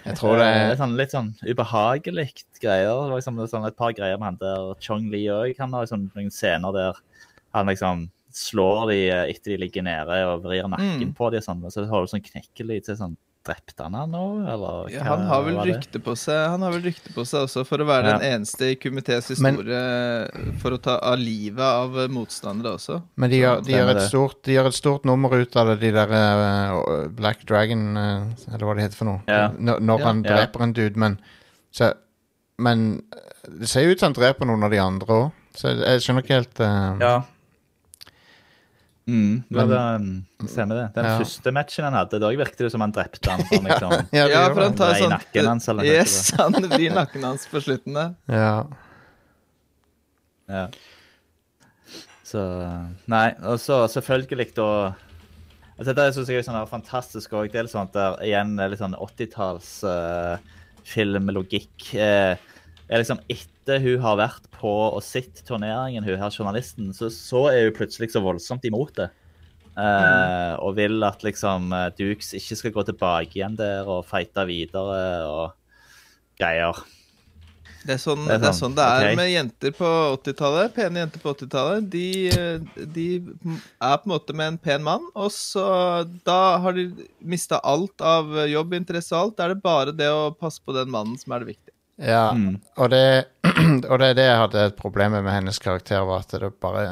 Jeg 0.06 0.16
tror 0.18 0.38
det 0.38 0.46
er 0.48 0.72
er 0.72 0.76
sånn 0.78 0.96
litt 0.98 1.12
sånn 1.12 1.34
ubehagelig 1.46 2.30
greier. 2.62 2.94
Det 3.06 3.10
var 3.12 3.18
liksom 3.20 3.38
sånn 3.50 3.68
et 3.68 3.78
par 3.78 3.94
greier 3.94 4.18
med 4.20 4.26
han 4.26 4.38
der 4.42 4.74
Chong 4.80 5.10
Li 5.12 5.26
òg. 5.34 5.58
Han 5.60 5.74
har 5.74 5.86
liksom 5.86 6.10
noen 6.16 6.30
scener 6.32 6.72
der 6.74 6.94
han 7.54 7.66
liksom 7.68 8.10
slår 8.34 8.88
de 8.92 9.00
eh, 9.10 9.26
etter 9.34 9.52
de 9.56 9.58
ligger 9.66 9.84
nede 9.84 10.22
og 10.28 10.44
vrir 10.44 10.64
nakken 10.70 11.02
Mm. 11.12 11.16
på 11.18 11.32
de 11.32 11.38
og 11.38 11.44
sånn. 11.44 11.66
Så 11.72 11.86
har 11.90 12.02
du 12.02 12.08
sånn 12.08 12.24
knekkelyd. 12.24 12.86
Så 12.86 12.94
er 12.96 13.04
sånn 13.04 13.18
Drepte 13.44 13.82
han 13.82 13.96
han 13.98 14.12
nå, 14.14 14.46
eller? 14.46 14.92
Ja, 14.94 15.02
han 15.02 15.24
har 15.26 15.42
vel 15.42 15.56
rykte 15.66 15.98
på 16.00 16.14
seg 16.14 16.44
Han 16.52 16.62
har 16.62 16.76
vel 16.76 16.84
rykte 16.84 17.10
på 17.10 17.24
seg 17.26 17.48
også 17.48 17.64
for 17.66 17.80
å 17.82 17.88
være 17.90 18.06
Ja. 18.12 18.18
den 18.20 18.42
eneste 18.42 18.68
i 18.70 18.76
Kumités 18.76 19.32
Men- 19.42 19.56
historie 19.56 20.60
for 20.62 20.70
å 20.70 20.78
ta 20.80 21.00
av 21.02 21.18
livet 21.18 21.58
av 21.60 21.90
motstandere 22.14 22.76
også. 22.78 23.02
Men 23.18 23.32
de 23.32 23.40
gjør, 23.42 23.64
de, 23.66 23.72
gjør 23.74 23.90
et 23.96 24.02
stort, 24.12 24.44
de 24.44 24.54
gjør 24.54 24.68
et 24.68 24.74
stort 24.78 25.06
nummer 25.06 25.34
ut 25.34 25.56
av 25.58 25.66
det, 25.72 25.80
de 25.80 25.90
der 25.92 26.08
uh, 26.14 27.08
Black 27.10 27.44
Dragon, 27.48 27.98
uh, 27.98 28.30
eller 28.54 28.60
hva 28.68 28.76
det 28.76 28.84
heter 28.86 28.96
for 29.02 29.06
noe. 29.06 29.24
Ja. 29.28 29.48
Når, 29.58 29.80
når 29.82 30.00
Ja. 30.00 30.06
han 30.06 30.24
Ja. 30.24 30.30
dreper 30.38 30.62
en 30.62 30.74
dude, 30.74 30.96
men 30.96 31.20
så, 31.74 31.94
Men 32.60 33.02
det 33.50 33.68
ser 33.70 33.82
jo 33.86 33.90
ut 33.96 34.00
som 34.00 34.14
han 34.14 34.22
dreper 34.22 34.46
noen 34.46 34.64
av 34.64 34.70
de 34.70 34.78
andre 34.78 35.08
òg, 35.08 35.32
så 35.56 35.70
jeg, 35.74 35.80
jeg 35.82 36.00
skjønner 36.06 36.22
ikke 36.22 36.38
helt 36.38 36.60
uh, 36.60 36.98
Ja. 37.02 37.24
Mm, 39.12 39.44
men, 39.50 39.70
Men- 39.72 40.48
stemmer 40.48 40.78
det. 40.78 40.86
Den 40.96 41.06
Ja. 41.10 41.18
første 41.20 41.52
matchen 41.52 41.84
han 41.84 41.94
hadde, 41.98 42.20
da 42.24 42.30
virket 42.32 42.58
det 42.64 42.72
som 42.72 42.82
han 42.86 42.94
drepte 42.96 43.28
han. 43.34 43.42
Sånn, 43.50 43.66
liksom, 43.68 43.92
Ja, 44.16 44.28
Ja, 44.32 44.46
for 44.54 44.62
han 44.64 44.76
tar 44.80 44.94
sånn 44.96 45.12
nakken 45.12 45.50
hans, 45.50 45.68
eller 45.68 45.84
Yes, 45.90 46.32
han 46.40 46.54
vrir 46.54 46.94
nakken 46.96 47.24
hans 47.28 47.46
på 47.52 47.60
slutten 47.62 47.94
der. 47.98 48.16
Ja. 48.32 48.64
Ja. 50.48 50.68
Så 52.24 52.42
Nei, 53.12 53.32
og 53.44 53.60
så 53.60 53.84
selvfølgelig 53.92 54.54
da 54.56 54.68
altså 55.80 55.96
Det 55.98 56.06
syns 56.16 56.28
jeg 56.30 56.38
er 56.40 56.46
sånn 56.48 56.70
fantastisk 56.70 57.34
òg. 57.34 57.52
Det 57.52 57.60
er 57.60 57.64
litt 57.68 57.74
sånn 57.74 57.90
at 57.90 57.94
det 57.96 58.04
er 58.06 58.26
igjen 58.30 58.56
litt 58.70 58.80
sånn 58.80 58.96
80-talls 58.96 59.72
uh, 59.84 60.38
filmlogikk. 60.86 61.96
Eh, 61.98 62.36
er 62.92 63.04
liksom 63.04 63.22
Etter 63.32 63.80
hun 63.80 64.04
har 64.04 64.20
vært 64.20 64.48
på 64.58 64.72
og 64.92 65.02
sett 65.06 65.44
turneringen, 65.48 66.04
hun 66.04 66.20
her 66.20 66.34
journalisten, 66.36 66.92
så, 66.96 67.08
så 67.14 67.48
er 67.52 67.70
hun 67.70 67.78
plutselig 67.78 68.12
så 68.12 68.24
voldsomt 68.24 68.66
imot 68.68 68.96
det. 69.00 69.12
Uh, 69.72 70.60
Og 70.60 70.76
vil 70.76 71.00
at 71.08 71.22
liksom 71.24 71.72
eh, 71.72 71.86
Dukes 71.96 72.34
ikke 72.36 72.58
skal 72.60 72.74
gå 72.76 72.84
tilbake 72.90 73.38
igjen 73.38 73.54
der 73.56 73.88
og 73.88 74.04
fighte 74.04 74.44
videre 74.50 75.06
og 75.24 75.54
greier. 76.36 76.76
Det 77.82 77.96
er 77.96 78.02
sånn 78.02 78.28
Det 78.28 78.36
er 78.36 78.42
det 78.44 78.50
er, 78.50 78.54
sånn, 78.54 78.74
sånn 78.74 78.76
det 78.78 78.84
er 78.84 79.08
ok. 79.08 79.16
med 79.18 79.30
jenter 79.32 79.74
på 79.74 79.92
80-tallet. 80.18 80.74
Pene 80.76 81.02
jenter 81.02 81.24
på 81.24 81.32
80-tallet. 81.34 81.88
De, 81.96 82.06
eh, 82.30 82.86
de 82.98 83.08
er 83.16 83.96
på 84.04 84.10
en 84.10 84.14
måte 84.14 84.36
med 84.36 84.52
en 84.52 84.60
pen 84.68 84.84
mann, 84.86 85.08
og 85.16 85.32
så 85.34 85.66
da 86.28 86.42
har 86.62 86.76
de 86.78 86.90
mista 87.24 87.62
alt 87.64 88.04
av 88.06 88.36
jobbinteresse 88.52 89.16
og 89.16 89.22
alt. 89.24 89.38
Da 89.40 89.48
er 89.48 89.56
det 89.56 89.64
bare 89.64 89.96
det 89.96 90.12
å 90.12 90.34
passe 90.36 90.62
på 90.62 90.76
den 90.78 90.92
mannen 90.94 91.16
som 91.22 91.34
er 91.34 91.46
det 91.46 91.56
viktige. 91.56 91.71
Ja. 92.02 92.32
Mm. 92.34 92.60
Og, 92.76 92.90
det, 92.90 93.26
og 93.90 93.96
det 94.02 94.12
er 94.12 94.18
det 94.18 94.28
jeg 94.28 94.42
hadde 94.44 94.68
et 94.72 94.78
problem 94.80 95.16
med 95.18 95.26
med 95.28 95.36
hennes 95.38 95.60
karakter, 95.62 96.04
var 96.08 96.26
at 96.26 96.36
det 96.42 96.52
bare 96.62 96.86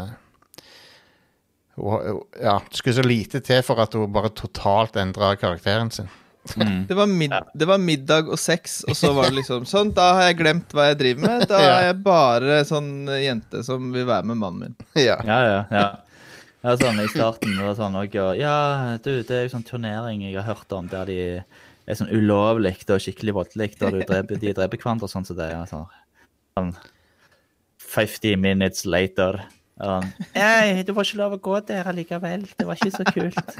Ja, 1.79 2.59
det 2.69 2.75
skulle 2.75 2.95
så 2.95 3.05
lite 3.07 3.39
til 3.39 3.61
for 3.63 3.79
at 3.81 3.93
hun 3.95 4.11
bare 4.13 4.33
totalt 4.35 4.99
endra 4.99 5.35
karakteren 5.39 5.91
sin. 5.91 6.09
Mm. 6.55 6.85
Det 6.87 6.95
var, 6.95 7.05
mid 7.05 7.33
det 7.53 7.65
var 7.65 7.77
middag 7.77 8.29
og 8.31 8.39
sex, 8.39 8.83
og 8.87 8.97
så 8.97 9.11
var 9.13 9.29
det 9.29 9.41
liksom 9.41 9.65
sånn. 9.69 9.91
Da 9.93 10.13
har 10.15 10.29
jeg 10.29 10.39
glemt 10.39 10.71
hva 10.73 10.87
jeg 10.89 10.99
driver 11.01 11.25
med. 11.27 11.47
Da 11.51 11.59
er 11.67 11.87
jeg 11.89 11.97
bare 12.05 12.61
sånn 12.65 13.09
jente 13.19 13.63
som 13.67 13.91
vil 13.93 14.07
være 14.07 14.31
med 14.31 14.39
mannen 14.39 14.69
min. 14.69 14.77
Ja. 15.09 15.19
Ja, 15.27 15.39
ja, 15.45 15.59
ja. 15.69 15.89
Ja, 16.59 16.73
sånn 16.75 16.99
I 16.99 17.07
starten 17.07 17.53
var 17.55 17.69
det 17.69 17.77
sånn 17.77 17.95
og, 17.95 18.15
Ja, 18.39 18.55
du, 19.03 19.11
det 19.23 19.35
er 19.35 19.45
jo 19.45 19.53
sånn 19.53 19.67
turnering 19.67 20.25
jeg 20.25 20.35
har 20.41 20.49
hørt 20.49 20.73
om 20.75 20.89
der 20.91 21.07
de 21.07 21.19
er 21.89 21.99
sånn 21.99 22.11
ulovlig 22.13 22.75
og 22.85 23.01
skikkelig 23.03 23.35
voldelig, 23.35 23.71
og 23.81 23.95
du 23.97 24.03
dreper, 24.03 24.39
de 24.41 24.55
dreper 24.55 24.81
hverandre 24.81 25.07
og 25.07 25.13
sånn 25.13 25.27
som 25.27 25.37
det 25.39 25.49
er. 25.49 25.63
Sånn, 25.69 25.87
sånn 26.57 26.73
50 27.89 28.37
minutes 28.41 28.85
later. 28.85 29.41
Sånn, 29.79 30.09
Nei, 30.35 30.83
du 30.85 30.93
får 30.93 31.07
ikke 31.07 31.21
lov 31.21 31.37
å 31.37 31.41
gå 31.49 31.59
der 31.69 31.89
allikevel. 31.89 32.45
Det 32.59 32.67
var 32.67 32.79
ikke 32.79 32.97
så 32.99 33.07
kult. 33.09 33.41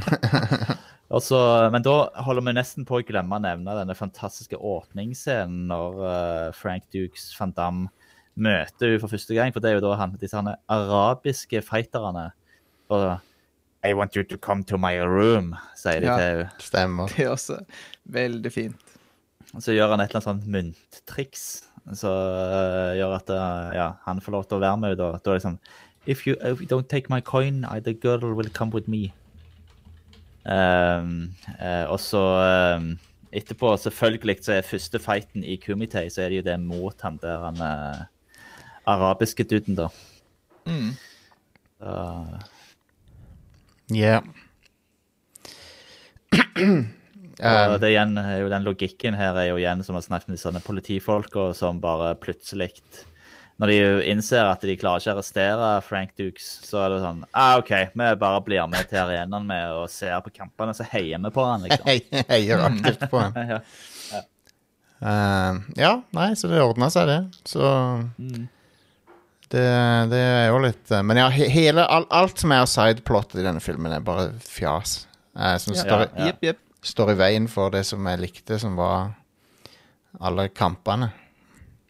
Så, 1.25 1.39
men 1.73 1.81
da 1.81 1.93
holder 2.21 2.43
vi 2.45 2.51
nesten 2.53 2.85
på 2.85 2.99
å 2.99 3.05
glemme 3.05 3.39
å 3.39 3.41
nevne 3.41 3.73
denne 3.79 3.95
fantastiske 3.97 4.53
åpningsscenen 4.53 5.63
når 5.71 5.95
uh, 6.03 6.51
Frank 6.53 6.85
Dukes 6.93 7.31
van 7.33 7.55
Damme 7.57 7.89
møter 8.37 8.93
henne 8.93 9.01
for 9.01 9.09
første 9.09 9.33
gang. 9.33 9.49
For 9.55 9.63
det 9.63 9.71
er 9.71 9.79
jo 9.79 9.87
da 9.87 9.95
han, 9.97 10.13
disse 10.21 10.37
han, 10.37 10.53
arabiske 10.69 11.63
fighterne. 11.65 12.27
Og 12.93 13.07
I 13.83 13.93
want 13.95 14.15
you 14.15 14.23
to 14.23 14.37
come 14.37 14.63
to 14.67 14.77
my 14.77 14.97
room, 14.99 15.53
sier 15.75 16.01
de 16.01 16.07
Ja. 16.09 16.17
til 16.17 16.25
henne. 16.27 16.49
Stemmer. 16.59 17.07
Det 17.15 17.25
er 17.25 17.29
også 17.31 17.59
veldig 18.05 18.51
fint. 18.51 18.95
Og 19.53 19.61
Så 19.63 19.73
gjør 19.73 19.89
han 19.95 19.99
et 20.01 20.09
eller 20.09 20.19
annet 20.19 20.27
sånt 20.27 20.47
mynttriks 20.47 21.45
som 21.95 22.11
uh, 22.11 22.93
gjør 22.93 23.15
at 23.15 23.29
uh, 23.33 23.69
ja, 23.73 23.91
han 24.05 24.19
får 24.21 24.31
lov 24.35 24.43
til 24.45 24.59
å 24.59 24.61
være 24.61 24.77
med. 24.77 24.97
Da, 24.99 25.13
da 25.17 25.31
er 25.31 25.39
det 25.39 25.45
sånn 25.45 25.59
If 26.05 26.25
you, 26.27 26.35
if 26.41 26.61
you 26.61 26.67
don't 26.67 26.89
take 26.89 27.09
my 27.09 27.19
coin, 27.21 27.65
I, 27.65 27.79
the 27.79 27.93
girl 27.93 28.33
will 28.33 28.49
come 28.49 28.71
with 28.71 28.87
me. 28.89 29.13
Um, 30.45 31.33
uh, 31.59 31.85
og 31.91 31.99
så 31.99 32.21
um, 32.77 32.93
etterpå, 33.31 33.75
selvfølgelig, 33.77 34.37
så 34.41 34.53
er 34.53 34.61
første 34.65 34.99
fighten 34.99 35.43
i 35.43 35.55
Kumite, 35.61 36.09
så 36.09 36.23
er 36.23 36.29
det 36.29 36.39
jo 36.39 36.45
det 36.47 36.59
mot 36.59 37.01
han 37.05 37.19
der 37.21 37.43
han 37.43 37.59
eh, 37.61 37.99
arabiske 38.89 39.43
duden, 39.43 39.75
da. 39.77 39.89
Mm. 40.65 40.95
Så, 41.77 41.91
Yeah. 43.89 44.23
Um, 47.39 47.77
det 47.79 47.93
igjen 47.93 48.17
jo 48.19 48.49
den 48.51 48.65
logikken 48.67 49.15
her 49.15 49.37
er 49.39 49.47
jo 49.49 49.59
igjen 49.61 49.83
som 49.85 49.95
har 49.95 50.03
snakket 50.03 50.33
med 50.33 50.41
sånne 50.41 50.61
politifolka 50.63 51.53
som 51.55 51.79
bare 51.79 52.11
plutselig 52.19 52.73
Når 53.59 53.71
de 53.71 53.77
jo 53.77 54.01
innser 54.11 54.43
at 54.43 54.61
de 54.63 54.75
klarer 54.79 54.99
ikke 54.99 55.13
å 55.13 55.15
arrestere 55.15 55.69
Frank 55.87 56.11
Dukes, 56.19 56.49
så 56.67 56.83
er 56.83 56.93
det 56.93 56.99
sånn 57.03 57.23
ah, 57.31 57.57
OK, 57.59 57.71
vi 57.95 58.11
bare 58.19 58.43
blir 58.43 58.67
med 58.71 58.91
til 58.91 59.01
arenaen 59.01 59.47
med 59.47 59.71
og 59.75 59.89
ser 59.91 60.19
på 60.23 60.31
kampene, 60.35 60.75
så 60.75 60.87
heier 60.91 61.19
vi 61.19 61.31
på 61.35 61.47
han, 61.47 61.65
liksom. 61.65 62.23
Heier 62.29 62.63
aktivt 62.69 63.07
på 63.11 63.23
han. 63.23 63.35
ja. 63.53 64.23
Uh, 64.99 65.59
ja, 65.79 65.91
nei, 66.15 66.31
så 66.35 66.51
det 66.51 66.59
ordna 66.63 66.89
seg, 66.91 67.07
det. 67.07 67.19
Så 67.47 67.63
det, 69.53 69.65
det 70.11 70.19
er 70.23 70.47
jo 70.51 70.59
litt 70.63 70.91
eh, 70.93 71.01
Men 71.03 71.17
ja, 71.21 71.27
hele, 71.29 71.85
all, 71.89 72.05
alt 72.13 72.37
som 72.41 72.51
er 72.55 72.65
sideplot 72.69 73.35
i 73.39 73.45
denne 73.45 73.61
filmen, 73.63 73.91
er 73.95 74.03
bare 74.05 74.31
fjas. 74.45 75.07
eh, 75.37 75.57
som 75.57 75.73
Ja. 75.73 75.83
står, 75.83 76.05
Ja. 76.17 76.27
Yep, 76.31 76.43
yep. 76.43 76.59
står 76.85 77.11
i 77.11 77.17
veien 77.19 77.47
for 77.51 77.69
det 77.73 77.85
som 77.85 78.05
jeg 78.07 78.19
likte, 78.19 78.59
som 78.59 78.75
var 78.79 79.15
alle 80.19 80.47
kampene. 80.49 81.11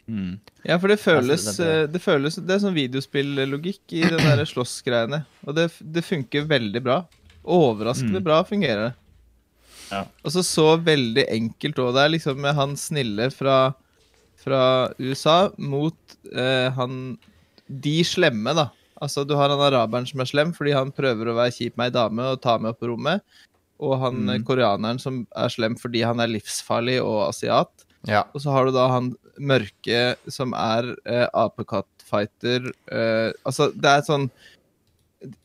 Mm. 0.09 0.39
Ja, 0.65 0.77
for 0.81 0.87
det 0.89 0.99
føles, 0.99 1.45
Altså, 1.47 1.63
det- 1.87 1.95
eh, 1.95 1.99
føles 2.01 2.35
Det 2.35 2.49
er 2.55 2.59
sånn 2.59 2.73
videospillogikk 2.75 3.93
i 3.93 4.01
den 4.09 4.17
der 4.19 4.43
slåssgreiene. 4.53 5.25
Og 5.45 5.55
det, 5.55 5.69
det 5.81 6.03
funker 6.03 6.47
veldig 6.49 6.81
bra. 6.83 7.03
Overraskende 7.45 8.21
bra 8.23 8.41
fungerer 8.43 8.89
det. 8.89 8.95
Ja. 9.91 10.03
Og 10.23 10.31
så 10.31 10.43
så 10.45 10.65
veldig 10.83 11.25
enkelt 11.29 11.79
òg. 11.81 11.93
Det 11.95 12.01
er 12.03 12.09
liksom 12.13 12.37
med 12.41 12.53
han 12.55 12.75
snille 12.77 13.29
fra, 13.33 13.73
fra 14.37 14.89
USA 14.99 15.49
mot 15.57 15.95
eh, 16.33 16.69
han 16.75 17.17
De 17.69 17.99
slemme, 18.07 18.53
da. 18.57 18.69
Altså, 18.99 19.23
du 19.23 19.35
har 19.39 19.51
han 19.53 19.61
araberen 19.63 20.07
som 20.09 20.19
er 20.19 20.27
slem 20.27 20.51
fordi 20.55 20.73
han 20.75 20.91
prøver 20.95 21.29
å 21.29 21.37
være 21.37 21.55
kjip 21.55 21.77
med 21.79 21.91
ei 21.91 21.95
dame 21.95 22.33
og 22.33 22.41
ta 22.43 22.57
med 22.59 22.73
opp 22.73 22.81
på 22.83 22.89
rommet. 22.91 23.23
Og 23.79 23.95
han 24.01 24.25
mm. 24.27 24.43
koreaneren 24.47 24.99
som 24.99 25.23
er 25.39 25.53
slem 25.53 25.77
fordi 25.79 26.03
han 26.03 26.19
er 26.19 26.31
livsfarlig 26.33 26.99
og 27.03 27.29
asiat. 27.29 27.71
Ja. 28.07 28.25
Og 28.33 28.43
så 28.43 28.51
har 28.51 28.67
du 28.67 28.75
da 28.75 28.89
han 28.91 29.13
mørke 29.39 30.15
som 30.31 30.55
er 30.57 30.93
eh, 31.07 31.27
apekattfighter. 31.31 32.71
Eh, 32.91 33.29
altså, 33.47 33.69
det 33.75 33.93
er 33.93 34.07
sånn 34.07 34.29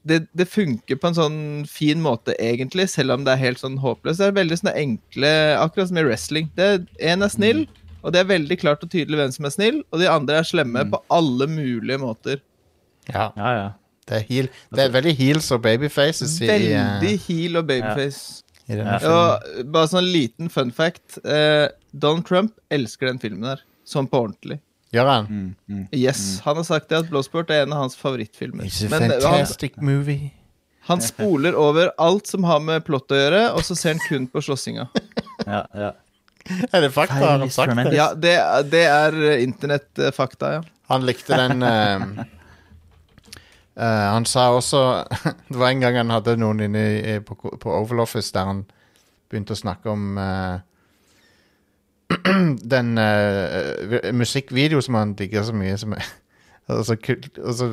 det, 0.07 0.21
det 0.39 0.47
funker 0.47 0.99
på 1.01 1.11
en 1.11 1.17
sånn 1.17 1.39
fin 1.67 1.99
måte, 2.03 2.37
egentlig, 2.39 2.87
selv 2.93 3.17
om 3.17 3.25
det 3.27 3.33
er 3.35 3.43
helt 3.43 3.63
sånn 3.63 3.81
håpløst. 3.83 4.21
Det 4.21 4.29
er 4.29 4.37
veldig 4.37 4.59
sånne 4.61 4.75
enkle 4.79 5.33
Akkurat 5.59 5.91
som 5.91 5.99
i 5.99 6.05
wrestling. 6.07 6.51
Det, 6.59 6.69
en 7.03 7.27
er 7.27 7.33
snill, 7.33 7.65
og 8.05 8.13
det 8.15 8.21
er 8.21 8.29
veldig 8.29 8.59
klart 8.61 8.85
og 8.85 8.93
tydelig 8.93 9.21
hvem 9.21 9.33
som 9.35 9.49
er 9.49 9.55
snill, 9.55 9.81
og 9.91 10.03
de 10.03 10.11
andre 10.11 10.43
er 10.43 10.49
slemme 10.49 10.85
på 10.93 11.01
alle 11.13 11.49
mulige 11.51 12.01
måter. 12.03 12.45
ja. 13.09 13.31
ja, 13.37 13.57
ja. 13.63 13.73
Det 14.05 14.19
er, 14.19 14.25
heel, 14.29 14.49
det 14.77 14.83
er 14.85 14.91
veldig 14.93 15.13
heels 15.17 15.47
og 15.55 15.63
babyfaces 15.65 16.35
i, 16.43 16.45
i, 16.45 16.49
eh, 16.77 16.89
Veldig 17.01 17.13
heel 17.25 17.57
og 17.57 17.63
babyface. 17.71 18.43
Ja. 18.69 18.99
Og 19.01 19.65
bare 19.73 19.89
sånn 19.89 20.11
liten 20.13 20.51
fun 20.53 20.73
fact. 20.77 21.19
Uh, 21.25 21.73
Donald 21.93 22.27
Trump 22.29 22.53
elsker 22.69 23.09
den 23.09 23.21
filmen 23.23 23.49
her. 23.49 23.65
Sånn 23.89 24.09
på 24.09 24.21
ordentlig. 24.27 24.59
Gjør 24.95 25.11
han? 25.11 25.27
Mm, 25.27 25.49
mm. 25.67 25.85
Yes, 25.97 26.41
Han 26.45 26.61
har 26.61 26.67
sagt 26.69 26.93
det 26.93 27.01
at 27.03 27.11
Blowsport 27.11 27.51
er 27.51 27.65
en 27.65 27.75
av 27.75 27.85
hans 27.87 27.97
favorittfilmer. 27.99 28.69
It's 28.69 28.85
a 28.85 28.93
Men 28.93 29.09
fantastic 29.11 29.75
han, 29.77 29.89
movie. 29.89 30.31
han 30.87 31.03
spoler 31.03 31.57
over 31.59 31.91
alt 31.99 32.31
som 32.31 32.45
har 32.47 32.61
med 32.63 32.85
plott 32.87 33.11
å 33.11 33.19
gjøre, 33.19 33.43
og 33.57 33.65
så 33.67 33.77
ser 33.79 33.97
han 33.97 34.05
kun 34.07 34.29
på 34.31 34.45
slåssinga. 34.45 34.87
ja, 35.49 35.65
ja. 35.75 35.91
Er 36.45 36.81
det 36.85 36.91
fakta? 36.93 37.15
Har 37.15 37.39
han 37.39 37.51
sagt 37.51 37.77
det? 37.77 37.95
Ja, 37.97 38.11
det, 38.15 38.35
det 38.73 38.85
er 38.85 39.17
eh, 39.31 39.43
internettfakta, 39.47 40.53
ja. 40.59 40.63
Han 40.93 41.07
likte 41.09 41.37
den 41.41 41.63
eh, 41.65 42.03
eh, 43.81 44.07
Han 44.13 44.27
sa 44.29 44.51
også 44.53 44.83
Det 45.51 45.57
var 45.57 45.71
en 45.73 45.81
gang 45.81 45.97
han 46.03 46.13
hadde 46.13 46.37
noen 46.37 46.61
inne 46.67 46.85
i, 46.99 47.19
på, 47.25 47.39
på 47.41 47.73
Oval 47.73 48.05
Office 48.05 48.35
der 48.35 48.51
han 48.51 48.65
begynte 49.33 49.57
å 49.57 49.63
snakke 49.63 49.89
om 49.91 50.19
eh, 50.21 50.59
den 52.75 52.99
uh, 53.01 54.13
musikkvideo 54.13 54.83
som 54.85 54.95
han 55.01 55.15
digger 55.19 55.43
så 55.49 55.55
mye 55.57 55.79
som 55.81 55.97
er 55.97 56.05
og 56.73 56.85
så, 56.87 56.97
kul- 56.97 57.41
og 57.41 57.57
så 57.57 57.71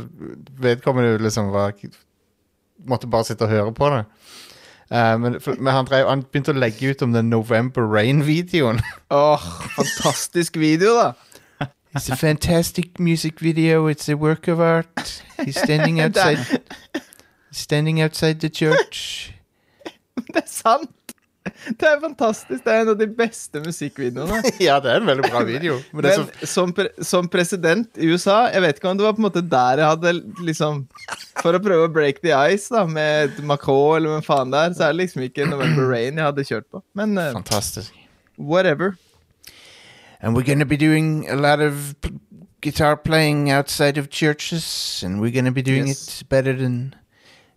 vedkommende 0.59 1.19
liksom 1.23 1.51
var 1.53 1.75
Måtte 2.89 3.05
bare 3.05 3.27
sitte 3.27 3.45
og 3.45 3.51
høre 3.51 3.73
på 3.77 3.87
det. 3.93 3.99
Eh, 4.91 5.17
men, 5.17 5.39
for, 5.39 5.55
men 5.55 5.73
han, 5.73 5.85
drev, 5.87 6.07
han 6.09 6.23
begynte 6.27 6.51
å 6.51 6.59
legge 6.59 6.91
ut 6.91 7.01
om 7.05 7.13
den 7.15 7.29
November 7.31 7.85
Rain-videoen. 7.87 8.81
Åh, 9.11 9.45
fantastisk 9.77 10.59
video, 10.59 10.97
da! 10.99 11.11
It's 11.93 12.09
a 12.09 12.15
fantastic 12.15 12.99
music 12.99 13.39
video. 13.41 13.87
It's 13.87 14.07
a 14.07 14.15
work 14.15 14.47
of 14.47 14.61
art. 14.61 15.23
He's 15.43 15.59
standing 15.59 15.99
outside. 16.03 16.61
standing 17.51 18.01
outside 18.01 18.39
the 18.39 18.49
church. 18.49 19.33
Det 20.15 20.43
er 20.43 20.47
sant! 20.47 20.91
Det 21.79 21.87
er 21.89 21.97
fantastisk. 22.01 22.61
Det 22.63 22.69
er 22.73 22.83
en 22.83 22.89
av 22.93 22.97
de 22.99 23.07
beste 23.17 23.59
musikkvideoene. 23.63 24.41
ja, 24.67 24.75
det 24.83 24.91
er 24.91 24.99
en 25.01 25.07
veldig 25.09 25.29
bra 25.31 25.41
video. 25.47 25.79
Men 25.91 26.05
Men 26.05 26.13
så, 26.13 26.47
som, 26.51 26.73
pre 26.77 26.89
som 27.01 27.27
president 27.33 27.97
i 27.97 28.11
USA 28.13 28.43
Jeg 28.53 28.61
vet 28.61 28.77
ikke 28.81 28.91
om 28.91 28.99
det 28.99 29.05
var 29.07 29.15
på 29.17 29.23
en 29.23 29.27
måte 29.27 29.41
der 29.49 29.81
jeg 29.81 29.89
hadde 29.89 30.13
liksom 30.45 30.83
For 31.41 31.57
å 31.57 31.61
prøve 31.63 31.87
å 31.89 31.91
break 31.93 32.21
the 32.21 32.33
ice 32.53 32.69
da 32.69 32.83
med 32.85 33.39
Macron 33.49 33.97
eller 33.97 34.13
hvem 34.15 34.25
faen 34.27 34.53
det 34.53 34.61
er, 34.67 34.75
så 34.77 34.85
er 34.87 34.93
det 34.93 34.99
liksom 35.01 35.25
ikke 35.25 35.47
November 35.49 35.89
Rain 35.89 36.19
jeg 36.21 36.27
hadde 36.29 36.45
kjørt 36.51 36.67
på. 36.69 36.83
Men 36.93 37.17
uh, 37.17 37.31
fantastisk. 37.33 37.93
whatever. 38.37 38.93
And 40.21 40.35
we're 40.35 40.45
gonna 40.45 40.65
be 40.65 40.77
doing 40.77 41.25
a 41.29 41.35
lot 41.35 41.59
of 41.59 41.95
guitar 42.61 42.95
playing 42.95 43.49
outside 43.49 43.97
of 43.97 44.09
churches, 44.11 45.01
and 45.03 45.19
we're 45.19 45.33
gonna 45.33 45.51
be 45.51 45.63
doing 45.63 45.87
Yes. 45.87 46.21
it 46.21 46.29
better 46.29 46.53
than 46.53 46.93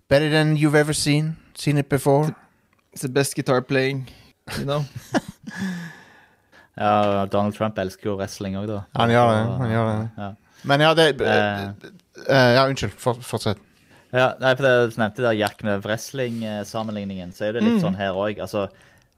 better 0.08 0.30
than 0.30 0.56
you've 0.56 0.74
ever 0.74 0.94
seen 0.94 1.36
seen 1.54 1.76
it 1.76 1.88
before. 1.90 2.34
It's 2.94 3.02
the 3.02 3.08
best 3.10 3.34
guitar 3.34 3.60
playing, 3.60 4.06
you 4.58 4.64
know. 4.64 4.84
ja, 6.78 7.26
Donald 7.30 7.54
Trump 7.56 7.78
elsker 7.78 8.10
jo 8.12 8.16
wrestling 8.18 8.56
òg, 8.58 8.68
da. 8.70 8.80
Han 8.98 9.10
gjør 9.12 9.30
det, 9.32 9.42
han 9.60 9.72
gjør 9.74 9.90
det. 9.90 10.08
Ja. 10.22 10.30
Men 10.64 10.80
ja, 10.86 10.94
det 10.96 11.06
Eh. 11.20 11.62
eh, 12.28 12.54
Ja, 12.54 12.64
unnskyld. 12.70 12.94
For, 12.98 13.14
fortsett. 13.20 13.58
Ja, 14.14 14.32
nei, 14.40 14.54
for 14.54 14.62
det 14.62 14.94
du 14.94 15.00
nevnte 15.02 15.22
der 15.26 15.34
Jack 15.34 15.62
med 15.66 15.82
wrestling-sammenligningen, 15.84 17.32
så 17.34 17.48
er 17.48 17.52
det 17.56 17.64
litt 17.66 17.82
sånn 17.82 17.96
her 17.98 18.14
òg. 18.14 18.38
Altså, 18.40 18.68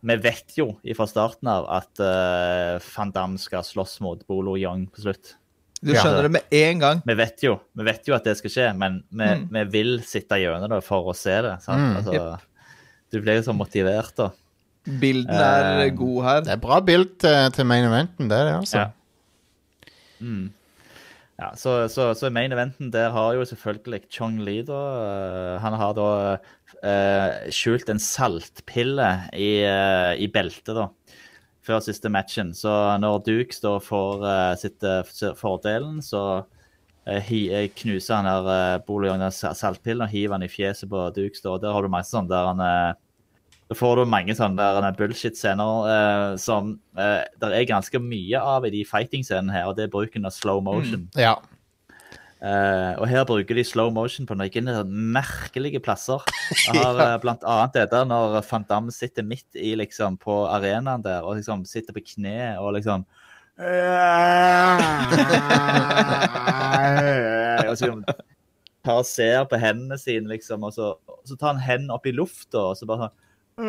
vi 0.07 0.17
vet 0.17 0.57
jo 0.57 0.71
fra 0.97 1.07
starten 1.07 1.49
av 1.53 1.67
at 1.69 2.01
uh, 2.01 2.79
Van 2.97 3.13
Damme 3.13 3.39
skal 3.39 3.63
slåss 3.67 3.99
mot 4.01 4.23
Bolo 4.27 4.57
Young 4.57 4.87
på 4.89 5.05
slutt. 5.05 5.35
Du 5.83 5.93
Ja. 5.93 6.01
skjønner 6.01 6.23
det 6.23 6.31
med 6.33 6.43
en 6.57 6.79
gang. 6.81 7.03
Vi 7.05 7.15
vet 7.15 7.43
jo, 7.45 7.59
vi 7.77 7.85
vet 7.85 8.09
jo 8.09 8.15
at 8.17 8.25
det 8.25 8.39
skal 8.39 8.51
skje, 8.51 8.71
men 8.81 9.03
vi, 9.13 9.29
vi 9.53 9.65
vil 9.77 9.99
sitte 10.03 10.39
gjennom 10.41 10.71
det 10.73 10.83
for 10.83 11.13
å 11.13 11.15
se 11.15 11.37
det. 11.45 11.59
Sant? 11.63 11.77
Mm. 11.79 11.97
Altså, 12.01 12.41
Du 13.13 13.21
blir 13.23 13.39
jo 13.39 13.47
så 13.47 13.55
motivert, 13.57 14.13
da. 14.19 14.31
Bilden 14.87 15.35
er 15.35 15.87
Eh, 15.87 15.95
god 15.99 16.19
her. 16.25 16.41
Det 16.47 16.53
er 16.55 16.63
bra 16.63 16.81
bild 16.81 17.17
til, 17.23 17.51
til 17.55 17.67
main 17.67 17.85
eventen, 17.89 18.29
det 18.31 18.39
er 18.39 18.45
det, 18.51 18.55
altså. 18.61 18.79
Ja. 18.79 18.87
Mm. 20.21 20.47
Ja, 21.37 21.51
så, 21.61 21.73
så, 21.93 22.15
så 22.17 22.31
main 22.33 22.53
eventen 22.55 22.89
der 22.95 23.11
har 23.13 23.35
jo 23.37 23.45
selvfølgelig 23.45 24.07
Chong 24.11 24.39
Li, 24.47 24.63
da. 24.65 24.79
eh, 25.03 25.57
Han 25.61 25.75
har 25.77 25.93
da 25.99 26.07
eh, 26.81 27.51
skjult 27.53 27.91
en 27.93 28.01
saltpille 28.01 29.11
i, 29.37 29.51
eh, 29.67 30.15
i 30.23 30.31
beltet, 30.33 30.73
da. 30.79 30.87
Før 31.67 31.83
siste 31.83 32.09
matchen. 32.09 32.55
Så 32.55 32.71
når 33.03 33.25
Dukes 33.27 33.59
da 33.61 33.73
får 33.83 34.21
uh, 34.23 34.53
sitt 34.55 34.85
fordelen, 35.35 35.97
så 35.99 36.45
eh, 37.07 37.33
eh, 37.33 37.71
knuser 37.79 38.19
han 38.19 38.29
der 38.29 38.51
uh, 38.51 38.85
Bolion 38.87 39.23
den 39.23 39.33
saltpillen 39.35 40.07
og 40.07 40.13
hiver 40.13 40.37
han 40.37 40.47
i 40.47 40.53
fjeset 40.53 40.91
på 40.91 41.09
Dukes. 41.17 41.43
da. 41.45 41.57
Der 41.63 41.75
har 41.75 41.83
du 41.83 41.93
masse 41.93 42.15
sånn 42.15 42.31
der 42.31 42.51
han 42.51 42.63
eh, 42.63 42.95
da 43.67 43.75
får 43.75 43.99
du 43.99 44.07
mange 44.07 44.35
sånne 44.39 44.63
der 44.79 44.95
bullshit-scener 44.95 45.89
eh, 45.91 46.37
som 46.39 46.77
eh, 46.95 47.25
det 47.43 47.51
er 47.51 47.67
ganske 47.67 47.99
mye 47.99 48.39
av 48.39 48.67
i 48.67 48.71
de 48.71 48.85
fighting-scenene 48.87 49.55
her, 49.55 49.67
og 49.67 49.75
det 49.79 49.89
er 49.89 49.95
bruken 49.95 50.29
av 50.29 50.35
slow 50.37 50.63
motion. 50.63 51.09
Ja. 51.19 51.35
Eh, 52.37 52.93
og 53.01 53.09
her 53.11 53.25
bruker 53.27 53.59
de 53.59 53.65
slow 53.67 53.91
motion 53.91 54.29
på 54.29 54.37
noen 54.39 54.93
merkelige 55.17 55.81
plasser. 55.83 56.23
Jeg 56.69 56.79
har 56.79 57.01
ja. 57.01 57.19
blant 57.23 57.43
annet 57.43 57.75
det 57.75 57.89
der 57.91 58.07
når 58.07 58.39
Van 58.47 58.67
Damme 58.69 58.95
sitter 58.95 59.27
midt 59.27 59.59
i 59.59 59.75
liksom 59.79 60.19
på 60.23 60.45
arenaen 60.47 61.03
der 61.03 61.27
og 61.27 61.41
liksom 61.41 61.67
sitter 61.67 61.97
på 61.97 62.05
kne 62.15 62.55
og 62.63 62.77
liksom 62.79 63.03
og 67.67 67.79
så 67.79 67.87
liksom 67.87 68.03
tar 68.85 68.99
og 69.01 69.07
ser 69.09 69.45
på 69.51 69.57
hendene 69.61 69.99
sine, 69.99 70.29
liksom, 70.31 70.63
og 70.67 70.73
så, 70.77 70.87
så 71.27 71.35
tar 71.41 71.49
han 71.55 71.63
hendene 71.65 71.95
opp 71.97 72.07
i 72.07 72.13
lufta, 72.15 72.59
og 72.71 72.77
så 72.79 72.85
bare 72.89 73.03
sånn 73.07 73.17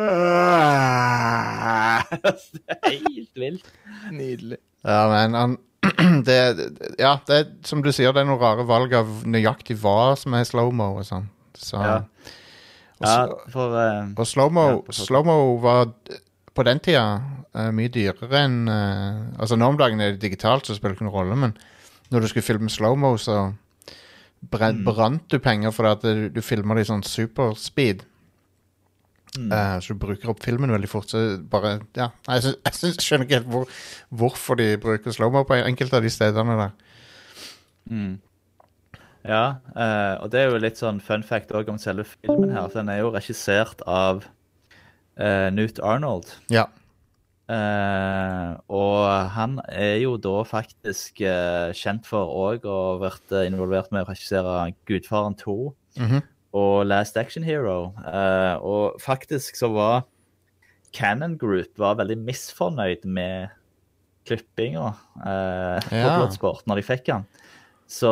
Det 2.52 2.74
er 2.76 2.92
helt 2.92 3.36
vilt. 3.40 3.64
Nydelig. 4.12 4.58
Ja, 4.84 5.08
men 5.08 5.34
han 5.34 5.56
det, 6.26 6.36
Ja, 7.00 7.14
det 7.24 7.34
er 7.38 7.46
som 7.64 7.80
du 7.84 7.88
sier, 7.94 8.12
det 8.12 8.20
er 8.20 8.26
noen 8.28 8.42
rare 8.42 8.64
valg 8.68 8.92
av 8.98 9.06
nøyaktig 9.24 9.76
hva 9.80 10.12
som 10.20 10.34
er 10.36 10.44
slow-mo 10.48 10.88
og 11.00 11.04
sånn. 11.08 11.26
Så 11.56 11.76
Ja. 11.80 12.02
Ja, 12.98 13.30
for 13.52 13.70
uh, 13.78 14.10
Og 14.18 14.26
slow-mo 14.26 14.64
Ja, 14.66 14.82
slow 14.90 15.22
var 15.62 15.86
på 16.58 16.66
den 16.66 16.82
tida 16.82 17.04
uh, 17.54 17.70
mye 17.74 17.90
dyrere 17.94 18.42
enn 18.42 18.58
uh, 18.66 19.38
Altså 19.38 19.56
Nå 19.58 19.68
om 19.72 19.78
dagen 19.80 20.02
er 20.02 20.16
det 20.16 20.22
digitalt, 20.26 20.66
så 20.66 20.74
spiller 20.76 20.96
det 20.96 20.98
ikke 21.00 21.06
noen 21.08 21.16
rolle, 21.20 21.38
men 21.46 21.54
når 22.12 22.24
du 22.24 22.28
skulle 22.32 22.46
filme 22.46 22.70
slow-mo, 22.72 23.14
så 23.20 23.38
bren, 24.50 24.82
brant 24.86 25.24
du 25.30 25.38
penger 25.44 25.74
fordi 25.76 25.90
at 25.94 26.06
du, 26.06 26.28
du 26.32 26.40
filmer 26.42 26.78
det 26.78 26.86
i 26.86 26.88
sånn 26.88 27.02
superspeed. 27.04 28.04
Eh, 29.38 29.74
så 29.84 29.92
du 29.92 29.98
bruker 30.00 30.30
opp 30.32 30.40
filmen 30.42 30.72
veldig 30.72 30.88
fort. 30.88 31.10
Så 31.12 31.20
bare 31.52 31.74
Ja. 31.98 32.06
Nei, 32.26 32.38
Jeg, 32.38 32.46
synes, 32.46 32.56
jeg, 32.70 32.76
syns- 32.78 33.04
skjønner 33.04 33.28
ikke 33.28 33.38
helt 33.42 33.50
hvor, 33.52 33.68
hvorfor 34.22 34.56
de 34.58 34.70
bruker 34.80 35.12
slow-mo 35.14 35.44
på 35.46 35.58
enkelte 35.60 36.00
av 36.00 36.06
de 36.06 36.14
stedene 36.14 36.56
der. 36.62 36.72
Ja, 39.28 39.42
eh, 39.76 40.14
og 40.22 40.30
det 40.32 40.40
er 40.40 40.48
jo 40.52 40.60
litt 40.62 40.80
sånn 40.80 41.02
fun 41.04 41.22
fact 41.26 41.52
òg 41.52 41.68
om 41.68 41.78
selve 41.82 42.06
filmen 42.08 42.54
her. 42.54 42.68
for 42.70 42.80
Den 42.80 42.88
er 42.94 43.02
jo 43.02 43.12
regissert 43.12 43.82
av 43.84 44.24
eh, 45.18 45.48
Newt 45.54 45.80
Arnold. 45.84 46.30
Ja. 46.52 46.66
Uh, 47.48 48.58
og 48.68 49.30
han 49.32 49.54
er 49.72 50.02
jo 50.02 50.18
da 50.20 50.42
faktisk 50.44 51.22
uh, 51.24 51.72
kjent 51.72 52.04
for 52.04 52.28
òg 52.28 52.66
å 52.68 52.74
ha 52.76 52.98
vært 53.00 53.32
involvert 53.46 53.88
med 53.88 54.04
å 54.04 54.10
regissere 54.10 54.66
Gudfaren 54.88 55.36
2 55.40 55.54
Mhm. 55.98 56.20
og 56.60 56.86
Last 56.86 57.16
Action 57.16 57.42
Hero. 57.42 57.94
Uh, 58.04 58.60
og 58.60 59.00
faktisk 59.00 59.56
så 59.56 59.72
var 59.72 60.04
Cannon 60.92 61.38
Group 61.40 61.72
var 61.80 61.96
veldig 61.96 62.18
misfornøyd 62.20 63.08
med 63.08 63.48
klippinga 64.28 64.92
ja. 65.24 65.80
på 65.88 66.04
Bloodsport 66.04 66.66
når 66.68 66.82
de 66.82 66.84
fikk 66.84 67.06
den. 67.08 67.24
Så 67.88 68.10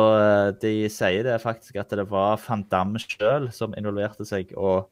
de 0.61 0.89
sier 0.89 1.21
det 1.25 1.37
faktisk 1.43 1.77
at 1.77 1.93
det 1.93 2.07
var 2.09 2.39
Van 2.41 2.63
Damme 2.71 2.97
sjøl 2.97 3.51
som 3.53 3.75
involverte 3.77 4.25
seg 4.25 4.49
og 4.57 4.89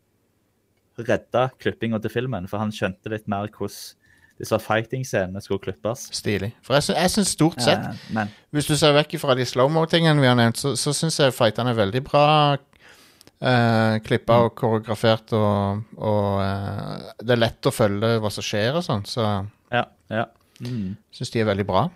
redda 1.02 1.50
klippinga 1.62 2.00
til 2.04 2.14
filmen, 2.14 2.50
for 2.52 2.62
han 2.64 2.74
skjønte 2.74 3.12
litt 3.14 3.30
mer 3.32 3.50
hvordan 3.52 4.02
disse 4.36 4.58
fighting-scenene 4.60 5.40
skulle 5.40 5.64
klippes. 5.64 6.10
Stilig. 6.18 6.50
For 6.66 6.76
jeg, 6.76 6.92
jeg 6.98 7.12
syns 7.14 7.30
stort 7.38 7.62
sett 7.64 7.86
ja, 8.12 8.26
Hvis 8.52 8.68
du 8.68 8.74
ser 8.76 8.92
vekk 8.98 9.16
fra 9.22 9.32
de 9.38 9.46
slow-mo-tingene 9.48 10.20
vi 10.20 10.28
har 10.28 10.36
nevnt, 10.36 10.60
så, 10.60 10.74
så 10.76 10.92
syns 10.96 11.22
jeg 11.22 11.36
fightene 11.36 11.72
er 11.72 11.80
veldig 11.80 12.02
bra 12.04 12.26
uh, 12.60 13.96
klippa 14.04 14.42
og 14.44 14.56
koreografert, 14.60 15.32
og, 15.40 15.86
og 15.96 16.42
eh, 16.44 17.12
det 17.24 17.38
er 17.38 17.44
lett 17.46 17.70
å 17.70 17.76
følge 17.76 18.18
hva 18.20 18.32
som 18.34 18.44
skjer 18.44 18.82
og 18.82 18.84
sånn, 18.84 19.08
så 19.08 19.30
ja, 19.72 19.86
ja. 20.12 20.26
Mm. 20.60 20.98
syns 21.16 21.32
de 21.32 21.44
er 21.44 21.50
veldig 21.54 21.68
bra. 21.68 21.88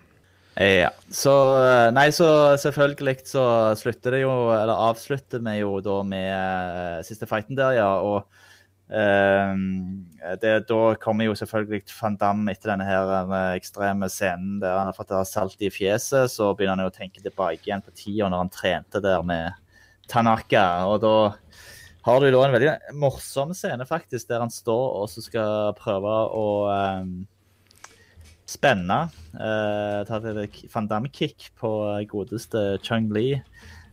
Ja. 0.59 0.89
Så 1.07 1.31
eh, 1.55 1.87
Nei, 1.95 2.09
så 2.11 2.27
selvfølgelig 2.59 3.21
så 3.29 3.43
slutter 3.79 4.17
det 4.17 4.25
jo 4.25 4.31
Eller 4.51 4.75
avslutter 4.89 5.39
vi 5.45 5.53
jo 5.61 5.77
da 5.83 6.01
med 6.03 6.33
uh, 6.33 7.05
siste 7.07 7.29
fighten 7.29 7.55
der, 7.55 7.77
ja. 7.79 7.91
Og 8.03 8.17
eh, 8.19 8.47
det, 8.89 10.53
da 10.65 10.79
kommer 10.97 11.27
jo 11.27 11.35
selvfølgelig 11.37 11.83
Van 11.93 12.15
Damme 12.17 12.55
etter 12.55 12.71
denne 12.71 12.87
her 12.87 13.11
eh, 13.21 13.57
ekstreme 13.59 14.09
scenen 14.09 14.57
der 14.63 14.79
han 14.79 14.89
har 14.89 14.97
fått 14.97 15.13
salt 15.29 15.61
i 15.61 15.69
fjeset. 15.73 16.31
Så 16.33 16.51
begynner 16.55 16.77
han 16.77 16.87
jo 16.87 16.93
å 16.93 16.95
tenke 16.95 17.21
tilbake 17.21 17.69
igjen 17.69 17.85
på 17.85 17.93
tida 17.93 18.29
når 18.29 18.45
han 18.45 18.53
trente 18.53 19.01
der 19.03 19.25
med 19.25 19.53
Tanaka. 20.09 20.65
Og 20.89 21.03
da 21.05 21.15
har 22.07 22.21
du 22.21 22.31
da 22.31 22.45
en 22.45 22.55
veldig 22.55 22.71
morsom 22.97 23.53
scene, 23.53 23.85
faktisk, 23.85 24.29
der 24.31 24.41
han 24.41 24.53
står 24.53 24.85
og 25.03 25.11
skal 25.13 25.75
prøve 25.77 26.15
å 26.33 26.47
eh, 26.73 27.11
spenne. 28.49 29.03
Uh, 29.35 30.01
ta 30.09 30.17
et 30.25 30.63
Van 30.73 30.87
Damme-kick 30.89 31.51
på 31.59 31.69
godeste 32.09 32.79
Chung 32.81 33.11
Li. 33.13 33.35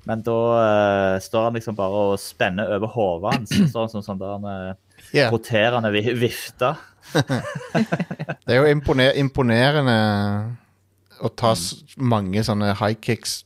Men 0.08 0.22
da 0.24 0.38
uh, 0.56 1.14
står 1.20 1.50
han 1.50 1.58
liksom 1.58 1.76
bare 1.76 2.02
og 2.14 2.20
spenner 2.22 2.72
over 2.78 2.94
hodet 2.94 3.34
hans. 3.34 3.52
sånn 3.74 3.90
som 3.92 4.04
sånn 4.06 4.22
der 4.22 4.38
en 4.38 4.78
Ja. 5.16 5.30
roterende 5.32 5.90
vi 5.94 6.02
vifte. 6.18 6.74
Det 8.46 8.54
er 8.54 8.60
jo 8.60 8.70
imponer 8.70 9.16
imponerende 9.18 9.96
å 11.22 11.30
ta 11.32 11.54
mange 11.96 12.42
sånne 12.44 12.72
high 12.76 12.98
kicks 13.00 13.38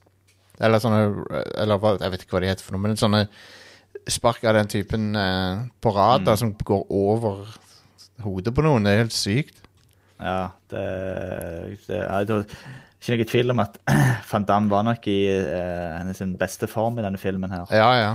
Eller 0.58 0.80
sånne 0.82 1.02
Eller 1.60 1.78
hva, 1.78 1.92
jeg 2.00 2.14
vet 2.14 2.24
ikke 2.24 2.34
hva 2.34 2.40
de 2.42 2.48
heter 2.50 2.66
for 2.66 2.74
noe, 2.74 2.82
men 2.82 2.98
sånne 2.98 3.26
spark 4.10 4.42
av 4.48 4.56
den 4.56 4.70
typen 4.70 5.10
eh, 5.18 5.60
på 5.82 5.92
rad 5.92 6.24
mm. 6.24 6.36
som 6.40 6.54
går 6.56 6.86
over 6.88 7.50
hodet 8.24 8.54
på 8.56 8.64
noen. 8.64 8.86
Det 8.86 8.94
er 8.94 9.02
helt 9.02 9.14
sykt. 9.14 9.60
Ja, 10.16 10.50
det, 10.72 10.84
det 11.84 11.98
er 12.00 12.24
tror 13.00 13.16
ikke 13.16 13.24
noe 13.24 13.30
tvil 13.32 13.54
om 13.54 13.62
at 13.64 13.78
Van 14.30 14.46
Damme 14.48 14.72
var 14.72 14.84
nok 14.86 15.06
i 15.10 15.18
eh, 15.32 15.96
hennes 15.96 16.20
beste 16.40 16.68
form 16.70 17.00
i 17.00 17.04
denne 17.06 17.20
filmen 17.20 17.52
her. 17.52 17.66
Ja, 17.72 17.90
ja. 17.96 18.12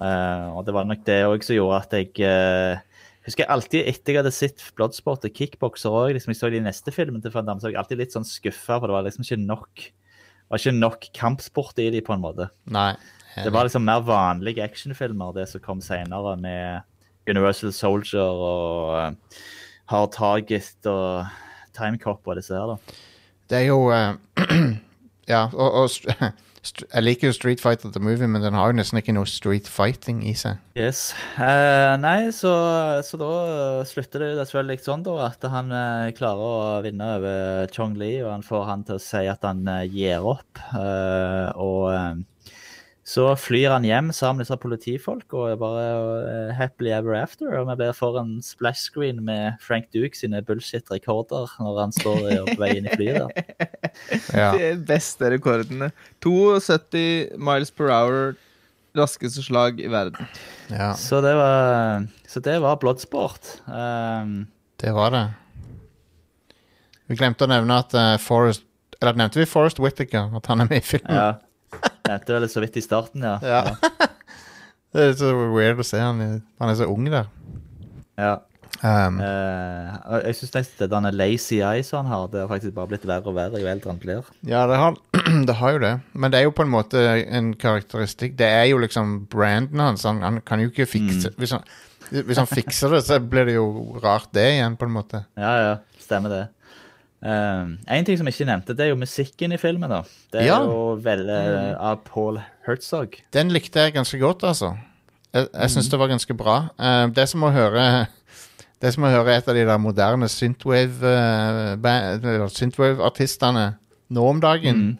Eh, 0.00 0.46
og 0.56 0.64
det 0.64 0.74
var 0.76 0.88
nok 0.88 1.04
det 1.04 1.18
òg 1.28 1.44
som 1.44 1.56
gjorde 1.56 1.80
at 1.82 1.96
jeg 1.98 2.24
uh, 2.24 2.80
husker 3.26 3.50
alltid 3.52 3.88
etter 3.90 4.14
jeg 4.14 4.22
hadde 4.22 4.32
sett 4.32 4.64
Bloodsport 4.78 5.26
og 5.28 5.34
Kickboxer 5.36 5.92
òg, 5.92 6.14
liksom 6.16 6.32
jeg 6.32 6.40
så 6.40 6.50
de 6.52 6.62
neste 6.64 6.94
filmene 6.94 7.20
til 7.24 7.34
Van 7.34 7.48
Damme, 7.48 7.60
så 7.60 7.68
var 7.68 7.74
jeg 7.74 7.82
alltid 7.82 8.00
litt 8.00 8.16
sånn 8.16 8.28
skuffa, 8.28 8.78
for 8.78 8.88
det 8.88 8.96
var 8.96 9.04
liksom 9.08 9.26
ikke 9.26 9.40
nok 9.44 9.88
var 10.50 10.62
ikke 10.62 10.78
nok 10.78 11.04
kampsport 11.14 11.78
i 11.78 11.90
de, 11.94 12.00
på 12.02 12.16
en 12.16 12.24
måte. 12.24 12.48
Nei. 12.74 12.94
Det 13.36 13.52
var 13.54 13.68
liksom 13.68 13.84
mer 13.86 14.00
vanlige 14.02 14.64
actionfilmer, 14.64 15.36
det 15.36 15.46
som 15.46 15.62
kom 15.62 15.82
senere, 15.84 16.32
med 16.40 17.30
Universal 17.30 17.70
Soldier 17.76 18.40
og 18.42 18.96
eh, 18.98 19.42
Hard 19.92 20.10
Target 20.16 20.88
og 20.90 21.28
Timecop 21.76 22.26
og 22.26 22.40
disse 22.40 22.56
her, 22.56 22.72
da. 22.72 22.98
Det 23.50 23.60
er 23.60 23.68
jo 23.68 23.84
Ja, 25.30 25.44
og, 25.54 25.84
og 25.84 25.88
jeg 26.60 27.02
liker 27.02 27.30
jo 27.30 27.32
Street 27.32 27.60
Fighter 27.62 27.88
the 27.92 28.02
Movie, 28.02 28.28
men 28.28 28.42
den 28.44 28.56
har 28.58 28.68
jo 28.68 28.76
nesten 28.76 29.00
ikke 29.00 29.14
noe 29.16 29.28
street 29.28 29.68
fighting 29.70 30.20
i 30.28 30.34
seg. 30.36 30.60
Yes. 30.76 31.14
Eh, 31.40 31.94
nei, 32.02 32.28
så, 32.36 32.52
så 33.06 33.20
da 33.20 33.30
slutter 33.88 34.20
det 34.20 34.28
jo 34.34 34.42
selvfølgelig 34.42 34.84
sånn 34.84 35.04
da, 35.06 35.14
at 35.30 35.46
han 35.54 35.72
eh, 35.72 36.10
klarer 36.16 36.44
å 36.44 36.82
vinne 36.84 37.08
over 37.16 37.72
Chong 37.72 37.96
Li, 38.00 38.18
og 38.20 38.34
han 38.34 38.44
får 38.44 38.66
han 38.68 38.84
til 38.88 38.98
å 38.98 39.04
si 39.04 39.24
at 39.32 39.48
han 39.48 39.64
eh, 39.72 39.86
gir 39.88 40.26
opp. 40.34 40.60
Eh, 40.76 41.48
og 41.56 41.86
eh, 41.94 42.20
så 43.10 43.24
flyr 43.34 43.72
han 43.72 43.86
hjem 43.86 44.10
sammen 44.14 44.38
med 44.38 44.46
disse 44.46 44.58
politifolk 44.62 45.32
og 45.34 45.48
er 45.50 45.56
bare 45.58 45.86
uh, 46.22 46.50
happily 46.54 46.92
ever 46.94 47.16
after. 47.18 47.48
Og 47.58 47.66
vi 47.66 47.74
blir 47.80 47.96
for 47.96 48.18
en 48.20 48.36
splash 48.44 48.84
screen 48.86 49.18
med 49.26 49.56
Frank 49.64 49.88
Duke 49.94 50.14
sine 50.14 50.42
bullshit-rekorder 50.46 51.56
når 51.58 51.80
han 51.80 51.94
står 51.96 52.20
på 52.52 52.54
vei 52.60 52.76
inn 52.78 52.86
i 52.86 52.94
flyet 52.94 53.24
der. 53.24 53.66
Ja. 54.30 54.52
De 54.54 54.68
beste 54.86 55.26
rekordene. 55.32 55.90
72 56.22 57.34
miles 57.42 57.74
per 57.74 57.90
hour. 57.90 58.38
Raskeste 58.96 59.42
slag 59.42 59.82
i 59.82 59.90
verden. 59.90 60.30
ja, 60.70 60.92
Så 60.98 61.20
det 61.22 61.34
var, 61.38 62.06
så 62.26 62.40
det 62.42 62.56
var 62.62 62.78
Bloodsport. 62.82 63.56
Um, 63.66 64.46
det 64.82 64.94
var 64.94 65.12
det. 65.14 65.26
Vi 67.10 67.18
glemte 67.18 67.46
å 67.46 67.50
nevne 67.50 67.82
at 67.82 67.94
uh, 67.94 68.14
Forest 68.22 68.66
Eller 69.00 69.18
nevnte 69.18 69.40
vi 69.40 69.46
Forest 69.50 69.82
Whittaker? 69.82 70.30
At 70.36 70.46
han 70.50 70.62
er 70.62 70.70
med 70.70 70.82
i 70.84 70.86
filmen? 70.94 71.16
ja. 71.16 71.30
Nevnte 72.10 72.36
vel 72.36 72.50
så 72.50 72.62
vidt 72.64 72.78
i 72.80 72.82
starten, 72.82 73.22
ja. 73.22 73.38
Ja. 73.46 74.06
det 74.94 75.10
er 75.12 75.18
så 75.20 75.30
weird 75.54 75.78
å 75.78 75.86
se 75.86 76.00
han. 76.02 76.22
Han 76.58 76.72
er 76.72 76.78
så 76.78 76.90
ung 76.90 77.06
der. 77.10 77.30
ja. 78.18 78.38
Um, 78.80 79.18
uh, 79.20 80.20
jeg 80.24 80.38
syns 80.38 80.54
nesten 80.54 80.88
denne 80.88 81.10
lazy 81.12 81.58
eye 81.60 81.82
som 81.84 82.00
han 82.00 82.08
har, 82.08 82.28
det 82.32 82.38
har 82.40 82.48
faktisk 82.48 82.72
bare 82.72 82.88
blitt 82.88 83.02
verre 83.04 83.28
og 83.28 83.34
verre 83.36 83.60
jo 83.60 83.68
eldre 83.68 83.90
han 83.92 83.98
blir. 84.00 84.30
ja, 84.48 84.62
det 84.70 84.78
har, 84.80 84.96
det 85.50 85.56
har 85.58 85.74
jo 85.74 85.82
det. 85.82 85.90
Men 86.14 86.32
det 86.32 86.38
er 86.40 86.46
jo 86.46 86.54
på 86.56 86.64
en 86.64 86.72
måte 86.72 87.02
en 87.20 87.50
karakteristikk. 87.60 88.38
Det 88.38 88.48
er 88.48 88.70
jo 88.70 88.80
liksom 88.80 89.26
branden 89.32 89.82
hans. 89.84 90.06
Han, 90.08 90.22
han 90.24 90.40
kan 90.48 90.64
jo 90.64 90.70
ikke 90.72 90.88
fikse 90.88 91.34
hvis, 91.36 91.52
han, 91.52 91.66
hvis 92.08 92.40
han 92.40 92.48
fikser 92.48 92.96
det, 92.96 93.02
så 93.04 93.20
blir 93.20 93.50
det 93.50 93.58
jo 93.58 93.98
rart, 94.00 94.30
det 94.32 94.46
igjen, 94.54 94.80
på 94.80 94.88
en 94.88 94.96
måte. 94.96 95.26
Ja, 95.36 95.52
ja, 95.60 95.76
stemmer 96.00 96.32
det. 96.32 96.42
Um, 97.20 97.74
en 97.84 98.04
ting 98.08 98.16
som 98.16 98.24
jeg 98.26 98.32
ikke 98.38 98.46
nevnte, 98.48 98.72
det 98.76 98.84
er 98.86 98.94
jo 98.94 98.96
musikken 98.96 99.52
i 99.52 99.58
filmen. 99.60 99.90
da. 99.92 99.98
Det 100.32 100.40
er 100.40 100.46
Ja. 100.46 100.62
jo 100.64 100.94
vel 101.04 101.26
uh, 101.28 101.76
av 101.90 101.98
Paul 102.06 102.38
Herzog. 102.66 103.08
Den 103.32 103.50
likte 103.52 103.76
jeg 103.80 103.92
ganske 103.92 104.18
godt, 104.18 104.42
altså. 104.48 104.70
Jeg, 105.34 105.48
jeg 105.54 105.70
syns 105.70 105.88
det 105.92 105.98
var 106.00 106.08
ganske 106.08 106.34
bra. 106.34 106.54
Uh, 106.80 107.12
det 107.14 107.28
som 107.28 107.42
å 107.44 107.50
høre 107.52 108.06
Det 108.80 108.94
som 108.94 109.04
å 109.04 109.10
høre 109.12 109.34
et 109.36 109.48
av 109.48 109.54
de 109.54 109.64
der 109.68 109.76
moderne 109.76 110.24
synthwave-artistene 110.32 112.40
uh, 112.40 112.48
synthwave-artistene 112.48 113.66
nå 114.10 114.24
om 114.30 114.40
dagen. 114.40 114.76
Mm. 114.80 114.98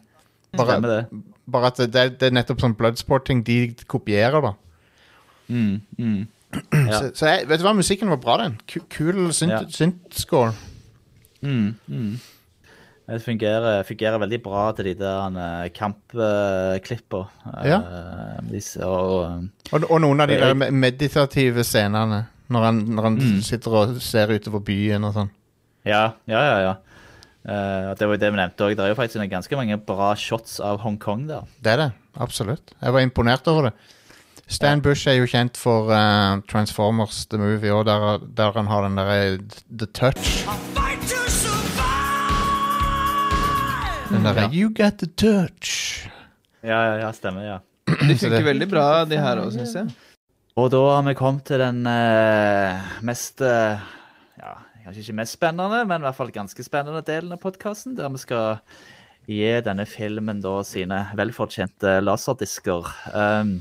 Bare, 0.58 0.76
det. 0.84 1.06
bare 1.48 1.66
at 1.72 1.76
det, 1.88 2.04
det 2.20 2.26
er 2.28 2.32
nettopp 2.36 2.60
sånn 2.60 2.76
bloodsporting 2.76 3.40
de 3.46 3.72
kopierer, 3.88 4.40
da. 4.44 4.52
Mm. 5.48 5.80
Ja. 6.74 6.98
Så, 6.98 7.12
så 7.14 7.26
jeg, 7.30 7.44
vet 7.46 7.60
du 7.60 7.64
hva, 7.64 7.72
musikken 7.78 8.08
var 8.10 8.18
bra, 8.20 8.34
den. 8.42 8.56
Kul 8.90 9.28
synth- 9.30 9.70
Ja. 9.70 9.78
Mm, 11.42 11.74
mm. 11.88 12.20
Det 13.10 13.22
fungerer, 13.24 13.82
fungerer 13.88 14.20
veldig 14.22 14.38
bra 14.42 14.68
til 14.78 14.84
de 14.84 14.94
der 14.94 15.70
kampklippene. 15.74 16.76
kampklippa. 16.78 17.22
Ja. 17.66 17.80
og, 18.86 19.48
Og, 19.72 19.86
og 19.90 20.00
noen 20.04 20.20
av 20.22 20.28
de 20.30 20.36
der 20.38 20.70
meditative 20.70 21.64
scenene. 21.66 22.26
Når 22.50 22.64
han, 22.66 22.78
når 22.96 23.02
han 23.02 23.14
Mm. 23.18 23.42
sitter 23.46 23.70
og 23.78 23.96
ser 24.02 24.26
utover 24.34 24.60
byen 24.60 25.04
og 25.04 25.14
sånn. 25.14 25.30
ja, 25.86 26.12
ja, 26.26 26.40
ja. 26.44 26.58
ja. 26.68 26.74
Uh, 27.40 27.94
det 27.96 28.04
var 28.06 28.14
jo 28.16 28.20
det 28.20 28.30
vi 28.32 28.36
nevnte 28.36 28.64
òg. 28.66 28.74
Det 28.76 28.84
er 28.84 28.88
jo 28.92 28.94
faktisk 28.98 29.30
ganske 29.30 29.56
mange 29.56 29.78
bra 29.86 30.14
shots 30.14 30.58
av 30.60 30.80
Hongkong 30.82 31.26
der. 31.28 31.46
Det 31.62 31.72
er 31.72 31.76
det. 31.76 31.92
Absolutt. 32.20 32.74
Jeg 32.82 32.92
var 32.92 33.00
imponert 33.00 33.48
over 33.48 33.70
det. 33.70 33.72
Stan 34.46 34.82
Bush 34.82 35.06
er 35.08 35.14
jo 35.20 35.26
kjent 35.30 35.56
for 35.56 35.88
uh, 35.94 36.40
Transformers 36.50 37.24
The 37.30 37.38
Movie, 37.38 37.72
og 37.72 37.86
der, 37.86 38.18
der 38.36 38.52
han 38.52 38.66
har 38.66 38.82
den 38.82 38.96
derre 38.98 39.38
The 39.70 39.86
Touch. 39.86 40.79
Den 44.10 44.24
derre 44.26 44.48
You 44.50 44.70
got 44.74 44.98
the 44.98 45.06
touch. 45.06 46.08
Ja, 46.66 46.78
ja, 46.88 46.94
ja, 46.98 47.10
stemmer, 47.14 47.44
ja. 47.46 47.58
De 47.86 48.14
funker 48.18 48.42
veldig 48.42 48.66
bra, 48.70 48.86
de 49.06 49.18
her 49.22 49.38
òg, 49.38 49.52
syns 49.54 49.74
jeg. 49.76 49.90
Og 50.58 50.66
da 50.74 50.80
har 50.96 51.04
vi 51.06 51.14
kommet 51.14 51.44
til 51.46 51.62
den 51.62 51.84
eh, 51.86 52.88
mest 53.06 53.40
eh, 53.46 53.84
ja, 54.40 54.54
Kanskje 54.82 55.04
ikke 55.04 55.18
mest 55.20 55.36
spennende, 55.38 55.84
men 55.86 56.02
i 56.02 56.06
hvert 56.08 56.18
fall 56.18 56.32
ganske 56.34 56.64
spennende 56.66 57.04
delen 57.06 57.36
av 57.36 57.38
podkasten, 57.42 57.94
der 57.98 58.10
vi 58.10 58.22
skal 58.22 58.58
gi 59.30 59.52
denne 59.62 59.86
filmen 59.86 60.40
da 60.42 60.56
sine 60.66 61.04
velfortjente 61.18 62.00
laserdisker. 62.02 62.88
Um, 63.14 63.52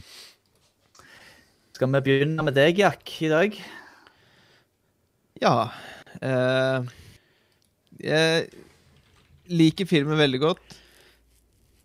skal 1.75 1.93
vi 1.93 2.01
begynne 2.07 2.47
med 2.47 2.57
deg, 2.57 2.81
Jack, 2.81 3.05
i 3.21 3.29
dag? 3.29 3.59
Ja. 5.43 5.53
eh, 6.25 6.89
jeg 8.01 8.49
liker 9.49 9.89
filmen 9.89 10.19
veldig 10.19 10.41
godt. 10.43 10.77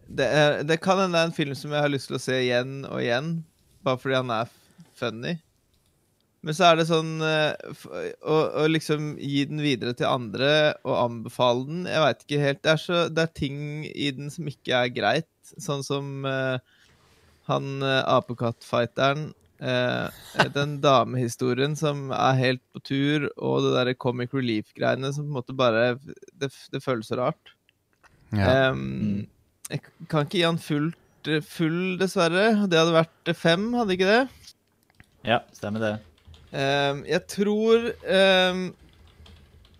Det, 0.04 0.26
er, 0.26 0.60
det 0.68 0.80
kan 0.84 1.00
hende 1.00 1.16
det 1.16 1.22
er 1.22 1.30
en 1.30 1.36
film 1.36 1.56
som 1.56 1.72
jeg 1.72 1.84
har 1.84 1.92
lyst 1.92 2.10
til 2.10 2.18
å 2.18 2.22
se 2.22 2.36
igjen 2.42 2.84
og 2.84 3.00
igjen, 3.00 3.38
bare 3.84 4.00
fordi 4.00 4.20
han 4.20 4.32
er 4.34 4.52
funny. 4.98 5.38
Men 6.44 6.56
så 6.56 6.66
er 6.68 6.76
det 6.76 6.88
sånn 6.90 7.12
eh, 7.24 7.54
å, 8.20 8.34
å 8.60 8.64
liksom 8.68 9.14
gi 9.16 9.46
den 9.48 9.62
videre 9.64 9.94
til 9.96 10.10
andre 10.10 10.74
og 10.84 10.98
anbefale 10.98 11.64
den 11.70 11.86
Jeg 11.88 12.02
veit 12.04 12.24
ikke 12.26 12.40
helt. 12.42 12.60
Det 12.60 12.72
er, 12.74 12.82
så, 12.82 12.98
det 13.08 13.22
er 13.24 13.38
ting 13.40 13.62
i 13.88 14.10
den 14.12 14.28
som 14.32 14.50
ikke 14.50 14.82
er 14.82 14.92
greit. 14.92 15.30
Sånn 15.56 15.84
som 15.86 16.28
uh, 16.28 16.60
han 17.48 17.70
uh, 17.80 18.02
apekattfighteren. 18.12 19.30
Eh, 19.64 20.46
den 20.54 20.78
damehistorien 20.84 21.76
som 21.78 22.10
er 22.14 22.38
helt 22.40 22.62
på 22.74 22.82
tur, 22.84 23.28
og 23.36 23.64
det 23.64 23.74
derre 23.78 23.96
comic 23.96 24.34
relief-greiene 24.36 25.12
som 25.14 25.26
på 25.26 25.32
en 25.32 25.38
måte 25.40 25.56
bare 25.56 25.94
Det, 26.32 26.50
det 26.72 26.82
føles 26.84 27.08
så 27.10 27.20
rart. 27.22 27.54
Ja. 28.34 28.70
Ehm, 28.70 29.26
Jeg 29.70 29.80
kan 30.10 30.26
ikke 30.26 30.38
gi 30.38 30.44
han 30.44 30.60
fullt, 30.60 31.28
full, 31.48 31.96
dessverre. 32.00 32.66
Det 32.68 32.76
hadde 32.76 32.98
vært 32.98 33.30
fem, 33.38 33.70
hadde 33.72 33.96
ikke 33.96 34.10
det? 34.10 34.24
Ja, 35.24 35.40
stemmer 35.56 35.80
det. 35.80 35.94
Um, 36.54 37.00
jeg 37.08 37.24
tror 37.32 37.88
ehm, 38.04 38.66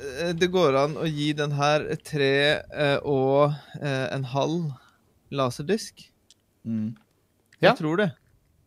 eh, 0.00 0.32
det 0.34 0.48
går 0.50 0.78
an 0.80 0.96
å 0.98 1.04
gi 1.06 1.28
den 1.36 1.52
her 1.54 1.84
tre 2.02 2.32
uh, 2.72 2.98
og 3.04 3.52
uh, 3.78 4.06
en 4.08 4.24
halv 4.32 4.72
laserdisk. 5.34 6.06
Mm. 6.64 6.96
Ja. 7.60 7.68
Jeg 7.68 7.78
tror 7.82 8.00
det. 8.00 8.08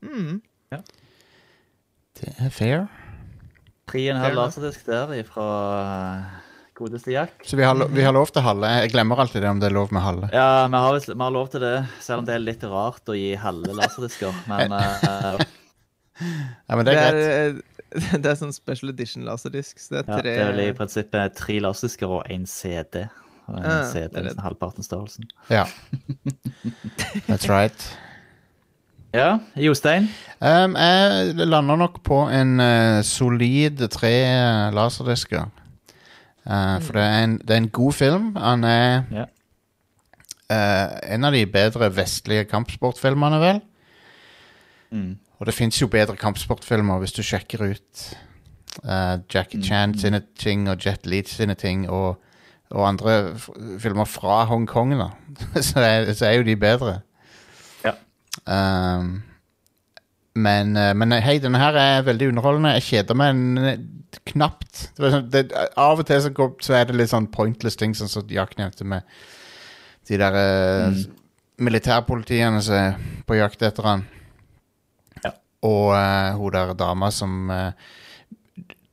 Mm. 0.05 0.39
Det 2.21 2.33
er 2.47 2.49
fair. 2.53 2.87
Tre 3.87 4.01
og 4.09 4.15
en 4.15 4.21
halv 4.21 4.35
laserdisk 4.35 4.85
der 4.89 5.11
fra 5.27 5.47
godeste 6.77 7.11
Jack. 7.13 7.45
Så 7.47 7.57
vi 7.57 7.63
har, 7.65 7.73
lo- 7.77 7.87
vi 7.89 8.03
har 8.05 8.13
lov 8.13 8.27
til 8.33 8.43
halve. 8.45 8.67
Jeg 8.81 8.91
glemmer 8.93 9.19
alltid 9.23 9.41
det 9.41 9.49
om 9.49 9.59
det 9.61 9.69
er 9.71 9.73
lov 9.77 9.93
med 9.95 10.01
halve. 10.03 10.27
Ja, 10.33 10.67
vi 10.67 10.81
har, 10.83 10.93
visst- 10.97 11.13
vi 11.13 11.21
har 11.23 11.31
lov 11.33 11.47
til 11.53 11.63
det, 11.63 11.75
selv 12.03 12.19
om 12.21 12.25
det 12.27 12.35
er 12.35 12.43
litt 12.43 12.63
rart 12.69 13.09
å 13.09 13.15
gi 13.17 13.31
halve 13.39 13.73
laserdisker. 13.77 14.35
Men 14.51 14.75
eh, 14.77 15.45
Ja, 16.17 16.75
men 16.75 16.85
det 16.85 16.93
er 16.97 17.13
greit. 17.13 17.61
eh, 17.93 18.17
det 18.21 18.25
er 18.31 18.35
sånn 18.39 18.51
special 18.53 18.89
edition 18.91 19.23
laserdisk, 19.25 19.77
så 19.79 19.93
det 19.93 19.99
er 20.01 20.07
ja, 20.09 20.17
tre 20.19 20.31
det 20.33 20.41
er 20.43 20.49
vel 20.51 20.61
i 20.65 20.71
prinsippet 20.75 21.35
tre 21.37 21.59
laserdisker 21.63 22.09
og 22.19 22.25
én 22.33 22.45
CD. 22.49 23.05
Og 23.47 23.59
en 23.61 23.63
Ja, 23.63 23.75
CD 23.87 24.09
det 24.11 24.17
er 24.17 24.25
er 24.25 24.33
det. 24.33 24.43
halvparten 24.43 24.83
størrelsen. 24.83 25.29
Ja. 25.53 25.63
That's 27.29 27.47
right. 27.47 27.85
Ja, 29.15 29.37
Jostein? 29.55 30.09
Um, 30.41 30.75
jeg 30.75 31.33
lander 31.47 31.75
nok 31.79 32.01
på 32.05 32.19
en 32.29 32.59
uh, 32.59 32.99
solid 33.07 33.79
tre 33.93 34.11
laserdisker. 34.75 35.47
Uh, 36.47 36.77
for 36.83 36.97
det 36.97 37.03
er, 37.05 37.23
en, 37.23 37.37
det 37.39 37.55
er 37.55 37.61
en 37.63 37.69
god 37.69 37.93
film. 37.93 38.27
Han 38.35 38.63
er 38.63 39.03
Ja. 39.11 39.25
eh, 40.49 41.13
en 41.13 41.23
av 41.27 41.33
de 41.33 41.45
bedre 41.45 41.89
vestlige 41.95 42.45
kampsportfilmene, 42.47 43.39
vel. 43.41 43.59
Mm. 44.91 45.17
Og 45.39 45.45
det 45.45 45.53
fins 45.53 45.81
jo 45.81 45.87
bedre 45.91 46.15
kampsportfilmer 46.15 46.99
hvis 46.99 47.11
du 47.17 47.21
sjekker 47.23 47.65
ut 47.73 48.05
eh, 48.83 49.17
Jackie 49.33 49.59
Chan 49.63 49.97
sine 49.99 50.21
ting 50.39 50.69
og 50.69 50.79
Jet 50.85 51.05
Leeds 51.05 51.35
sine 51.35 51.55
ting 51.59 51.89
og, 51.89 52.21
og 52.71 52.87
andre 52.87 53.35
filmer 53.79 54.05
fra 54.07 54.45
Hongkong, 54.45 54.95
da. 54.99 55.09
så, 55.61 55.79
er, 55.83 56.13
så 56.13 56.25
er 56.29 56.37
jo 56.39 56.47
de 56.47 56.55
bedre. 56.55 56.99
Um, 58.45 59.21
men, 60.37 60.75
eh, 60.77 60.93
men 60.93 61.15
hei, 61.23 61.37
denne 61.41 61.59
her 61.61 61.77
er 61.81 62.05
veldig 62.05 62.31
underholdende. 62.31 62.75
Jeg 62.77 62.87
kjeder 62.91 63.17
meg 63.17 63.39
knapt. 64.29 64.89
Det 64.95 65.03
var 65.03 65.15
sånn, 65.15 65.29
det, 65.33 65.45
av 65.79 66.01
og 66.01 66.07
til 66.07 66.21
så, 66.23 66.33
går, 66.35 66.51
så 66.63 66.77
er 66.77 66.89
det 66.89 66.97
litt 66.97 67.11
sånn 67.11 67.29
pointless 67.33 67.79
ting, 67.79 67.95
sånn 67.97 68.11
som 68.11 68.27
Jack 68.31 68.57
nevnte 68.59 68.85
med 68.87 69.07
de 70.07 70.19
der 70.19 70.37
mm. 70.93 70.99
militærpolitiene 71.67 72.61
som 72.63 72.77
er 72.77 72.99
på 73.27 73.39
jakt 73.39 73.65
etter 73.65 73.87
han. 73.87 74.05
Ja. 75.23 75.33
Og 75.67 75.89
uh, 75.95 76.37
hun 76.37 76.53
der 76.55 76.75
dama 76.79 77.09
som 77.11 77.49
uh, 77.51 77.71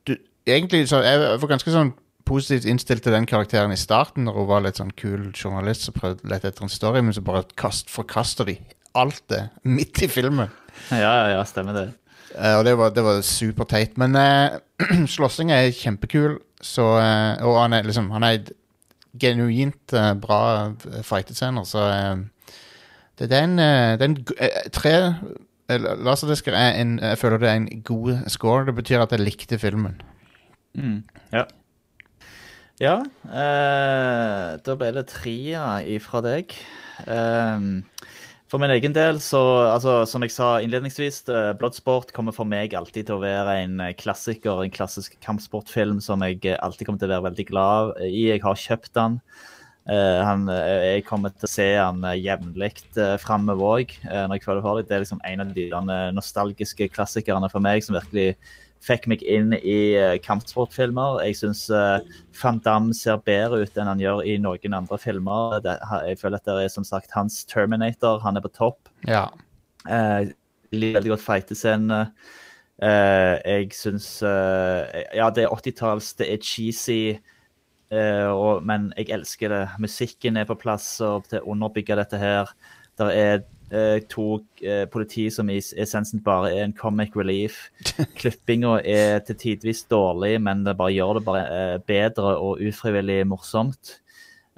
du, 0.07 0.17
Egentlig 0.49 0.87
så 0.89 1.03
jeg 1.05 1.21
var 1.21 1.51
ganske 1.53 1.71
sånn 1.71 1.93
positivt 2.25 2.65
innstilt 2.69 3.05
til 3.05 3.13
den 3.13 3.27
karakteren 3.29 3.73
i 3.73 3.79
starten, 3.79 4.25
når 4.25 4.39
hun 4.39 4.49
var 4.49 4.65
litt 4.65 4.81
sånn 4.81 4.95
kul 4.97 5.29
journalist 5.29 5.85
som 5.85 5.95
prøvde 5.95 6.25
å 6.25 6.31
lete 6.33 6.49
etter 6.49 6.65
en 6.65 6.73
story, 6.73 7.03
men 7.05 7.13
så 7.13 7.21
bare 7.25 7.45
kast, 7.57 7.91
forkaster 7.93 8.49
de 8.49 8.57
alt 8.95 9.21
det 9.31 9.43
midt 9.63 10.01
i 10.05 10.09
filmen. 10.11 10.51
Ja, 10.91 10.99
ja, 11.01 11.25
ja, 11.35 11.43
stemmer 11.47 11.77
det. 11.77 11.87
Eh, 12.35 12.57
og 12.57 12.65
det 12.67 12.75
var, 12.77 12.93
det 12.95 13.03
var 13.05 13.21
superteit. 13.25 13.97
Men 14.01 14.15
uh, 14.15 14.59
slåssing 15.15 15.51
er 15.53 15.71
kjempekul, 15.75 16.39
så 16.61 16.85
eh, 16.97 17.43
Og 17.45 17.59
han 17.61 17.73
er 17.75 17.83
liksom 17.85 18.07
Han 18.15 18.23
er 18.23 18.47
genuint 19.21 19.93
eh, 19.93 20.13
bra 20.17 20.39
uh, 20.71 21.01
fightescener, 21.03 21.63
så 21.67 21.83
eh, 21.91 22.23
det, 23.19 23.29
det 23.29 23.37
er 23.37 23.43
en, 23.43 23.59
eh, 23.59 23.91
det 23.99 24.01
er 24.01 24.09
en 24.09 24.17
eh, 24.37 24.71
Tre 24.75 24.95
la 25.69 25.95
laserdisker 26.05 26.53
er 26.53 26.75
en 26.81 26.99
Jeg 26.99 27.17
føler 27.17 27.37
det 27.41 27.49
er 27.49 27.55
en 27.55 27.83
god 27.83 28.29
score. 28.29 28.65
Det 28.65 28.75
betyr 28.75 29.01
at 29.01 29.11
jeg 29.11 29.23
likte 29.23 29.59
filmen. 29.59 30.01
Mm. 30.73 31.03
Ja. 31.33 31.43
Ja, 32.79 32.97
eh, 33.23 34.57
da 34.59 34.75
ble 34.75 34.91
det 34.97 35.05
tre 35.07 35.31
ja, 35.31 35.79
ifra 35.79 36.19
deg. 36.21 36.51
Ehm, 37.07 37.85
for 38.51 38.61
min 38.61 38.71
egen 38.75 38.93
del, 38.93 39.19
så 39.23 39.41
altså, 39.71 40.03
Som 40.09 40.23
jeg 40.25 40.33
sa 40.35 40.59
innledningsvis, 40.61 41.23
eh, 41.33 41.51
Bloodsport 41.57 42.13
kommer 42.13 42.35
for 42.35 42.45
meg 42.45 42.75
alltid 42.77 43.07
til 43.07 43.17
å 43.17 43.23
være 43.23 43.57
en 43.63 43.79
eh, 43.81 43.95
klassiker, 43.97 44.61
en 44.61 44.73
klassisk 44.73 45.17
kampsportfilm 45.25 45.99
som 46.03 46.21
jeg 46.25 46.43
eh, 46.45 46.59
alltid 46.61 46.85
kommer 46.85 47.01
til 47.01 47.09
å 47.09 47.15
være 47.15 47.27
veldig 47.31 47.45
glad 47.49 47.93
i. 48.05 48.29
Jeg 48.29 48.45
har 48.45 48.63
kjøpt 48.67 48.93
den. 48.97 49.19
Han, 49.85 50.47
jeg 50.49 51.03
kommer 51.05 51.29
til 51.29 51.45
å 51.45 51.49
se 51.51 51.65
han 51.77 51.99
jevnlig 52.17 52.71
uh, 52.97 53.19
framover 53.21 53.83
òg, 53.83 53.91
når 54.01 54.31
jeg 54.33 54.41
føler 54.41 54.63
for 54.65 54.79
det. 54.79 54.87
Det 54.89 54.95
er 54.95 55.03
liksom 55.03 55.19
en 55.29 55.43
av 55.43 55.51
de 55.53 55.65
nostalgiske 56.17 56.87
klassikerne 56.89 57.51
for 57.53 57.61
meg 57.61 57.85
som 57.85 57.93
virkelig 57.93 58.31
fikk 58.85 59.09
meg 59.09 59.25
inn 59.25 59.55
i 59.57 59.79
uh, 59.97 60.13
kampsportfilmer. 60.21 61.19
Jeg 61.25 61.39
syns 61.41 61.65
uh, 61.73 61.99
Van 62.41 62.61
Damme 62.65 62.95
ser 62.97 63.19
bedre 63.25 63.63
ut 63.65 63.77
enn 63.81 63.89
han 63.89 64.01
gjør 64.03 64.23
i 64.27 64.37
noen 64.41 64.77
andre 64.77 64.99
filmer. 65.01 65.59
Det, 65.65 65.77
jeg 66.09 66.21
føler 66.21 66.39
at 66.39 66.47
det 66.47 66.57
er 66.63 66.73
som 66.73 66.87
sagt 66.87 67.13
hans 67.17 67.43
Terminator. 67.49 68.21
Han 68.25 68.37
er 68.37 68.45
på 68.45 68.53
topp. 68.53 68.91
Ja. 69.09 69.27
Uh, 69.85 70.31
veldig 70.73 71.15
godt 71.15 71.25
fightescenene. 71.25 72.01
Uh, 72.83 73.39
jeg 73.47 73.69
syns 73.71 74.07
eh, 74.27 75.03
Ja, 75.15 75.29
det 75.31 75.45
er 75.45 75.53
80-talls, 75.53 76.11
det 76.19 76.27
er 76.27 76.41
cheesy, 76.43 77.15
eh, 77.87 78.27
og, 78.27 78.65
men 78.67 78.89
jeg 78.97 79.13
elsker 79.15 79.53
det. 79.53 79.61
Musikken 79.79 80.37
er 80.37 80.47
på 80.49 80.57
plass 80.59 80.89
og 81.05 81.29
til 81.31 81.39
å 81.39 81.53
underbygge 81.53 81.95
dette 82.01 82.19
her. 82.19 82.51
Det 82.99 83.07
er 83.11 83.35
eh, 83.71 83.99
to 84.11 84.27
eh, 84.63 84.85
politi 84.91 85.27
som 85.33 85.49
i 85.51 85.57
essensen 85.59 86.23
bare 86.23 86.53
er 86.53 86.63
en 86.65 86.75
comic 86.77 87.15
relief. 87.17 87.69
Klippinga 88.19 88.79
er 88.81 89.19
til 89.27 89.39
tidvis 89.41 89.85
dårlig, 89.91 90.37
men 90.41 90.63
det 90.65 90.77
bare 90.79 90.95
gjør 90.95 91.19
det 91.19 91.25
bare 91.27 91.45
eh, 91.45 91.77
bedre 91.87 92.35
og 92.37 92.63
ufrivillig 92.63 93.21
morsomt. 93.27 93.97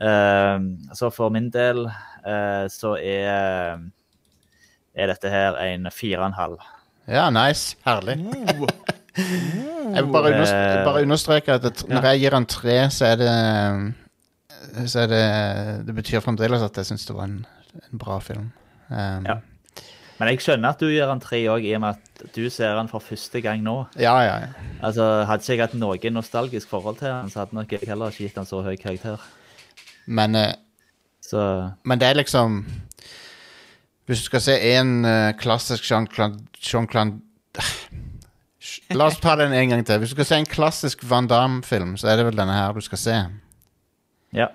Eh, 0.01 0.57
så 0.93 1.11
for 1.13 1.33
min 1.33 1.49
del 1.53 1.87
eh, 1.87 2.65
så 2.71 2.97
er 3.01 3.85
er 4.97 5.11
dette 5.11 5.29
her 5.29 5.57
en 5.61 5.91
fire 5.93 6.23
og 6.23 6.31
en 6.31 6.37
halv. 6.37 6.61
ja, 7.07 7.29
nice. 7.29 7.77
Herlig. 7.85 8.17
Jeg 9.17 10.03
vil 10.03 10.11
bare, 10.13 10.31
underst 10.33 10.53
Eh, 10.53 10.85
bare 10.85 11.01
understreke 11.01 11.53
at 11.53 11.63
det, 11.63 11.89
når 11.89 12.05
jeg 12.11 12.19
gir 12.21 12.35
han 12.37 12.45
tre, 12.45 12.75
så 12.93 13.05
er 13.05 13.15
det 13.15 14.87
Så 14.89 14.99
er 14.99 15.07
det 15.07 15.87
Det 15.87 15.95
betyr 15.95 16.19
fremdeles 16.19 16.61
at 16.61 16.77
jeg 16.77 16.85
syns 16.85 17.05
det 17.05 17.15
var 17.15 17.23
en, 17.23 17.45
en 17.91 18.01
bra 18.01 18.19
film. 18.23 18.51
Um, 18.89 19.25
Ja. 19.27 19.39
Men 20.17 20.31
jeg 20.31 20.41
skjønner 20.41 20.73
at 20.73 20.79
du 20.81 20.87
gjør 20.89 21.11
den 21.11 21.19
tre 21.21 21.39
òg, 21.45 21.65
i 21.67 21.75
og 21.77 21.81
med 21.83 21.97
at 21.97 22.21
du 22.33 22.47
ser 22.49 22.73
den 22.79 22.87
for 22.89 23.03
første 23.05 23.41
gang 23.45 23.61
nå. 23.61 23.75
ja, 24.01 24.15
ja, 24.25 24.37
ja. 24.47 24.69
Altså, 24.81 25.03
Hadde 25.29 25.43
ikke 25.43 25.53
jeg 25.53 25.61
hatt 25.61 25.75
noe 25.77 26.11
nostalgisk 26.13 26.71
forhold 26.71 26.97
til 26.97 27.11
den, 27.11 27.29
så 27.29 27.43
hadde 27.43 27.57
nok 27.59 27.75
jeg 27.75 27.85
heller 27.85 28.09
ikke 28.09 28.25
gitt 28.25 28.39
den 28.39 28.49
så 28.49 28.63
høy 28.65 28.75
karakter. 28.81 29.21
Men, 30.07 30.35
eh, 30.35 30.53
Så 31.21 31.71
men 31.83 31.99
det 31.99 32.07
er 32.07 32.13
liksom 32.15 32.65
Hvis 34.07 34.19
du 34.19 34.25
skal 34.25 34.41
se 34.41 34.53
en 34.77 35.05
eh, 35.05 35.33
klassisk 35.33 35.83
Jean-Claude 35.83 36.39
Jean 36.63 36.87
La 38.95 39.05
oss 39.05 39.19
ta 39.19 39.35
den 39.35 39.53
en 39.53 39.69
gang 39.69 39.85
til. 39.85 39.99
Hvis 39.99 40.09
du 40.09 40.15
skal 40.15 40.25
se 40.25 40.35
en 40.35 40.45
klassisk 40.45 41.03
Van 41.09 41.27
Damme-film, 41.27 41.97
så 41.97 42.07
er 42.07 42.17
det 42.17 42.25
vel 42.25 42.37
denne 42.37 42.53
her 42.53 42.73
du 42.73 42.81
skal 42.81 42.97
se. 42.97 43.15
Ja. 44.33 44.47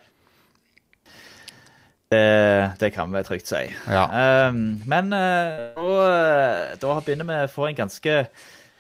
Det, 2.12 2.72
det 2.80 2.90
kan 2.92 3.12
vi 3.12 3.22
trygt 3.24 3.48
si. 3.48 3.62
Ja. 3.88 4.04
Um, 4.48 4.82
men 4.88 5.12
uh, 5.16 6.74
da, 6.76 6.96
begynner 7.00 7.24
vi 7.24 7.38
å 7.46 7.52
få 7.52 7.70
en 7.70 7.78
ganske 7.78 8.16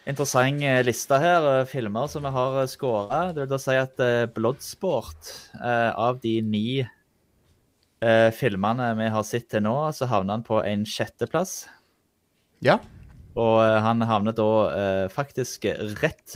interessant 0.08 0.64
eh, 0.66 0.82
liste 0.84 1.16
her. 1.22 1.46
Filmer 1.70 2.10
som 2.12 2.26
vi 2.26 2.32
har 2.34 2.58
skåra. 2.68 3.22
Det 3.32 3.44
vil 3.44 3.52
da 3.54 3.60
si 3.62 3.76
at 3.80 4.02
uh, 4.04 4.26
Bloodsport, 4.34 5.30
uh, 5.62 5.92
av 5.96 6.20
de 6.24 6.40
ni 6.44 6.66
filmene 8.34 8.88
vi 8.98 9.04
har 9.14 9.22
sett 9.22 9.44
til 9.52 9.62
nå, 9.62 9.76
så 9.94 10.08
havner 10.10 10.34
han 10.34 10.42
på 10.42 10.56
en 10.66 10.80
sjetteplass. 10.82 11.68
Ja. 12.58 12.80
Og 13.38 13.60
han 13.62 14.02
havner 14.02 14.34
da 14.34 14.48
faktisk 15.14 15.68
rett 16.00 16.34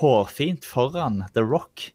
hårfint 0.00 0.66
foran 0.66 1.20
The 1.30 1.44
Rock. 1.46 1.92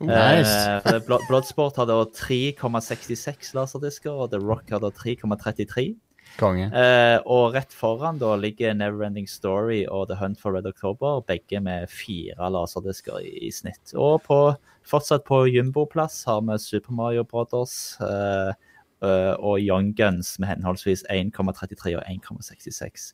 Nice. 0.00 0.52
Eh, 0.86 1.00
Bloodsport 1.28 1.76
har 1.76 1.88
da 1.90 1.98
3,66 2.16 3.52
laserdisker, 3.56 4.14
og 4.14 4.30
The 4.32 4.40
Rock 4.40 4.70
har 4.72 4.80
da 4.84 4.92
3,33. 4.94 5.92
Konge. 6.38 6.68
Eh, 6.70 7.18
og 7.28 7.54
rett 7.56 7.72
foran 7.74 8.20
da 8.20 8.34
ligger 8.38 8.74
Neverending 8.76 9.28
Story 9.28 9.82
og 9.90 10.08
The 10.10 10.18
Hunt 10.20 10.40
for 10.40 10.54
Red 10.54 10.68
October, 10.70 11.20
begge 11.26 11.60
med 11.64 11.90
fire 11.92 12.50
laserdisker 12.52 13.20
i, 13.24 13.32
i 13.48 13.52
snitt. 13.54 13.94
Og 13.98 14.22
på, 14.26 14.40
fortsatt 14.88 15.26
på 15.28 15.42
jumboplass 15.50 16.22
har 16.28 16.42
vi 16.46 16.58
Super 16.62 16.96
Mario 16.96 17.26
Brothers 17.28 17.96
eh, 18.04 18.52
eh, 19.04 19.34
og 19.36 19.60
Young 19.60 19.92
Guns 19.98 20.36
med 20.38 20.54
henholdsvis 20.54 21.04
1,33 21.10 21.96
og 21.98 22.04
1,66 22.06 23.12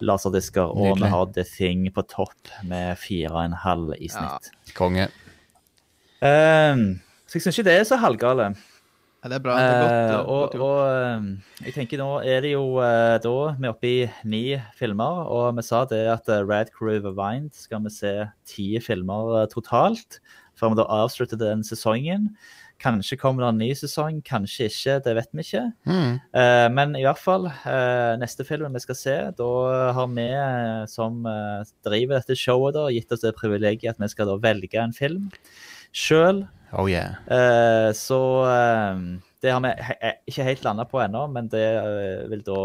laserdisker. 0.00 0.72
Og 0.72 0.96
Nydelig. 0.96 1.04
vi 1.04 1.14
har 1.14 1.30
The 1.36 1.46
Thing 1.52 1.86
på 1.94 2.06
topp 2.10 2.52
med 2.64 2.96
4,5 3.04 3.94
i 4.00 4.10
snitt. 4.12 4.52
Konge. 4.76 5.10
Eh, 6.22 6.86
så 7.26 7.38
jeg 7.38 7.46
syns 7.46 7.58
ikke 7.58 7.68
det 7.68 7.78
er 7.80 7.86
så 7.88 8.00
halvgale. 8.00 8.54
Ja, 9.26 9.30
det 9.32 9.36
er 9.40 9.42
bra. 9.42 9.54
Det 9.58 9.62
er 9.66 9.80
godt, 9.82 9.90
Eh, 9.90 10.10
eh, 10.14 10.18
og, 10.20 10.26
godt 10.26 10.52
gjort. 10.52 10.62
og 10.62 10.78
eh, 10.86 11.66
jeg 11.66 11.74
tenker 11.74 11.98
nå 11.98 12.10
er 12.22 12.40
det 12.44 12.52
jo 12.52 12.78
uh, 12.78 13.16
da 13.18 13.32
vi 13.58 13.66
er 13.66 13.72
oppe 13.72 13.88
i 13.88 14.10
ni 14.24 14.44
filmer, 14.78 15.24
og 15.26 15.56
vi 15.56 15.64
sa 15.66 15.84
det 15.84 16.04
at 16.12 16.28
uh, 16.28 16.44
Rad 16.46 16.70
Crew 16.70 17.00
Rewind 17.02 17.50
skal 17.52 17.82
vi 17.82 17.90
se 17.90 18.12
ti 18.46 18.68
filmer 18.78 19.42
eh, 19.42 19.48
totalt, 19.50 20.20
før 20.54 20.74
vi 20.74 20.78
da 20.78 20.86
avslutter 21.00 21.40
den 21.40 21.64
sesongen. 21.66 22.36
Kanskje 22.78 23.16
kommer 23.16 23.42
det 23.42 23.48
en 23.48 23.60
ny 23.64 23.70
sesong, 23.74 24.20
kanskje 24.22 24.68
ikke, 24.68 24.98
det 25.02 25.14
vet 25.16 25.30
vi 25.32 25.42
ikke. 25.42 25.64
Mm. 25.88 26.18
Uh, 26.36 26.68
men 26.76 26.94
i 26.94 27.06
hvert 27.06 27.18
fall, 27.18 27.48
uh, 27.48 28.14
neste 28.20 28.44
film 28.44 28.76
vi 28.76 28.82
skal 28.84 28.98
se, 29.00 29.16
da 29.38 29.48
har 29.96 30.10
vi 30.12 30.26
eh, 30.28 30.84
som 30.92 31.24
uh, 31.24 31.64
driver 31.88 32.20
dette 32.20 32.36
showet, 32.36 32.76
da, 32.76 32.90
gitt 32.92 33.10
oss 33.10 33.24
det 33.24 33.34
privilegiet 33.34 33.96
at 33.96 34.02
vi 34.02 34.12
skal 34.12 34.28
da 34.28 34.36
velge 34.44 34.78
en 34.78 34.94
film 34.94 35.32
sjøl. 35.96 36.44
Oh 36.76 36.88
yeah. 36.90 37.16
Eh, 37.32 37.90
så 37.96 38.18
eh, 38.50 38.98
det 39.44 39.52
har 39.54 39.62
vi 39.64 39.70
he 39.86 39.94
he- 40.02 40.16
ikke 40.28 40.44
helt 40.50 40.64
landa 40.66 40.84
på 40.88 41.00
ennå, 41.04 41.22
men 41.32 41.48
det 41.52 41.62
eh, 41.78 42.26
vil 42.30 42.42
da 42.44 42.58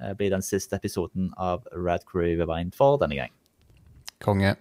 eh, 0.00 0.14
bli 0.16 0.30
den 0.32 0.44
siste 0.46 0.78
episoden 0.78 1.32
av 1.36 1.66
Rad 1.74 2.06
Crew 2.08 2.38
Rewind 2.40 2.72
for 2.78 2.96
denne 3.02 3.18
gang. 3.18 3.34
Konge. 4.24 4.54